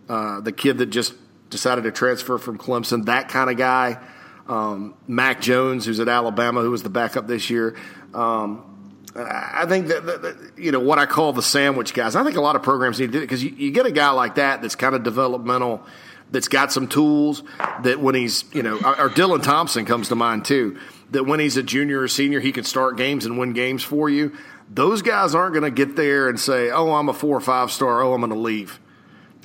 uh, 0.08 0.40
the 0.42 0.52
kid 0.52 0.80
that 0.80 0.88
just 0.88 1.14
decided 1.50 1.84
to 1.84 1.92
transfer 1.92 2.38
from 2.38 2.58
Clemson, 2.58 3.06
that 3.06 3.30
kind 3.30 3.50
of 3.50 3.58
guy. 3.58 4.00
Um, 4.48 4.96
Mac 5.08 5.42
Jones, 5.42 5.86
who's 5.86 6.00
at 6.00 6.08
Alabama, 6.08 6.62
who 6.62 6.72
was 6.72 6.82
the 6.82 6.90
backup 6.90 7.28
this 7.28 7.52
year. 7.52 7.76
Um, 8.16 8.69
I 9.16 9.66
think 9.68 9.88
that, 9.88 10.06
that, 10.06 10.22
that, 10.22 10.38
you 10.58 10.72
know 10.72 10.80
what 10.80 11.00
I 11.00 11.06
call 11.06 11.34
the 11.34 11.42
sandwich 11.42 11.94
guys. 11.94 12.16
I 12.16 12.24
think 12.24 12.36
a 12.36 12.42
lot 12.42 12.56
of 12.56 12.64
programs 12.64 13.00
need 13.00 13.08
to 13.08 13.12
do 13.14 13.18
it 13.20 13.22
because 13.22 13.44
you, 13.44 13.50
you, 13.52 13.72
get 13.72 13.86
a 13.86 13.92
guy 13.92 14.12
like 14.12 14.36
that 14.36 14.62
that's 14.62 14.76
kind 14.76 14.94
of 14.94 15.04
developmental, 15.04 15.84
that's 16.32 16.48
got 16.48 16.72
some 16.72 16.88
tools. 16.88 17.42
That 17.84 18.00
when 18.00 18.14
he's 18.14 18.46
you 18.54 18.62
know, 18.62 18.76
or, 18.76 19.10
Dylan 19.10 19.42
Thompson 19.42 19.86
comes 19.86 20.10
to 20.10 20.16
mind 20.16 20.46
too. 20.46 20.78
That 21.12 21.26
when 21.26 21.40
he's 21.40 21.58
a 21.58 21.64
junior 21.64 22.02
or 22.02 22.08
senior, 22.08 22.40
he 22.40 22.52
can 22.52 22.64
start 22.64 22.98
games 22.98 23.26
and 23.26 23.40
win 23.40 23.54
games 23.54 23.84
for 23.84 24.10
you. 24.10 24.38
Those 24.70 25.02
guys 25.02 25.34
aren't 25.34 25.54
going 25.54 25.64
to 25.64 25.72
get 25.72 25.96
there 25.96 26.30
and 26.30 26.40
say, 26.40 26.70
"Oh, 26.70 26.94
I'm 26.94 27.10
a 27.10 27.14
four 27.14 27.36
or 27.36 27.42
five 27.42 27.72
star. 27.72 28.04
Oh, 28.04 28.14
I'm 28.14 28.22
going 28.22 28.32
to 28.32 28.40
leave." 28.40 28.80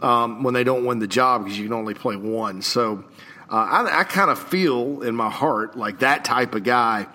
Um, 0.02 0.42
when 0.42 0.52
they 0.52 0.64
don't 0.64 0.84
win 0.84 0.98
the 0.98 1.06
job 1.06 1.44
because 1.44 1.58
you 1.58 1.64
can 1.64 1.72
only 1.72 1.94
play 1.94 2.16
one. 2.16 2.60
So 2.60 3.04
uh, 3.48 3.54
I, 3.54 4.00
I 4.00 4.04
kind 4.04 4.30
of 4.30 4.38
feel 4.38 5.00
in 5.00 5.14
my 5.14 5.30
heart 5.30 5.76
like 5.78 6.00
that 6.00 6.24
type 6.24 6.54
of 6.54 6.64
guy 6.64 7.06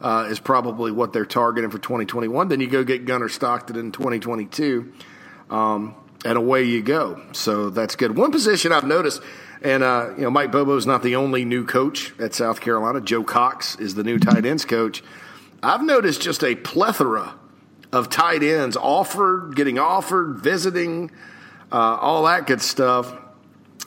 uh, 0.00 0.28
is 0.30 0.40
probably 0.40 0.92
what 0.92 1.12
they're 1.12 1.26
targeting 1.26 1.70
for 1.70 1.78
2021. 1.78 2.48
Then 2.48 2.60
you 2.60 2.66
go 2.66 2.84
get 2.84 3.04
Gunnar 3.04 3.28
Stockton 3.28 3.76
in 3.76 3.92
2022, 3.92 4.92
um, 5.50 5.94
and 6.24 6.38
away 6.38 6.64
you 6.64 6.82
go. 6.82 7.22
So 7.32 7.70
that's 7.70 7.96
good. 7.96 8.16
One 8.16 8.32
position 8.32 8.72
I've 8.72 8.84
noticed, 8.84 9.22
and 9.62 9.82
uh, 9.82 10.10
you 10.16 10.22
know, 10.22 10.30
Mike 10.30 10.52
Bobo 10.52 10.76
is 10.76 10.86
not 10.86 11.02
the 11.02 11.16
only 11.16 11.44
new 11.44 11.64
coach 11.64 12.12
at 12.18 12.34
South 12.34 12.60
Carolina. 12.60 13.00
Joe 13.00 13.24
Cox 13.24 13.76
is 13.76 13.94
the 13.94 14.04
new 14.04 14.18
tight 14.18 14.44
ends 14.44 14.64
coach. 14.64 15.02
I've 15.62 15.82
noticed 15.82 16.20
just 16.20 16.44
a 16.44 16.54
plethora 16.54 17.34
of 17.92 18.10
tight 18.10 18.42
ends 18.42 18.76
offered, 18.76 19.56
getting 19.56 19.78
offered, 19.78 20.38
visiting, 20.38 21.10
uh, 21.72 21.76
all 21.76 22.24
that 22.24 22.46
good 22.46 22.60
stuff. 22.60 23.12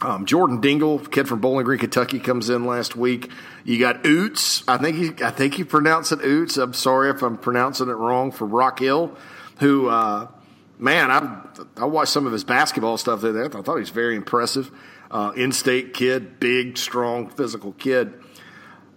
Um, 0.02 0.26
Jordan 0.26 0.62
Dingle, 0.62 1.00
kid 1.00 1.28
from 1.28 1.42
Bowling 1.42 1.66
Green, 1.66 1.80
Kentucky, 1.80 2.20
comes 2.20 2.50
in 2.50 2.66
last 2.66 2.96
week. 2.96 3.30
You 3.66 3.80
got 3.80 4.04
Oots. 4.04 4.64
I 4.68 4.78
think 4.78 4.96
he, 4.96 5.24
I 5.24 5.32
think 5.32 5.60
you 5.60 5.66
pronounce 5.66 6.12
it 6.12 6.20
Oots. 6.20 6.58
I'm 6.62 6.74
sorry 6.74 7.10
if 7.10 7.22
I'm 7.22 7.38
pronouncing 7.38 7.90
it 7.90 7.94
wrong. 7.94 8.32
For 8.32 8.46
Rock 8.46 8.80
Hill, 8.80 9.18
who, 9.60 9.90
uh, 9.90 10.28
man, 10.78 11.12
I 11.12 11.42
I 11.76 11.86
watched 11.86 12.14
some 12.14 12.26
of 12.26 12.32
his 12.32 12.46
basketball 12.46 12.98
stuff 12.98 13.22
there. 13.22 13.46
I 13.46 13.50
thought 13.50 13.76
he 13.76 13.82
was 13.82 13.90
very 13.90 14.16
impressive. 14.16 14.72
Uh, 15.12 15.34
in-state 15.36 15.94
kid, 15.94 16.40
big, 16.40 16.78
strong, 16.78 17.30
physical 17.30 17.74
kid. 17.74 18.14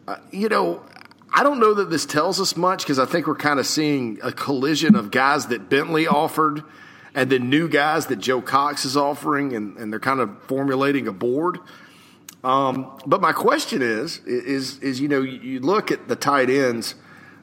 Uh, 0.06 0.16
you 0.30 0.48
know, 0.48 0.84
I 1.32 1.42
don't 1.42 1.58
know 1.58 1.74
that 1.74 1.88
this 1.90 2.04
tells 2.04 2.38
us 2.38 2.56
much 2.56 2.84
because 2.84 2.98
I 2.98 3.06
think 3.06 3.26
we're 3.26 3.34
kind 3.34 3.58
of 3.58 3.66
seeing 3.66 4.18
a 4.22 4.30
collision 4.30 4.94
of 4.94 5.10
guys 5.10 5.46
that 5.46 5.70
Bentley 5.70 6.06
offered 6.06 6.62
and 7.14 7.30
then 7.30 7.50
new 7.50 7.68
guys 7.68 8.06
that 8.06 8.16
Joe 8.16 8.40
Cox 8.40 8.84
is 8.84 8.96
offering, 8.96 9.54
and, 9.54 9.76
and 9.76 9.92
they're 9.92 10.00
kind 10.00 10.20
of 10.20 10.42
formulating 10.44 11.08
a 11.08 11.12
board. 11.12 11.58
Um, 12.44 12.98
but 13.06 13.20
my 13.20 13.32
question 13.32 13.82
is, 13.82 14.18
is, 14.26 14.78
is 14.78 15.00
you 15.00 15.08
know, 15.08 15.20
you 15.20 15.60
look 15.60 15.92
at 15.92 16.08
the 16.08 16.16
tight 16.16 16.50
ends, 16.50 16.94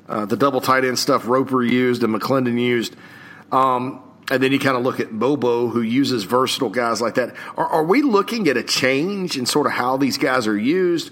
uh, 0.08 0.26
the 0.26 0.36
double 0.36 0.60
tight 0.60 0.84
end 0.84 1.00
stuff 1.00 1.28
Roper 1.28 1.64
used 1.64 2.04
and 2.04 2.14
McClendon 2.14 2.60
used, 2.60 2.96
um, 3.52 4.04
and 4.32 4.44
then 4.44 4.52
you 4.52 4.60
kind 4.60 4.78
of 4.78 4.84
look 4.84 5.00
at 5.00 5.12
Bobo, 5.12 5.70
who 5.70 5.82
uses 5.82 6.24
versatile 6.24 6.70
guys 6.70 7.02
like 7.02 7.16
that. 7.16 7.36
Are, 7.58 7.66
are 7.66 7.84
we 7.84 8.02
looking 8.02 8.48
at 8.48 8.58
a 8.58 8.64
change 8.64 9.38
in 9.38 9.46
sort 9.46 9.66
of 9.66 9.74
how 9.74 9.98
these 9.98 10.18
guys 10.18 10.48
are 10.48 10.58
used? 10.58 11.12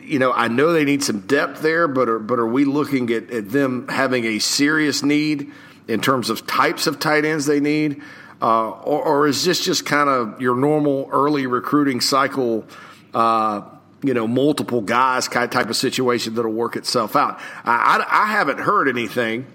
You 0.00 0.18
know, 0.18 0.32
I 0.32 0.48
know 0.48 0.72
they 0.72 0.84
need 0.84 1.02
some 1.02 1.20
depth 1.20 1.62
there, 1.62 1.88
but 1.88 2.08
are, 2.08 2.18
but 2.18 2.38
are 2.38 2.46
we 2.46 2.64
looking 2.64 3.10
at, 3.10 3.30
at 3.30 3.50
them 3.50 3.88
having 3.88 4.24
a 4.24 4.38
serious 4.38 5.02
need 5.02 5.52
in 5.88 6.00
terms 6.00 6.30
of 6.30 6.46
types 6.46 6.86
of 6.86 6.98
tight 6.98 7.24
ends 7.24 7.46
they 7.46 7.60
need? 7.60 8.02
Uh, 8.42 8.70
or, 8.70 9.02
or, 9.02 9.26
is 9.26 9.44
this 9.44 9.64
just 9.64 9.86
kind 9.86 10.08
of 10.08 10.40
your 10.40 10.56
normal 10.56 11.08
early 11.12 11.46
recruiting 11.46 12.00
cycle, 12.00 12.66
uh, 13.14 13.62
you 14.02 14.12
know, 14.12 14.26
multiple 14.26 14.82
guys 14.82 15.28
kind 15.28 15.44
of 15.44 15.50
type 15.50 15.70
of 15.70 15.76
situation 15.76 16.34
that'll 16.34 16.52
work 16.52 16.76
itself 16.76 17.16
out? 17.16 17.38
I, 17.64 18.04
I, 18.10 18.24
I 18.24 18.26
haven't 18.26 18.58
heard 18.58 18.88
anything 18.88 19.46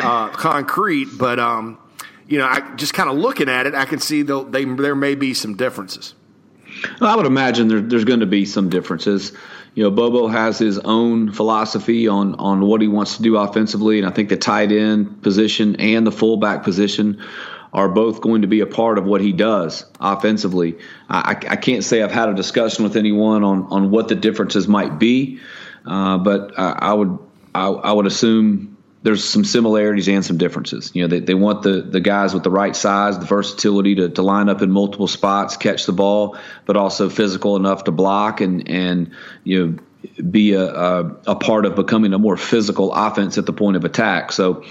uh, 0.00 0.28
concrete, 0.30 1.08
but, 1.18 1.38
um, 1.38 1.78
you 2.26 2.38
know, 2.38 2.46
I, 2.46 2.74
just 2.74 2.94
kind 2.94 3.10
of 3.10 3.16
looking 3.16 3.48
at 3.48 3.66
it, 3.66 3.74
I 3.74 3.84
can 3.84 4.00
see 4.00 4.22
they, 4.22 4.64
there 4.64 4.96
may 4.96 5.14
be 5.14 5.34
some 5.34 5.54
differences. 5.54 6.14
Well, 7.00 7.10
I 7.10 7.16
would 7.16 7.26
imagine 7.26 7.68
there, 7.68 7.80
there's 7.80 8.04
going 8.04 8.20
to 8.20 8.26
be 8.26 8.44
some 8.44 8.70
differences 8.70 9.32
you 9.74 9.82
know, 9.82 9.90
Bobo 9.90 10.28
has 10.28 10.58
his 10.58 10.78
own 10.78 11.32
philosophy 11.32 12.08
on 12.08 12.34
on 12.36 12.60
what 12.60 12.80
he 12.80 12.88
wants 12.88 13.16
to 13.16 13.22
do 13.22 13.36
offensively, 13.36 13.98
and 13.98 14.06
I 14.06 14.10
think 14.10 14.28
the 14.28 14.36
tight 14.36 14.70
end 14.70 15.22
position 15.22 15.76
and 15.76 16.06
the 16.06 16.12
fullback 16.12 16.62
position 16.62 17.22
are 17.72 17.88
both 17.88 18.20
going 18.20 18.42
to 18.42 18.48
be 18.48 18.60
a 18.60 18.66
part 18.66 18.98
of 18.98 19.06
what 19.06 19.22
he 19.22 19.32
does 19.32 19.86
offensively. 19.98 20.76
I, 21.08 21.30
I 21.30 21.56
can't 21.56 21.82
say 21.82 22.02
I've 22.02 22.12
had 22.12 22.28
a 22.28 22.34
discussion 22.34 22.84
with 22.84 22.96
anyone 22.96 23.44
on 23.44 23.64
on 23.70 23.90
what 23.90 24.08
the 24.08 24.14
differences 24.14 24.68
might 24.68 24.98
be, 24.98 25.40
uh, 25.86 26.18
but 26.18 26.58
I, 26.58 26.78
I 26.80 26.92
would 26.92 27.18
I, 27.54 27.68
I 27.68 27.92
would 27.92 28.06
assume 28.06 28.71
there's 29.02 29.28
some 29.28 29.44
similarities 29.44 30.08
and 30.08 30.24
some 30.24 30.38
differences. 30.38 30.92
You 30.94 31.02
know, 31.02 31.08
they, 31.08 31.20
they 31.20 31.34
want 31.34 31.62
the, 31.62 31.82
the 31.82 32.00
guys 32.00 32.34
with 32.34 32.44
the 32.44 32.50
right 32.50 32.74
size, 32.74 33.18
the 33.18 33.26
versatility 33.26 33.96
to, 33.96 34.08
to 34.10 34.22
line 34.22 34.48
up 34.48 34.62
in 34.62 34.70
multiple 34.70 35.08
spots, 35.08 35.56
catch 35.56 35.86
the 35.86 35.92
ball, 35.92 36.36
but 36.66 36.76
also 36.76 37.08
physical 37.08 37.56
enough 37.56 37.84
to 37.84 37.90
block 37.90 38.40
and, 38.40 38.68
and 38.68 39.12
you 39.44 39.66
know, 39.66 39.78
be 40.30 40.52
a, 40.52 40.64
a, 40.64 41.16
a 41.26 41.36
part 41.36 41.64
of 41.64 41.74
becoming 41.74 42.12
a 42.12 42.18
more 42.18 42.36
physical 42.36 42.92
offense 42.92 43.38
at 43.38 43.46
the 43.46 43.52
point 43.52 43.76
of 43.76 43.84
attack. 43.84 44.32
So, 44.32 44.64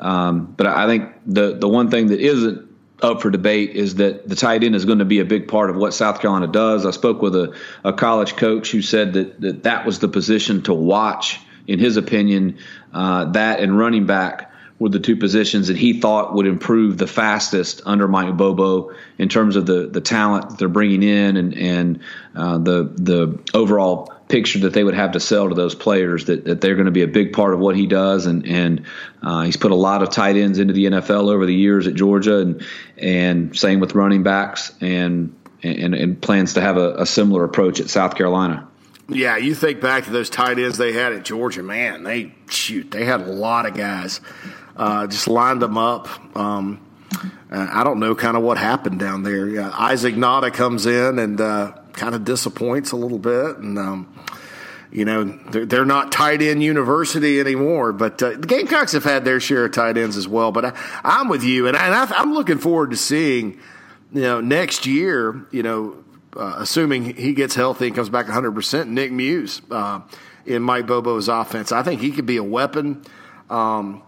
um, 0.00 0.52
but 0.56 0.66
I 0.66 0.86
think 0.86 1.10
the, 1.26 1.56
the 1.56 1.68
one 1.68 1.90
thing 1.90 2.08
that 2.08 2.20
isn't 2.20 2.68
up 3.00 3.22
for 3.22 3.30
debate 3.30 3.70
is 3.70 3.96
that 3.96 4.28
the 4.28 4.34
tight 4.34 4.64
end 4.64 4.74
is 4.74 4.84
going 4.84 4.98
to 4.98 5.04
be 5.04 5.20
a 5.20 5.24
big 5.24 5.46
part 5.46 5.70
of 5.70 5.76
what 5.76 5.94
South 5.94 6.20
Carolina 6.20 6.46
does. 6.48 6.84
I 6.84 6.90
spoke 6.90 7.22
with 7.22 7.34
a, 7.36 7.54
a 7.84 7.92
college 7.92 8.36
coach 8.36 8.70
who 8.70 8.82
said 8.82 9.12
that, 9.12 9.40
that 9.40 9.62
that 9.62 9.86
was 9.86 10.00
the 10.00 10.08
position 10.08 10.62
to 10.62 10.74
watch 10.74 11.38
in 11.68 11.78
his 11.78 11.96
opinion, 11.96 12.58
uh, 12.92 13.26
that 13.26 13.60
and 13.60 13.78
running 13.78 14.06
back 14.06 14.50
were 14.78 14.88
the 14.88 15.00
two 15.00 15.16
positions 15.16 15.68
that 15.68 15.76
he 15.76 16.00
thought 16.00 16.34
would 16.34 16.46
improve 16.46 16.98
the 16.98 17.06
fastest 17.06 17.82
under 17.84 18.06
Mike 18.06 18.36
Bobo 18.36 18.92
in 19.18 19.28
terms 19.28 19.56
of 19.56 19.66
the 19.66 19.86
the 19.86 20.00
talent 20.00 20.50
that 20.50 20.58
they're 20.58 20.68
bringing 20.68 21.02
in 21.02 21.36
and 21.36 21.54
and 21.56 22.00
uh, 22.34 22.58
the 22.58 22.90
the 22.94 23.38
overall 23.54 24.12
picture 24.28 24.60
that 24.60 24.72
they 24.74 24.84
would 24.84 24.94
have 24.94 25.12
to 25.12 25.20
sell 25.20 25.48
to 25.48 25.54
those 25.54 25.74
players 25.74 26.26
that, 26.26 26.44
that 26.44 26.60
they're 26.60 26.74
going 26.74 26.86
to 26.86 26.92
be 26.92 27.02
a 27.02 27.08
big 27.08 27.32
part 27.32 27.54
of 27.54 27.60
what 27.60 27.76
he 27.76 27.86
does 27.86 28.26
and 28.26 28.46
and 28.46 28.86
uh, 29.22 29.42
he's 29.42 29.56
put 29.56 29.72
a 29.72 29.76
lot 29.76 30.02
of 30.02 30.10
tight 30.10 30.36
ends 30.36 30.58
into 30.58 30.72
the 30.72 30.86
NFL 30.86 31.32
over 31.32 31.44
the 31.44 31.54
years 31.54 31.86
at 31.86 31.94
Georgia 31.94 32.38
and 32.38 32.64
and 32.96 33.58
same 33.58 33.80
with 33.80 33.94
running 33.94 34.22
backs 34.22 34.72
and 34.80 35.34
and, 35.62 35.94
and 35.94 36.22
plans 36.22 36.54
to 36.54 36.60
have 36.60 36.76
a, 36.76 36.94
a 36.98 37.06
similar 37.06 37.42
approach 37.42 37.80
at 37.80 37.90
South 37.90 38.14
Carolina. 38.14 38.68
Yeah, 39.08 39.38
you 39.38 39.54
think 39.54 39.80
back 39.80 40.04
to 40.04 40.10
those 40.10 40.28
tight 40.28 40.58
ends 40.58 40.76
they 40.76 40.92
had 40.92 41.14
at 41.14 41.24
Georgia, 41.24 41.62
man, 41.62 42.02
they 42.02 42.34
shoot, 42.50 42.90
they 42.90 43.04
had 43.04 43.22
a 43.22 43.26
lot 43.26 43.64
of 43.64 43.74
guys. 43.74 44.20
Uh, 44.76 45.06
just 45.06 45.26
lined 45.26 45.62
them 45.62 45.78
up. 45.78 46.08
Um, 46.36 46.80
I 47.50 47.82
don't 47.82 47.98
know 47.98 48.14
kind 48.14 48.36
of 48.36 48.42
what 48.42 48.58
happened 48.58 49.00
down 49.00 49.22
there. 49.22 49.48
Yeah, 49.48 49.70
Isaac 49.70 50.14
Nauta 50.14 50.52
comes 50.52 50.84
in 50.86 51.18
and 51.18 51.40
uh, 51.40 51.72
kind 51.94 52.14
of 52.14 52.24
disappoints 52.24 52.92
a 52.92 52.96
little 52.96 53.18
bit, 53.18 53.56
and 53.56 53.78
um, 53.78 54.12
you 54.92 55.04
know, 55.04 55.24
they're, 55.24 55.66
they're 55.66 55.84
not 55.84 56.12
tight 56.12 56.42
end 56.42 56.62
university 56.62 57.40
anymore. 57.40 57.92
But 57.92 58.22
uh, 58.22 58.30
the 58.30 58.46
Gamecocks 58.46 58.92
have 58.92 59.04
had 59.04 59.24
their 59.24 59.40
share 59.40 59.64
of 59.64 59.72
tight 59.72 59.96
ends 59.96 60.16
as 60.16 60.28
well. 60.28 60.52
But 60.52 60.76
I, 60.76 61.20
am 61.20 61.28
with 61.28 61.42
you, 61.42 61.66
and, 61.66 61.76
I, 61.76 62.20
am 62.20 62.34
looking 62.34 62.58
forward 62.58 62.90
to 62.90 62.96
seeing, 62.96 63.58
you 64.12 64.22
know, 64.22 64.40
next 64.40 64.86
year, 64.86 65.46
you 65.50 65.62
know, 65.62 66.04
uh, 66.38 66.54
assuming 66.58 67.16
he 67.16 67.34
gets 67.34 67.54
healthy 67.54 67.88
and 67.88 67.96
comes 67.96 68.08
back 68.08 68.26
100 68.26 68.52
percent, 68.52 68.88
Nick 68.88 69.12
Muse 69.12 69.60
uh, 69.70 70.00
in 70.46 70.62
Mike 70.62 70.86
Bobo's 70.86 71.28
offense. 71.28 71.72
I 71.72 71.82
think 71.82 72.00
he 72.00 72.12
could 72.12 72.26
be 72.26 72.36
a 72.36 72.44
weapon. 72.44 73.02
Um, 73.50 74.02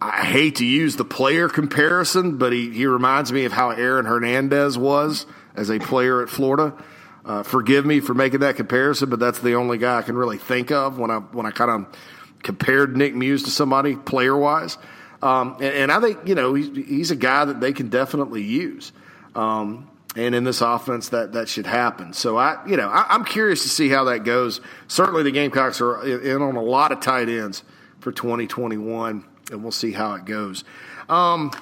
I 0.00 0.24
hate 0.24 0.56
to 0.56 0.64
use 0.64 0.96
the 0.96 1.04
player 1.04 1.48
comparison, 1.48 2.38
but 2.38 2.52
he, 2.52 2.70
he 2.70 2.86
reminds 2.86 3.32
me 3.32 3.44
of 3.44 3.52
how 3.52 3.70
Aaron 3.70 4.06
Hernandez 4.06 4.78
was 4.78 5.26
as 5.54 5.70
a 5.70 5.78
player 5.78 6.22
at 6.22 6.30
Florida. 6.30 6.74
Uh, 7.22 7.42
forgive 7.42 7.84
me 7.84 8.00
for 8.00 8.14
making 8.14 8.40
that 8.40 8.56
comparison, 8.56 9.10
but 9.10 9.18
that's 9.18 9.40
the 9.40 9.54
only 9.54 9.76
guy 9.76 9.98
I 9.98 10.02
can 10.02 10.16
really 10.16 10.38
think 10.38 10.70
of 10.70 10.98
when 10.98 11.10
I 11.10 11.18
when 11.18 11.44
I 11.44 11.50
kind 11.50 11.70
of 11.70 11.98
compared 12.42 12.96
Nick 12.96 13.14
Muse 13.14 13.42
to 13.42 13.50
somebody 13.50 13.94
player 13.96 14.36
wise. 14.36 14.78
Um, 15.22 15.56
and, 15.60 15.74
and, 15.74 15.92
I 15.92 16.00
think 16.00 16.26
you 16.26 16.34
know 16.34 16.54
he's, 16.54 16.74
he's, 16.74 17.10
a 17.10 17.16
guy 17.16 17.44
that 17.44 17.60
they 17.60 17.74
can 17.74 17.90
definitely 17.90 18.42
use. 18.42 18.90
Um, 19.34 19.90
and 20.16 20.34
in 20.34 20.44
this 20.44 20.60
offense, 20.60 21.10
that 21.10 21.32
that 21.32 21.48
should 21.48 21.66
happen. 21.66 22.12
So 22.12 22.36
I, 22.36 22.58
you 22.66 22.76
know, 22.76 22.88
I, 22.88 23.14
am 23.14 23.24
curious 23.24 23.62
to 23.62 23.68
see 23.68 23.88
how 23.88 24.04
that 24.04 24.24
goes. 24.24 24.60
Certainly, 24.88 25.22
the 25.22 25.30
Gamecocks 25.30 25.80
are 25.80 26.02
in 26.02 26.42
on 26.42 26.56
a 26.56 26.62
lot 26.62 26.92
of 26.92 27.00
tight 27.00 27.28
ends 27.28 27.62
for 28.00 28.10
2021, 28.10 29.24
and 29.52 29.62
we'll 29.62 29.70
see 29.70 29.92
how 29.92 30.14
it 30.14 30.24
goes. 30.24 30.64
Um, 31.08 31.52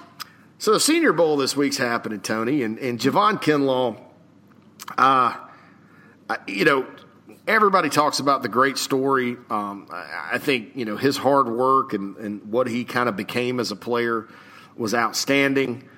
so 0.59 0.73
the 0.73 0.81
Senior 0.81 1.13
Bowl 1.13 1.37
this 1.37 1.57
week's 1.57 1.77
happening, 1.77 2.21
Tony, 2.21 2.63
and 2.63 2.79
and 2.79 2.99
Javon 2.99 3.43
Kinlaw. 3.43 4.01
Uh, 4.97 5.35
you 6.47 6.65
know, 6.65 6.87
everybody 7.47 7.89
talks 7.89 8.19
about 8.21 8.43
the 8.43 8.49
great 8.49 8.79
story. 8.79 9.37
Um, 9.51 9.89
I 9.91 10.39
think 10.39 10.75
you 10.75 10.85
know 10.85 10.97
his 10.97 11.17
hard 11.17 11.49
work 11.49 11.93
and, 11.93 12.17
and 12.17 12.45
what 12.51 12.67
he 12.67 12.85
kind 12.85 13.09
of 13.09 13.17
became 13.17 13.61
as 13.61 13.71
a 13.71 13.77
player 13.77 14.27
was 14.77 14.95
outstanding. 14.95 15.89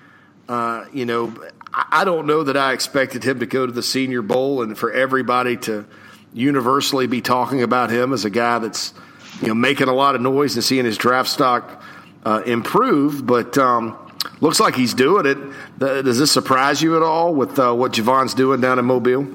Uh, 0.49 0.87
you 0.93 1.07
know, 1.07 1.33
I 1.73 2.05
don't 2.05 2.27
know 2.27 2.43
that 2.45 2.57
I 2.57 2.73
expected 2.73 3.23
him 3.23 3.41
to 3.41 3.47
go 3.47 3.65
to 3.65 3.73
the 3.73 3.83
Senior 3.83 4.23
Bowl 4.23 4.63
and 4.63 4.77
for 4.77 4.93
everybody 4.93 5.57
to 5.59 5.87
universally 6.33 7.07
be 7.07 7.21
talking 7.21 7.63
about 7.63 7.91
him 7.91 8.13
as 8.13 8.25
a 8.25 8.31
guy 8.31 8.59
that's 8.59 8.93
you 9.41 9.49
know 9.49 9.55
making 9.55 9.89
a 9.89 9.93
lot 9.93 10.15
of 10.15 10.21
noise 10.21 10.55
and 10.55 10.65
seeing 10.65 10.85
his 10.85 10.99
draft 10.99 11.29
stock 11.29 11.83
uh, 12.25 12.43
improve. 12.45 13.25
But 13.25 13.57
um, 13.57 13.97
looks 14.41 14.59
like 14.59 14.75
he's 14.75 14.95
doing 14.95 15.27
it. 15.27 15.39
Does 15.79 16.19
this 16.19 16.33
surprise 16.33 16.83
you 16.83 16.97
at 16.97 17.03
all 17.03 17.35
with 17.35 17.59
uh, 17.59 17.73
what 17.73 17.93
Javon's 17.93 18.35
doing 18.35 18.61
down 18.61 18.79
in 18.79 18.85
Mobile? 18.85 19.29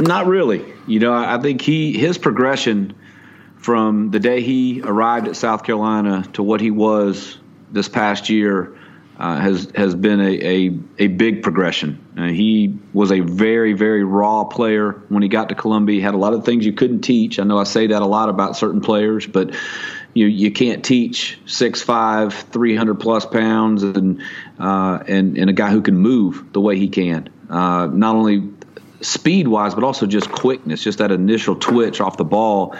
Not 0.00 0.26
really. 0.26 0.64
You 0.86 1.00
know, 1.00 1.12
I 1.12 1.38
think 1.38 1.60
he 1.60 1.96
his 1.98 2.16
progression 2.16 2.94
from 3.58 4.10
the 4.10 4.20
day 4.20 4.40
he 4.40 4.80
arrived 4.82 5.28
at 5.28 5.36
South 5.36 5.64
Carolina 5.64 6.24
to 6.32 6.42
what 6.42 6.60
he 6.60 6.70
was 6.70 7.38
this 7.70 7.88
past 7.88 8.28
year 8.30 8.76
uh, 9.18 9.36
has 9.36 9.70
has 9.74 9.94
been 9.94 10.20
a, 10.20 10.32
a, 10.32 10.78
a 10.98 11.06
big 11.06 11.42
progression. 11.42 12.04
Uh, 12.18 12.24
he 12.28 12.78
was 12.92 13.12
a 13.12 13.20
very 13.20 13.72
very 13.72 14.04
raw 14.04 14.44
player 14.44 15.02
when 15.08 15.22
he 15.22 15.28
got 15.28 15.50
to 15.50 15.54
Columbia. 15.54 15.96
He 15.96 16.00
had 16.00 16.14
a 16.14 16.18
lot 16.18 16.34
of 16.34 16.44
things 16.44 16.66
you 16.66 16.72
couldn't 16.72 17.02
teach. 17.02 17.38
I 17.38 17.44
know 17.44 17.58
I 17.58 17.64
say 17.64 17.86
that 17.88 18.02
a 18.02 18.06
lot 18.06 18.28
about 18.28 18.56
certain 18.56 18.80
players, 18.80 19.26
but 19.26 19.54
you 20.14 20.26
you 20.26 20.50
can't 20.50 20.84
teach 20.84 21.38
6'5", 21.46 22.32
300 22.32 22.94
plus 23.00 23.26
pounds, 23.26 23.82
and 23.82 24.22
uh, 24.58 25.02
and 25.06 25.38
and 25.38 25.50
a 25.50 25.52
guy 25.52 25.70
who 25.70 25.82
can 25.82 25.96
move 25.96 26.52
the 26.52 26.60
way 26.60 26.76
he 26.76 26.88
can. 26.88 27.28
Uh, 27.48 27.86
not 27.86 28.16
only 28.16 28.50
speed 29.00 29.46
wise, 29.46 29.74
but 29.74 29.84
also 29.84 30.06
just 30.06 30.30
quickness, 30.30 30.82
just 30.82 30.98
that 30.98 31.12
initial 31.12 31.56
twitch 31.56 32.00
off 32.00 32.16
the 32.16 32.24
ball, 32.24 32.74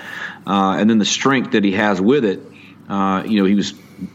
uh, 0.46 0.76
and 0.78 0.88
then 0.88 0.98
the 0.98 1.04
strength 1.04 1.52
that 1.52 1.64
he 1.64 1.72
has 1.72 2.00
with 2.00 2.24
it. 2.24 2.40
Uh, 2.88 3.22
you 3.26 3.38
know, 3.40 3.46
he 3.46 3.54
was 3.54 3.74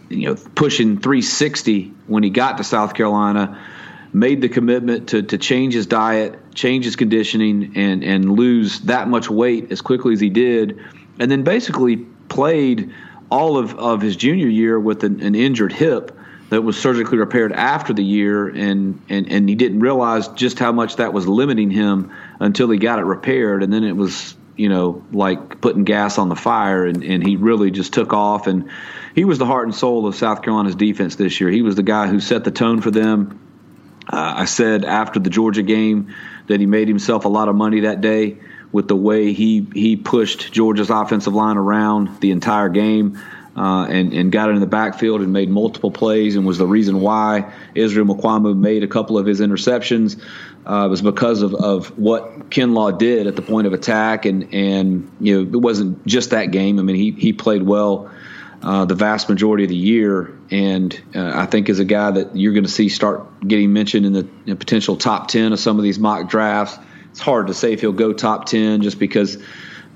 you 0.10 0.30
know 0.30 0.36
pushing 0.56 1.00
360 1.00 1.94
when 2.08 2.24
he 2.24 2.30
got 2.30 2.58
to 2.58 2.64
South 2.64 2.94
Carolina. 2.94 3.60
Made 4.12 4.42
the 4.42 4.50
commitment 4.50 5.10
to, 5.10 5.22
to 5.22 5.38
change 5.38 5.76
his 5.76 5.86
diet, 5.86 6.56
change 6.56 6.86
his 6.86 6.96
conditioning, 6.96 7.74
and 7.76 8.04
and 8.04 8.32
lose 8.32 8.80
that 8.82 9.08
much 9.08 9.30
weight 9.30 9.72
as 9.72 9.82
quickly 9.82 10.14
as 10.14 10.20
he 10.20 10.32
did, 10.32 10.80
and 11.20 11.30
then 11.30 11.44
basically 11.44 11.98
played 12.28 12.92
all 13.30 13.58
of, 13.58 13.78
of 13.78 14.02
his 14.02 14.16
junior 14.16 14.48
year 14.48 14.80
with 14.80 15.04
an, 15.04 15.22
an 15.22 15.36
injured 15.36 15.72
hip 15.72 16.18
that 16.50 16.64
was 16.64 16.80
surgically 16.80 17.18
repaired 17.18 17.52
after 17.52 17.94
the 17.94 18.04
year, 18.04 18.48
and, 18.48 19.02
and, 19.08 19.32
and 19.32 19.48
he 19.48 19.56
didn't 19.56 19.82
realize 19.82 20.28
just 20.30 20.58
how 20.58 20.72
much 20.72 20.96
that 20.96 21.14
was 21.14 21.28
limiting 21.28 21.70
him 21.70 22.12
until 22.40 22.70
he 22.70 22.80
got 22.80 22.98
it 22.98 23.04
repaired. 23.04 23.62
And 23.62 23.72
then 23.72 23.84
it 23.84 23.96
was, 23.96 24.36
you 24.60 24.68
know, 24.68 25.06
like 25.14 25.62
putting 25.62 25.86
gas 25.86 26.18
on 26.18 26.28
the 26.28 26.36
fire, 26.36 26.86
and, 26.86 27.02
and 27.02 27.26
he 27.26 27.38
really 27.38 27.72
just 27.72 27.94
took 27.94 28.12
off. 28.12 28.46
And 28.46 28.70
he 29.16 29.24
was 29.24 29.38
the 29.38 29.46
heart 29.46 29.66
and 29.66 29.74
soul 29.74 30.06
of 30.06 30.16
South 30.16 30.42
Carolina's 30.42 30.76
defense 30.76 31.16
this 31.16 31.40
year. 31.40 31.50
He 31.50 31.62
was 31.62 31.76
the 31.76 31.84
guy 31.84 32.08
who 32.08 32.20
set 32.20 32.44
the 32.44 32.52
tone 32.52 32.82
for 32.82 32.92
them. 32.92 33.40
Uh, 34.12 34.34
I 34.38 34.46
said 34.46 34.84
after 34.84 35.20
the 35.20 35.30
Georgia 35.30 35.64
game 35.64 36.14
that 36.48 36.60
he 36.60 36.66
made 36.66 36.90
himself 36.90 37.24
a 37.24 37.30
lot 37.30 37.48
of 37.48 37.56
money 37.56 37.82
that 37.82 38.02
day 38.02 38.40
with 38.72 38.90
the 38.90 38.98
way 38.98 39.32
he 39.32 39.66
he 39.74 39.96
pushed 39.96 40.52
Georgia's 40.52 40.90
offensive 40.90 41.34
line 41.34 41.56
around 41.56 42.20
the 42.20 42.32
entire 42.32 42.70
game 42.70 43.18
uh, 43.56 43.86
and, 43.86 44.14
and 44.14 44.32
got 44.32 44.50
in 44.50 44.60
the 44.60 44.68
backfield 44.68 45.22
and 45.22 45.34
made 45.34 45.50
multiple 45.50 45.92
plays 45.92 46.36
and 46.36 46.46
was 46.46 46.58
the 46.58 46.68
reason 46.68 47.02
why 47.02 47.54
Israel 47.76 48.06
Mukuamu 48.06 48.58
made 48.58 48.84
a 48.84 48.88
couple 48.88 49.18
of 49.18 49.26
his 49.26 49.42
interceptions. 49.42 50.22
Uh, 50.66 50.88
was 50.88 51.02
because 51.02 51.42
of, 51.42 51.56
of 51.56 51.98
what 51.98 52.52
Kinlaw 52.52 52.96
did 52.96 53.26
at 53.26 53.36
the 53.36 53.42
point 53.42 53.66
of 53.66 53.74
attack, 53.74 54.26
and 54.26 54.54
and 54.54 55.12
you 55.20 55.36
know 55.36 55.58
it 55.58 55.62
wasn't 55.62 56.06
just 56.06 56.30
that 56.32 56.52
game. 56.52 56.80
I 56.80 56.84
mean, 56.84 56.96
he 56.96 57.12
he 57.12 57.34
played 57.34 57.64
well 57.64 58.12
uh, 58.62 58.86
the 58.86 58.96
vast 58.96 59.30
majority 59.30 59.64
of 59.64 59.70
the 59.70 59.76
year, 59.76 60.38
and 60.52 61.02
uh, 61.16 61.32
I 61.34 61.46
think 61.46 61.70
is 61.70 61.80
a 61.80 61.86
guy 61.86 62.12
that 62.12 62.36
you're 62.36 62.54
going 62.54 62.66
to 62.66 62.70
see 62.70 62.90
start 62.90 63.40
getting 63.48 63.72
mentioned 63.72 64.06
in 64.06 64.14
the 64.14 64.28
in 64.46 64.58
potential 64.58 64.98
top 64.98 65.30
ten 65.30 65.54
of 65.54 65.60
some 65.60 65.78
of 65.78 65.84
these 65.84 65.98
mock 65.98 66.30
drafts. 66.30 66.78
It's 67.12 67.22
hard 67.22 67.48
to 67.48 67.54
say 67.54 67.74
if 67.74 67.82
he'll 67.82 67.94
go 67.94 68.12
top 68.12 68.46
ten 68.46 68.82
just 68.82 69.00
because 69.00 69.42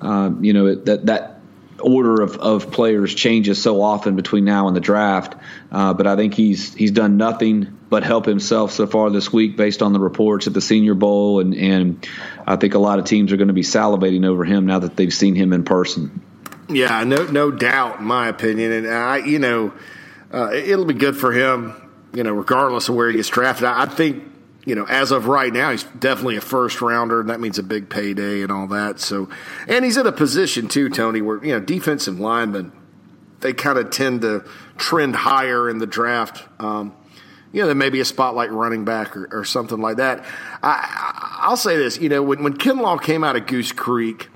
um, 0.02 0.44
you 0.44 0.54
know 0.54 0.76
that 0.76 1.08
that 1.08 1.42
order 1.80 2.22
of, 2.22 2.38
of 2.38 2.72
players 2.72 3.14
changes 3.14 3.62
so 3.62 3.82
often 3.82 4.16
between 4.16 4.46
now 4.46 4.68
and 4.68 4.76
the 4.76 4.82
draft. 4.82 5.36
Uh, 5.72 5.94
but 5.94 6.08
I 6.08 6.16
think 6.16 6.34
he's 6.34 6.74
he's 6.74 6.92
done 6.92 7.18
nothing 7.18 7.78
but 7.94 8.04
help 8.04 8.26
himself 8.26 8.72
so 8.72 8.88
far 8.88 9.12
this 9.12 9.32
week 9.32 9.56
based 9.56 9.84
on 9.84 9.94
the 9.94 10.00
reports 10.00 10.48
at 10.48 10.54
the 10.56 10.62
Senior 10.62 10.96
Bowl, 10.96 11.40
and 11.40 11.54
and 11.54 12.10
I 12.48 12.56
think 12.56 12.74
a 12.74 12.80
lot 12.80 12.98
of 12.98 13.06
teams 13.06 13.32
are 13.32 13.38
going 13.38 13.50
to 13.50 13.54
be 13.54 13.62
salivating 13.62 14.26
over 14.26 14.44
him 14.44 14.66
now 14.66 14.80
that 14.80 14.96
they've 14.96 15.14
seen 15.14 15.36
him 15.36 15.54
in 15.54 15.64
person. 15.64 16.20
Yeah, 16.70 17.04
no 17.04 17.28
no 17.28 17.52
doubt, 17.52 18.00
in 18.00 18.06
my 18.06 18.30
opinion, 18.30 18.72
and 18.72 18.88
I 18.88 19.18
you 19.18 19.38
know 19.38 19.74
uh, 20.34 20.50
it'll 20.54 20.86
be 20.86 20.96
good 20.96 21.16
for 21.16 21.34
him, 21.34 21.76
you 22.16 22.24
know, 22.24 22.34
regardless 22.34 22.90
of 22.90 22.96
where 22.96 23.10
he 23.10 23.16
gets 23.16 23.30
drafted. 23.30 23.66
I, 23.66 23.84
I 23.84 23.86
think 23.86 24.24
you 24.66 24.74
know, 24.74 24.86
as 24.86 25.12
of 25.12 25.28
right 25.28 25.54
now, 25.54 25.70
he's 25.70 25.84
definitely 25.84 26.38
a 26.38 26.42
first 26.42 26.82
rounder, 26.82 27.20
and 27.20 27.30
that 27.30 27.40
means 27.40 27.60
a 27.60 27.64
big 27.64 27.92
payday 27.92 28.42
and 28.42 28.52
all 28.52 28.66
that. 28.70 29.02
So, 29.02 29.30
and 29.68 29.86
he's 29.86 29.98
in 29.98 30.08
a 30.08 30.12
position 30.12 30.68
too, 30.68 30.90
Tony, 30.90 31.22
where 31.22 31.46
you 31.46 31.52
know 31.52 31.60
defensive 31.60 32.20
linemen 32.20 32.72
they 33.42 33.54
kind 33.54 33.78
of 33.78 33.92
tend 33.92 34.22
to 34.22 34.44
trend 34.78 35.16
higher 35.16 35.70
in 35.70 35.78
the 35.78 35.86
draft. 35.86 36.44
Um, 36.60 36.96
you 37.54 37.62
know, 37.62 37.68
there 37.68 37.76
may 37.76 37.92
be 37.92 38.02
a 38.02 38.06
spot 38.06 38.36
like 38.36 38.50
running 38.50 38.84
back 38.84 39.16
or, 39.16 39.30
or 39.32 39.46
something 39.46 39.80
like 39.80 39.98
that. 39.98 40.26
I, 40.62 41.46
will 41.48 41.56
say 41.56 41.78
this, 41.78 42.00
you 42.00 42.10
know, 42.10 42.22
when 42.24 42.44
when 42.44 42.58
Kinlaw 42.58 43.02
came 43.02 43.24
out 43.24 43.36
of 43.36 43.46
Goose 43.46 43.72
Creek, 43.72 44.28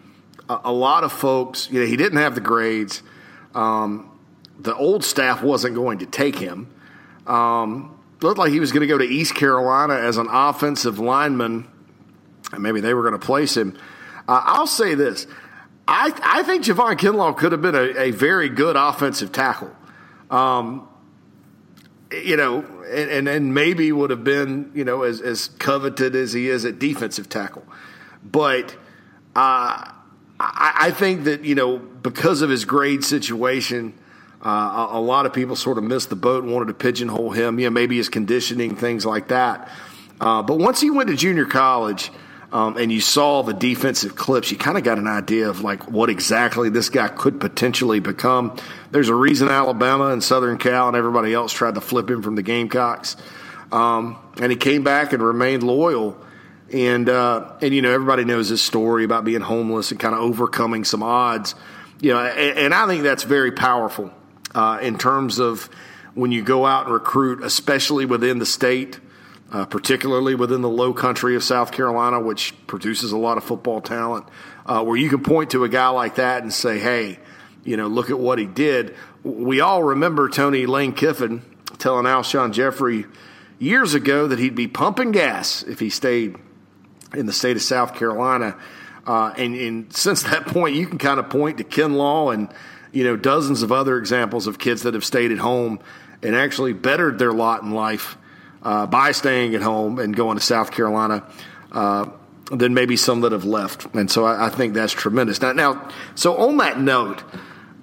a, 0.47 0.61
a, 0.65 0.71
lot 0.71 1.03
of 1.03 1.11
folks, 1.11 1.69
you 1.69 1.81
know, 1.81 1.85
he 1.87 1.97
didn't 1.97 2.19
have 2.19 2.35
the 2.35 2.41
grades. 2.41 3.01
Um, 3.55 4.11
the 4.59 4.75
old 4.75 5.03
staff 5.03 5.41
wasn't 5.41 5.75
going 5.75 5.99
to 5.99 6.05
take 6.05 6.37
him. 6.37 6.71
Um, 7.25 7.99
looked 8.21 8.37
like 8.37 8.51
he 8.51 8.59
was 8.59 8.71
going 8.71 8.81
to 8.81 8.87
go 8.87 8.99
to 8.99 9.05
East 9.05 9.35
Carolina 9.35 9.95
as 9.95 10.17
an 10.17 10.27
offensive 10.29 10.99
lineman, 10.99 11.67
and 12.51 12.61
maybe 12.63 12.81
they 12.81 12.93
were 12.93 13.01
going 13.01 13.19
to 13.19 13.25
place 13.25 13.57
him. 13.57 13.77
Uh, 14.27 14.41
I'll 14.45 14.67
say 14.67 14.93
this. 14.93 15.25
I, 15.87 16.13
I 16.23 16.43
think 16.43 16.65
Javon 16.65 16.97
Kinlaw 16.97 17.35
could 17.35 17.51
have 17.51 17.61
been 17.61 17.75
a, 17.75 17.99
a 17.99 18.11
very 18.11 18.49
good 18.49 18.75
offensive 18.75 19.31
tackle. 19.31 19.71
Um, 20.29 20.86
you 22.11 22.37
know, 22.37 22.59
and, 22.89 23.09
and, 23.09 23.27
and, 23.27 23.53
maybe 23.53 23.91
would 23.91 24.09
have 24.09 24.23
been, 24.23 24.71
you 24.73 24.85
know, 24.85 25.03
as, 25.03 25.19
as 25.21 25.49
coveted 25.59 26.15
as 26.15 26.33
he 26.33 26.49
is 26.49 26.63
at 26.63 26.79
defensive 26.79 27.27
tackle. 27.27 27.65
But 28.23 28.71
uh, 29.35 29.91
I, 30.39 30.73
I 30.75 30.91
think 30.91 31.25
that, 31.25 31.43
you 31.43 31.55
know, 31.55 31.77
because 31.77 32.41
of 32.41 32.49
his 32.49 32.65
grade 32.65 33.03
situation– 33.03 33.93
uh, 34.41 34.87
a, 34.91 34.97
a, 34.97 35.01
lot 35.01 35.25
of 35.25 35.33
people 35.33 35.55
sort 35.55 35.77
of 35.77 35.83
missed 35.83 36.09
the 36.09 36.15
boat 36.15 36.43
and 36.43 36.53
wanted 36.53 36.67
to 36.67 36.73
pigeonhole 36.73 37.31
him. 37.31 37.59
You 37.59 37.65
know, 37.65 37.71
maybe 37.71 37.97
his 37.97 38.07
conditioning, 38.07 38.75
things 38.75 39.05
like 39.05 39.29
that. 39.29 39.69
Uh, 40.21 40.43
but 40.43 40.59
once 40.59 40.79
he 40.79 40.89
went 40.91 41.09
to 41.09 41.15
junior 41.15 41.45
college 41.45 42.11
um, 42.51 42.77
and 42.77 42.91
you 42.91 43.01
saw 43.01 43.41
the 43.43 43.53
defensive 43.53 44.15
clips, 44.15 44.51
you 44.51 44.57
kind 44.57 44.77
of 44.77 44.83
got 44.83 44.97
an 44.97 45.07
idea 45.07 45.49
of 45.49 45.61
like 45.61 45.89
what 45.91 46.09
exactly 46.09 46.69
this 46.69 46.89
guy 46.89 47.09
could 47.09 47.39
potentially 47.39 47.99
become. 47.99 48.55
There's 48.91 49.09
a 49.09 49.15
reason 49.15 49.49
Alabama 49.49 50.07
and 50.07 50.23
Southern 50.23 50.57
Cal 50.57 50.87
and 50.87 50.95
everybody 50.95 51.33
else 51.33 51.51
tried 51.51 51.75
to 51.75 51.81
flip 51.81 52.09
him 52.09 52.21
from 52.21 52.35
the 52.35 52.43
Gamecocks. 52.43 53.17
Um, 53.71 54.17
and 54.39 54.51
he 54.51 54.57
came 54.57 54.83
back 54.83 55.11
and 55.11 55.21
remained 55.21 55.63
loyal. 55.63 56.17
and 56.71 57.09
uh, 57.09 57.53
and 57.61 57.73
you 57.73 57.81
know 57.81 57.91
everybody 57.91 58.25
knows 58.25 58.49
his 58.49 58.61
story 58.61 59.03
about 59.03 59.23
being 59.23 59.41
homeless 59.41 59.91
and 59.91 59.99
kind 59.99 60.13
of 60.13 60.21
overcoming 60.21 60.83
some 60.83 61.03
odds. 61.03 61.55
You 61.99 62.13
know, 62.13 62.19
and, 62.19 62.57
and 62.57 62.73
I 62.73 62.87
think 62.87 63.03
that's 63.03 63.23
very 63.23 63.51
powerful 63.51 64.13
uh, 64.53 64.79
in 64.81 64.97
terms 64.97 65.39
of 65.39 65.69
when 66.13 66.31
you 66.31 66.43
go 66.43 66.65
out 66.65 66.85
and 66.85 66.93
recruit, 66.93 67.43
especially 67.43 68.05
within 68.05 68.39
the 68.39 68.45
state. 68.45 68.99
Uh, 69.49 69.65
particularly 69.65 70.35
within 70.35 70.61
the 70.61 70.69
low 70.69 70.93
country 70.93 71.33
of 71.33 71.41
South 71.41 71.71
Carolina, 71.71 72.19
which 72.19 72.53
produces 72.67 73.13
a 73.13 73.17
lot 73.17 73.37
of 73.37 73.45
football 73.45 73.79
talent, 73.79 74.25
uh, 74.65 74.83
where 74.83 74.97
you 74.97 75.09
can 75.09 75.23
point 75.23 75.51
to 75.51 75.63
a 75.63 75.69
guy 75.69 75.87
like 75.87 76.15
that 76.15 76.43
and 76.43 76.51
say, 76.51 76.79
hey, 76.79 77.17
you 77.63 77.77
know, 77.77 77.87
look 77.87 78.09
at 78.09 78.19
what 78.19 78.39
he 78.39 78.45
did. 78.45 78.93
We 79.23 79.61
all 79.61 79.83
remember 79.83 80.27
Tony 80.27 80.65
Lane 80.65 80.93
Kiffin 80.93 81.43
telling 81.77 82.05
Alshon 82.05 82.51
Jeffery 82.51 83.05
years 83.59 83.93
ago 83.93 84.27
that 84.27 84.39
he'd 84.39 84.55
be 84.55 84.67
pumping 84.67 85.11
gas 85.11 85.63
if 85.63 85.79
he 85.79 85.89
stayed 85.89 86.35
in 87.13 87.25
the 87.25 87.33
state 87.33 87.55
of 87.55 87.61
South 87.61 87.95
Carolina. 87.95 88.57
Uh, 89.05 89.33
and, 89.37 89.55
and, 89.55 89.95
since 89.95 90.23
that 90.23 90.45
point, 90.47 90.75
you 90.75 90.85
can 90.85 90.97
kind 90.97 91.19
of 91.19 91.29
point 91.29 91.57
to 91.57 91.63
Kinlaw 91.63 92.33
and 92.33 92.49
you 92.91 93.03
know 93.03 93.15
dozens 93.15 93.61
of 93.61 93.71
other 93.71 93.97
examples 93.97 94.47
of 94.47 94.59
kids 94.59 94.83
that 94.83 94.93
have 94.93 95.05
stayed 95.05 95.31
at 95.31 95.37
home 95.37 95.79
and 96.21 96.35
actually 96.35 96.73
bettered 96.73 97.19
their 97.19 97.31
lot 97.31 97.63
in 97.63 97.71
life 97.71 98.17
uh, 98.63 98.87
by 98.87 99.11
staying 99.11 99.55
at 99.55 99.61
home 99.61 99.99
and 99.99 100.15
going 100.15 100.37
to 100.37 100.43
South 100.43 100.71
Carolina. 100.71 101.23
Uh, 101.71 102.09
than 102.49 102.73
maybe 102.73 102.95
some 102.95 103.19
that 103.21 103.33
have 103.33 103.43
left, 103.43 103.93
and 103.93 104.09
so 104.09 104.23
I, 104.23 104.45
I 104.45 104.49
think 104.49 104.73
that's 104.73 104.93
tremendous. 104.93 105.41
Now, 105.41 105.51
now, 105.51 105.89
so 106.15 106.37
on 106.37 106.55
that 106.57 106.79
note, 106.79 107.21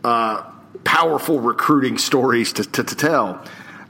uh, 0.02 0.42
powerful 0.84 1.40
recruiting 1.40 1.98
stories 1.98 2.54
to, 2.54 2.64
to, 2.64 2.82
to 2.82 2.94
tell. 2.96 3.44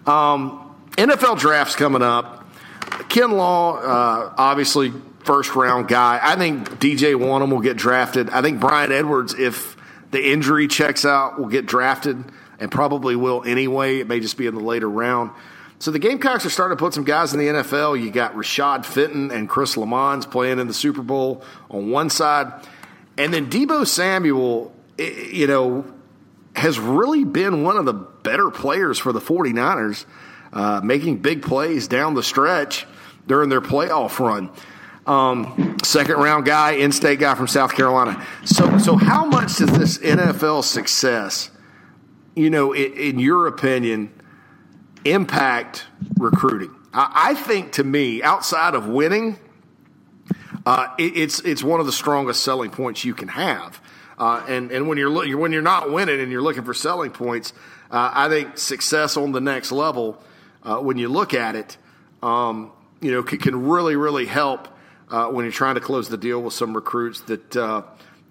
Um, 0.04 0.74
NFL 0.92 1.38
drafts 1.38 1.76
coming 1.76 2.02
up. 2.02 2.44
Kinlaw, 2.84 3.78
uh, 3.78 4.34
obviously 4.36 4.92
first 5.24 5.54
round 5.54 5.88
guy. 5.88 6.20
I 6.22 6.36
think 6.36 6.68
DJ 6.80 7.14
Wonnum 7.14 7.50
will 7.50 7.60
get 7.60 7.76
drafted. 7.76 8.30
I 8.30 8.42
think 8.42 8.60
Bryan 8.60 8.92
Edwards, 8.92 9.34
if 9.34 9.76
the 10.10 10.32
injury 10.32 10.68
checks 10.68 11.04
out, 11.04 11.38
will 11.38 11.48
get 11.48 11.66
drafted 11.66 12.24
and 12.60 12.70
probably 12.70 13.16
will 13.16 13.42
anyway. 13.44 13.98
It 13.98 14.08
may 14.08 14.20
just 14.20 14.36
be 14.36 14.46
in 14.46 14.54
the 14.54 14.60
later 14.62 14.88
round. 14.88 15.30
So 15.78 15.90
the 15.90 15.98
Gamecocks 15.98 16.46
are 16.46 16.50
starting 16.50 16.76
to 16.76 16.82
put 16.82 16.94
some 16.94 17.04
guys 17.04 17.34
in 17.34 17.40
the 17.40 17.46
NFL. 17.46 18.02
You 18.02 18.10
got 18.10 18.34
Rashad 18.34 18.84
Fenton 18.84 19.30
and 19.30 19.48
Chris 19.48 19.74
Lammons 19.74 20.30
playing 20.30 20.58
in 20.58 20.66
the 20.66 20.74
Super 20.74 21.02
Bowl 21.02 21.42
on 21.70 21.90
one 21.90 22.10
side. 22.10 22.52
And 23.18 23.34
then 23.34 23.50
Deebo 23.50 23.86
Samuel, 23.86 24.72
you 24.98 25.46
know, 25.46 25.84
has 26.56 26.78
really 26.78 27.24
been 27.24 27.64
one 27.64 27.76
of 27.76 27.84
the 27.84 27.92
better 27.92 28.50
players 28.50 28.98
for 28.98 29.12
the 29.12 29.20
49ers, 29.20 30.06
uh, 30.52 30.80
making 30.82 31.18
big 31.18 31.42
plays 31.42 31.88
down 31.88 32.14
the 32.14 32.22
stretch 32.22 32.86
during 33.26 33.48
their 33.48 33.60
playoff 33.60 34.18
run. 34.18 34.50
Um, 35.06 35.76
second 35.82 36.16
round 36.16 36.46
guy, 36.46 36.72
in 36.72 36.92
state 36.92 37.18
guy 37.18 37.34
from 37.34 37.46
South 37.46 37.74
Carolina. 37.74 38.24
So, 38.44 38.78
so 38.78 38.96
how 38.96 39.26
much 39.26 39.56
does 39.56 39.70
this 39.76 39.98
NFL 39.98 40.64
success, 40.64 41.50
you 42.34 42.48
know, 42.48 42.72
in, 42.72 42.92
in 42.94 43.18
your 43.18 43.46
opinion, 43.46 44.12
impact 45.04 45.86
recruiting? 46.18 46.74
I, 46.92 47.30
I, 47.30 47.34
think 47.34 47.72
to 47.72 47.84
me, 47.84 48.22
outside 48.22 48.74
of 48.74 48.86
winning, 48.86 49.38
uh, 50.66 50.88
it, 50.98 51.16
it's 51.16 51.40
it's 51.40 51.62
one 51.62 51.80
of 51.80 51.86
the 51.86 51.92
strongest 51.92 52.42
selling 52.42 52.70
points 52.70 53.04
you 53.04 53.14
can 53.14 53.28
have. 53.28 53.80
Uh, 54.18 54.44
and 54.48 54.70
and 54.70 54.88
when 54.88 54.96
you're 54.96 55.36
when 55.36 55.52
you're 55.52 55.62
not 55.62 55.90
winning 55.90 56.20
and 56.20 56.30
you're 56.30 56.42
looking 56.42 56.64
for 56.64 56.74
selling 56.74 57.10
points, 57.10 57.52
uh, 57.90 58.10
I 58.12 58.28
think 58.28 58.58
success 58.58 59.16
on 59.16 59.32
the 59.32 59.40
next 59.40 59.72
level, 59.72 60.22
uh, 60.62 60.78
when 60.78 60.98
you 60.98 61.08
look 61.08 61.34
at 61.34 61.56
it, 61.56 61.76
um, 62.22 62.72
you 63.00 63.10
know, 63.10 63.22
can, 63.22 63.38
can 63.38 63.66
really 63.66 63.96
really 63.96 64.26
help 64.26 64.68
uh, 65.10 65.26
when 65.26 65.44
you're 65.44 65.52
trying 65.52 65.74
to 65.74 65.80
close 65.80 66.08
the 66.08 66.16
deal 66.16 66.40
with 66.40 66.54
some 66.54 66.74
recruits 66.74 67.20
that 67.22 67.56
uh, 67.56 67.82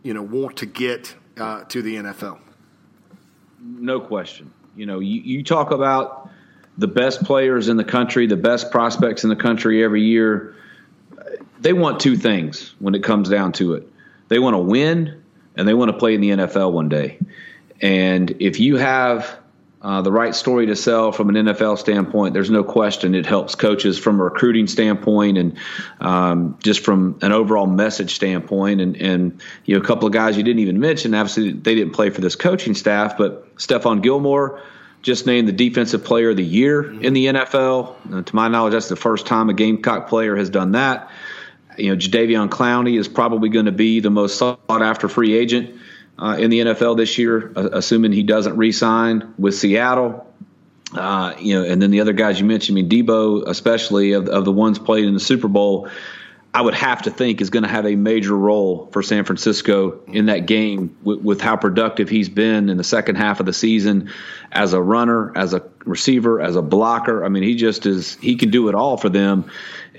you 0.04 0.14
know 0.14 0.24
want 0.24 0.58
to 0.58 0.66
get 0.66 1.16
to 1.36 1.82
the 1.82 1.96
NFL. 1.96 2.40
No 3.60 4.00
question. 4.00 4.54
You 4.76 4.86
know, 4.86 5.00
you, 5.00 5.22
you 5.22 5.44
talk 5.44 5.72
about 5.72 6.30
the 6.78 6.88
best 6.88 7.24
players 7.24 7.70
in 7.70 7.78
the 7.78 7.84
country, 7.84 8.28
the 8.28 8.38
best 8.38 8.72
prospects 8.72 9.24
in 9.24 9.30
the 9.30 9.36
country 9.36 9.84
every 9.84 10.04
year. 10.04 10.56
They 11.60 11.74
want 11.74 12.00
two 12.00 12.18
things 12.18 12.74
when 12.80 12.96
it 12.96 13.04
comes 13.04 13.30
down 13.30 13.54
to 13.54 13.76
it. 13.76 13.88
They 14.28 14.40
want 14.40 14.56
to 14.56 14.60
win 14.60 15.24
and 15.56 15.68
they 15.68 15.74
want 15.74 15.92
to 15.92 15.98
play 15.98 16.16
in 16.16 16.22
the 16.22 16.32
NFL 16.32 16.72
one 16.72 16.90
day. 16.90 17.20
And 17.82 18.38
if 18.40 18.60
you 18.60 18.78
have 18.78 19.40
uh, 19.82 20.02
the 20.02 20.12
right 20.12 20.34
story 20.34 20.66
to 20.68 20.76
sell 20.76 21.12
from 21.12 21.30
an 21.30 21.36
NFL 21.36 21.78
standpoint, 21.78 22.34
there's 22.34 22.50
no 22.50 22.64
question 22.64 23.14
it 23.14 23.26
helps 23.26 23.56
coaches 23.56 24.00
from 24.00 24.20
a 24.20 24.24
recruiting 24.24 24.66
standpoint 24.66 25.38
and 25.38 25.58
um, 26.00 26.58
just 26.64 26.84
from 26.84 27.20
an 27.22 27.34
overall 27.34 27.68
message 27.68 28.16
standpoint. 28.16 28.80
And, 28.80 28.96
and, 28.96 29.42
you 29.66 29.76
know, 29.76 29.82
a 29.82 29.86
couple 29.86 30.08
of 30.08 30.14
guys 30.14 30.38
you 30.38 30.44
didn't 30.44 30.62
even 30.62 30.80
mention, 30.80 31.14
obviously 31.14 31.52
they 31.52 31.76
didn't 31.76 31.94
play 31.94 32.10
for 32.10 32.22
this 32.22 32.36
coaching 32.36 32.74
staff, 32.74 33.18
but 33.18 33.56
Stephon 33.58 34.02
Gilmore 34.02 34.62
just 35.04 35.28
named 35.28 35.48
the 35.48 35.52
defensive 35.52 36.04
player 36.04 36.32
of 36.32 36.38
the 36.38 36.44
year 36.44 36.92
in 37.02 37.14
the 37.14 37.28
NFL. 37.28 37.96
Uh, 38.12 38.22
to 38.24 38.36
my 38.36 38.48
knowledge, 38.48 38.72
that's 38.74 38.90
the 38.90 38.96
first 38.96 39.28
time 39.28 39.50
a 39.50 39.54
Gamecock 39.54 40.08
player 40.08 40.36
has 40.36 40.50
done 40.50 40.72
that. 40.72 41.12
You 41.78 41.92
know, 41.92 41.98
Jadeveon 41.98 42.50
Clowney 42.50 42.98
is 42.98 43.08
probably 43.08 43.50
going 43.50 43.66
to 43.66 43.72
be 43.72 44.00
the 44.00 44.10
most 44.10 44.38
sought 44.38 44.60
after 44.70 45.10
free 45.10 45.36
agent 45.36 45.76
uh, 46.18 46.38
in 46.40 46.50
the 46.50 46.60
NFL 46.60 46.98
this 46.98 47.18
year, 47.18 47.52
uh, 47.56 47.70
assuming 47.74 48.14
he 48.14 48.24
doesn't 48.24 48.56
re-sign 48.56 49.34
with 49.38 49.56
Seattle. 49.56 50.28
Uh, 50.96 51.36
you 51.40 51.56
know, 51.56 51.70
and 51.70 51.82
then 51.82 51.92
the 51.92 52.00
other 52.00 52.14
guys 52.14 52.40
you 52.40 52.46
mentioned, 52.46 52.78
I 52.78 52.82
mean, 52.82 52.90
Deebo, 52.90 53.48
especially 53.48 54.14
of, 54.14 54.30
of 54.30 54.46
the 54.46 54.52
ones 54.52 54.80
played 54.80 55.06
in 55.06 55.14
the 55.14 55.20
Super 55.20 55.48
Bowl, 55.48 55.90
I 56.56 56.62
would 56.62 56.76
have 56.76 57.02
to 57.04 57.12
think 57.12 57.42
is 57.42 57.50
going 57.50 57.64
to 57.64 57.70
have 57.70 57.88
a 57.88 57.96
major 57.96 58.38
role 58.38 58.88
for 58.92 59.02
San 59.02 59.26
Francisco 59.26 60.02
in 60.06 60.28
that 60.28 60.46
game 60.46 60.96
with, 61.02 61.20
with, 61.20 61.42
how 61.42 61.56
productive 61.56 62.10
he's 62.10 62.30
been 62.30 62.70
in 62.70 62.78
the 62.78 62.84
second 62.84 63.16
half 63.16 63.40
of 63.40 63.48
the 63.48 63.54
season 63.54 64.12
as 64.52 64.74
a 64.74 64.82
runner, 64.82 65.36
as 65.36 65.56
a 65.56 65.64
receiver, 65.84 66.40
as 66.40 66.56
a 66.56 66.62
blocker. 66.62 67.26
I 67.26 67.30
mean, 67.30 67.42
he 67.42 67.56
just 67.56 67.88
is 67.88 68.16
he 68.18 68.36
can 68.36 68.52
do 68.52 68.70
it 68.70 68.76
all 68.76 68.98
for 68.98 69.10
them, 69.10 69.50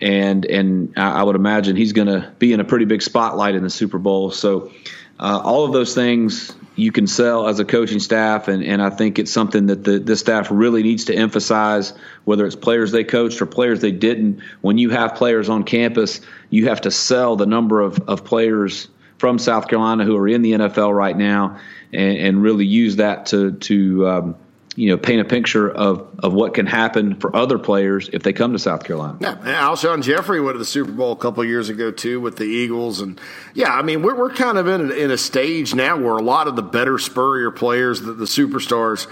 and 0.01 0.45
and 0.45 0.97
I 0.97 1.25
would 1.25 1.35
imagine 1.35 1.75
he's 1.75 1.93
going 1.93 2.09
to 2.09 2.33
be 2.39 2.53
in 2.53 2.61
a 2.61 2.65
pretty 2.65 2.85
big 2.85 3.03
spotlight 3.03 3.57
in 3.57 3.65
the 3.65 3.71
Super 3.71 3.99
Bowl. 3.99 4.31
So 4.31 4.71
uh, 5.19 5.41
all 5.43 5.65
of 5.65 5.73
those 5.73 5.93
things 5.93 6.55
you 6.77 6.91
can 6.91 7.07
sell 7.07 7.47
as 7.47 7.61
a 7.61 7.65
coaching 7.65 8.01
staff, 8.01 8.49
and, 8.49 8.65
and 8.65 8.83
I 8.83 8.91
think 8.91 9.19
it's 9.19 9.31
something 9.31 9.67
that 9.67 9.85
the, 9.85 9.99
the 9.99 10.17
staff 10.17 10.49
really 10.51 10.83
needs 10.83 11.05
to 11.05 11.15
emphasize, 11.15 11.93
whether 12.25 12.45
it's 12.47 12.57
players 12.57 12.91
they 12.91 13.05
coached 13.05 13.41
or 13.41 13.47
players 13.47 13.81
they 13.81 13.93
didn't. 13.93 14.41
When 14.61 14.79
you 14.79 14.91
have 14.91 15.15
players 15.15 15.49
on 15.49 15.65
campus, 15.65 16.21
you 16.51 16.69
have 16.69 16.81
to 16.83 16.91
sell 16.91 17.37
the 17.37 17.47
number 17.47 17.81
of, 17.81 18.01
of 18.09 18.25
players 18.25 18.89
from 19.19 19.39
South 19.39 19.69
Carolina 19.69 20.05
who 20.05 20.17
are 20.17 20.29
in 20.29 20.43
the 20.43 20.53
NFL 20.53 20.95
right 20.95 21.17
now, 21.17 21.59
and, 21.93 22.19
and 22.19 22.43
really 22.43 22.67
use 22.67 22.97
that 22.97 23.27
to 23.27 23.53
to 23.53 24.09
um, 24.09 24.37
you 24.77 24.91
know, 24.91 24.97
paint 24.97 25.21
a 25.21 25.25
picture 25.25 25.71
of, 25.71 26.09
of 26.19 26.33
what 26.33 26.55
can 26.55 26.67
happen 26.67 27.15
for 27.17 27.35
other 27.35 27.59
players 27.59 28.11
if 28.13 28.23
they 28.23 28.33
come 28.33 28.53
to 28.53 28.59
South 28.59 28.85
Carolina. 28.85 29.17
Yeah, 29.21 29.37
Alshon 29.37 30.03
Jeffery 30.03 30.41
went 30.41 30.55
to 30.55 30.59
the 30.59 30.65
Super 30.65 30.91
Bowl 30.91 31.13
a 31.13 31.17
couple 31.17 31.45
years 31.45 31.69
ago 31.69 31.91
too 31.91 32.21
with 32.21 32.37
the 32.37 32.45
Eagles, 32.45 33.01
and 33.01 33.21
yeah, 33.55 33.73
I 33.73 33.83
mean 33.83 34.03
we're 34.03 34.17
we're 34.17 34.35
kind 34.35 34.59
of 34.59 34.67
in 34.67 34.91
a, 34.91 34.95
in 34.95 35.11
a 35.11 35.19
stage 35.19 35.75
now 35.75 35.97
where 35.97 36.15
a 36.15 36.23
lot 36.23 36.49
of 36.49 36.57
the 36.57 36.63
better 36.63 36.99
Spurrier 36.99 37.51
players, 37.51 38.01
the, 38.01 38.13
the 38.13 38.25
superstars, 38.25 39.11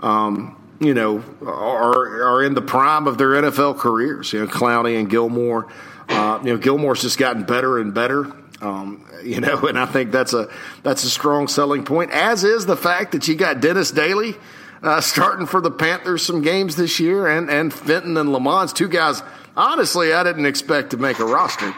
um, 0.00 0.56
you 0.80 0.94
know, 0.94 1.22
are 1.42 2.24
are 2.24 2.42
in 2.42 2.54
the 2.54 2.62
prime 2.62 3.06
of 3.06 3.18
their 3.18 3.30
NFL 3.30 3.78
careers. 3.78 4.32
You 4.32 4.40
know, 4.40 4.46
Clowney 4.46 4.98
and 4.98 5.10
Gilmore. 5.10 5.68
Uh, 6.08 6.40
you 6.42 6.52
know, 6.52 6.58
Gilmore's 6.58 7.02
just 7.02 7.18
gotten 7.18 7.44
better 7.44 7.78
and 7.78 7.92
better. 7.94 8.32
Um, 8.60 9.06
you 9.22 9.40
know, 9.40 9.58
and 9.66 9.78
I 9.78 9.86
think 9.86 10.10
that's 10.10 10.32
a 10.32 10.48
that's 10.82 11.04
a 11.04 11.10
strong 11.10 11.48
selling 11.48 11.84
point. 11.84 12.12
As 12.12 12.44
is 12.44 12.64
the 12.64 12.76
fact 12.76 13.12
that 13.12 13.28
you 13.28 13.34
got 13.34 13.60
Dennis 13.60 13.90
Daly 13.90 14.36
uh, 14.82 15.00
starting 15.00 15.46
for 15.46 15.60
the 15.60 15.70
Panthers 15.70 16.24
some 16.24 16.42
games 16.42 16.76
this 16.76 16.98
year, 17.00 17.26
and 17.26 17.50
and 17.50 17.72
Fenton 17.72 18.16
and 18.16 18.30
Lammons 18.30 18.74
two 18.74 18.88
guys. 18.88 19.22
Honestly, 19.54 20.14
I 20.14 20.22
didn't 20.22 20.46
expect 20.46 20.90
to 20.90 20.96
make 20.96 21.18
a 21.18 21.26
roster. 21.26 21.74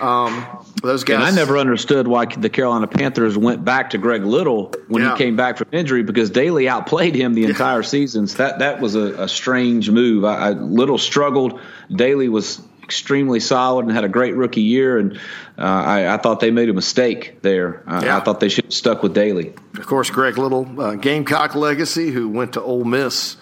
Um, 0.00 0.46
those 0.82 1.04
guys. 1.04 1.16
And 1.16 1.24
I 1.24 1.30
never 1.30 1.58
understood 1.58 2.08
why 2.08 2.24
the 2.24 2.48
Carolina 2.48 2.86
Panthers 2.86 3.36
went 3.36 3.64
back 3.64 3.90
to 3.90 3.98
Greg 3.98 4.24
Little 4.24 4.72
when 4.86 5.02
yeah. 5.02 5.12
he 5.12 5.18
came 5.18 5.36
back 5.36 5.58
from 5.58 5.68
injury 5.72 6.02
because 6.02 6.30
Daly 6.30 6.68
outplayed 6.68 7.14
him 7.14 7.34
the 7.34 7.44
entire 7.44 7.82
yeah. 7.82 7.86
season. 7.86 8.26
So 8.28 8.38
that 8.38 8.60
that 8.60 8.80
was 8.80 8.94
a, 8.94 9.24
a 9.24 9.28
strange 9.28 9.90
move. 9.90 10.24
I, 10.24 10.36
I, 10.36 10.50
Little 10.50 10.96
struggled. 10.96 11.60
Daly 11.94 12.28
was 12.28 12.62
extremely 12.88 13.38
solid 13.38 13.84
and 13.84 13.94
had 13.94 14.04
a 14.04 14.08
great 14.08 14.34
rookie 14.34 14.62
year. 14.62 14.96
And 14.96 15.18
uh, 15.58 15.62
I, 15.62 16.14
I, 16.14 16.16
thought 16.16 16.40
they 16.40 16.50
made 16.50 16.70
a 16.70 16.72
mistake 16.72 17.42
there. 17.42 17.84
Uh, 17.86 18.00
yeah. 18.02 18.16
I 18.16 18.20
thought 18.20 18.40
they 18.40 18.48
should 18.48 18.64
have 18.64 18.72
stuck 18.72 19.02
with 19.02 19.12
Daly. 19.12 19.52
Of 19.76 19.86
course, 19.86 20.08
Greg 20.08 20.38
Little, 20.38 20.80
uh, 20.80 20.94
Gamecock 20.94 21.54
legacy, 21.54 22.10
who 22.10 22.30
went 22.30 22.54
to 22.54 22.62
Ole 22.62 22.84
Miss 22.84 23.36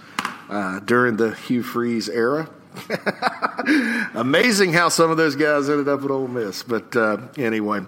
uh, 0.48 0.80
during 0.80 1.16
the 1.16 1.32
Hugh 1.32 1.62
Freeze 1.62 2.08
era. 2.08 2.50
Amazing 4.14 4.72
how 4.72 4.88
some 4.88 5.12
of 5.12 5.16
those 5.16 5.36
guys 5.36 5.70
ended 5.70 5.86
up 5.86 6.02
at 6.02 6.10
Ole 6.10 6.26
Miss. 6.26 6.64
But 6.64 6.96
uh, 6.96 7.18
anyway, 7.38 7.82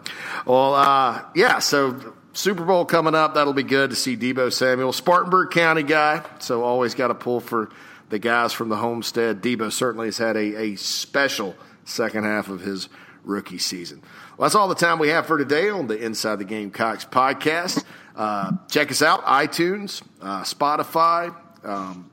well, 0.47 0.75
uh, 0.75 1.25
yeah, 1.35 1.59
so 1.59 2.15
Super 2.35 2.65
Bowl 2.65 2.85
coming 2.85 3.17
up. 3.17 3.35
That'll 3.35 3.53
be 3.53 3.65
good 3.65 3.91
to 3.91 3.97
see 3.97 4.17
Deebo 4.17 4.53
Samuel, 4.53 4.93
Spartanburg 4.93 5.51
County 5.51 5.83
guy. 5.83 6.25
So 6.39 6.63
always 6.63 6.95
got 6.95 7.09
to 7.09 7.15
pull 7.15 7.41
for 7.41 7.69
the 8.09 8.19
guys 8.19 8.53
from 8.53 8.69
the 8.69 8.77
homestead. 8.77 9.43
Deebo 9.43 9.73
certainly 9.73 10.09
has 10.09 10.19
had 10.19 10.37
a, 10.37 10.73
a 10.73 10.77
special 10.77 11.55
second 11.85 12.25
half 12.25 12.49
of 12.49 12.61
his 12.61 12.89
rookie 13.25 13.59
season. 13.59 14.03
Well, 14.37 14.47
that's 14.47 14.55
all 14.55 14.69
the 14.69 14.75
time 14.75 14.99
we 14.99 15.09
have 15.09 15.27
for 15.27 15.39
today 15.39 15.69
on 15.69 15.87
the 15.87 15.99
Inside 15.99 16.37
the 16.37 16.45
Game 16.45 16.71
Gamecocks 16.71 17.05
podcast. 17.05 17.85
Uh, 18.17 18.53
check 18.69 18.91
us 18.91 19.03
out 19.03 19.25
iTunes, 19.25 20.03
uh, 20.21 20.43
Spotify, 20.43 21.35
um, 21.65 22.11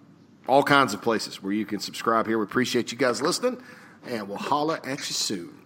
all 0.48 0.64
kinds 0.64 0.94
of 0.94 1.02
places 1.02 1.42
where 1.42 1.54
you 1.54 1.66
can 1.66 1.80
subscribe 1.80 2.28
here. 2.28 2.38
We 2.38 2.44
appreciate 2.44 2.92
you 2.92 2.98
guys 2.98 3.22
listening, 3.22 3.62
and 4.06 4.28
we'll 4.28 4.38
holla 4.38 4.80
at 4.84 4.98
you 4.98 5.16
soon. 5.16 5.65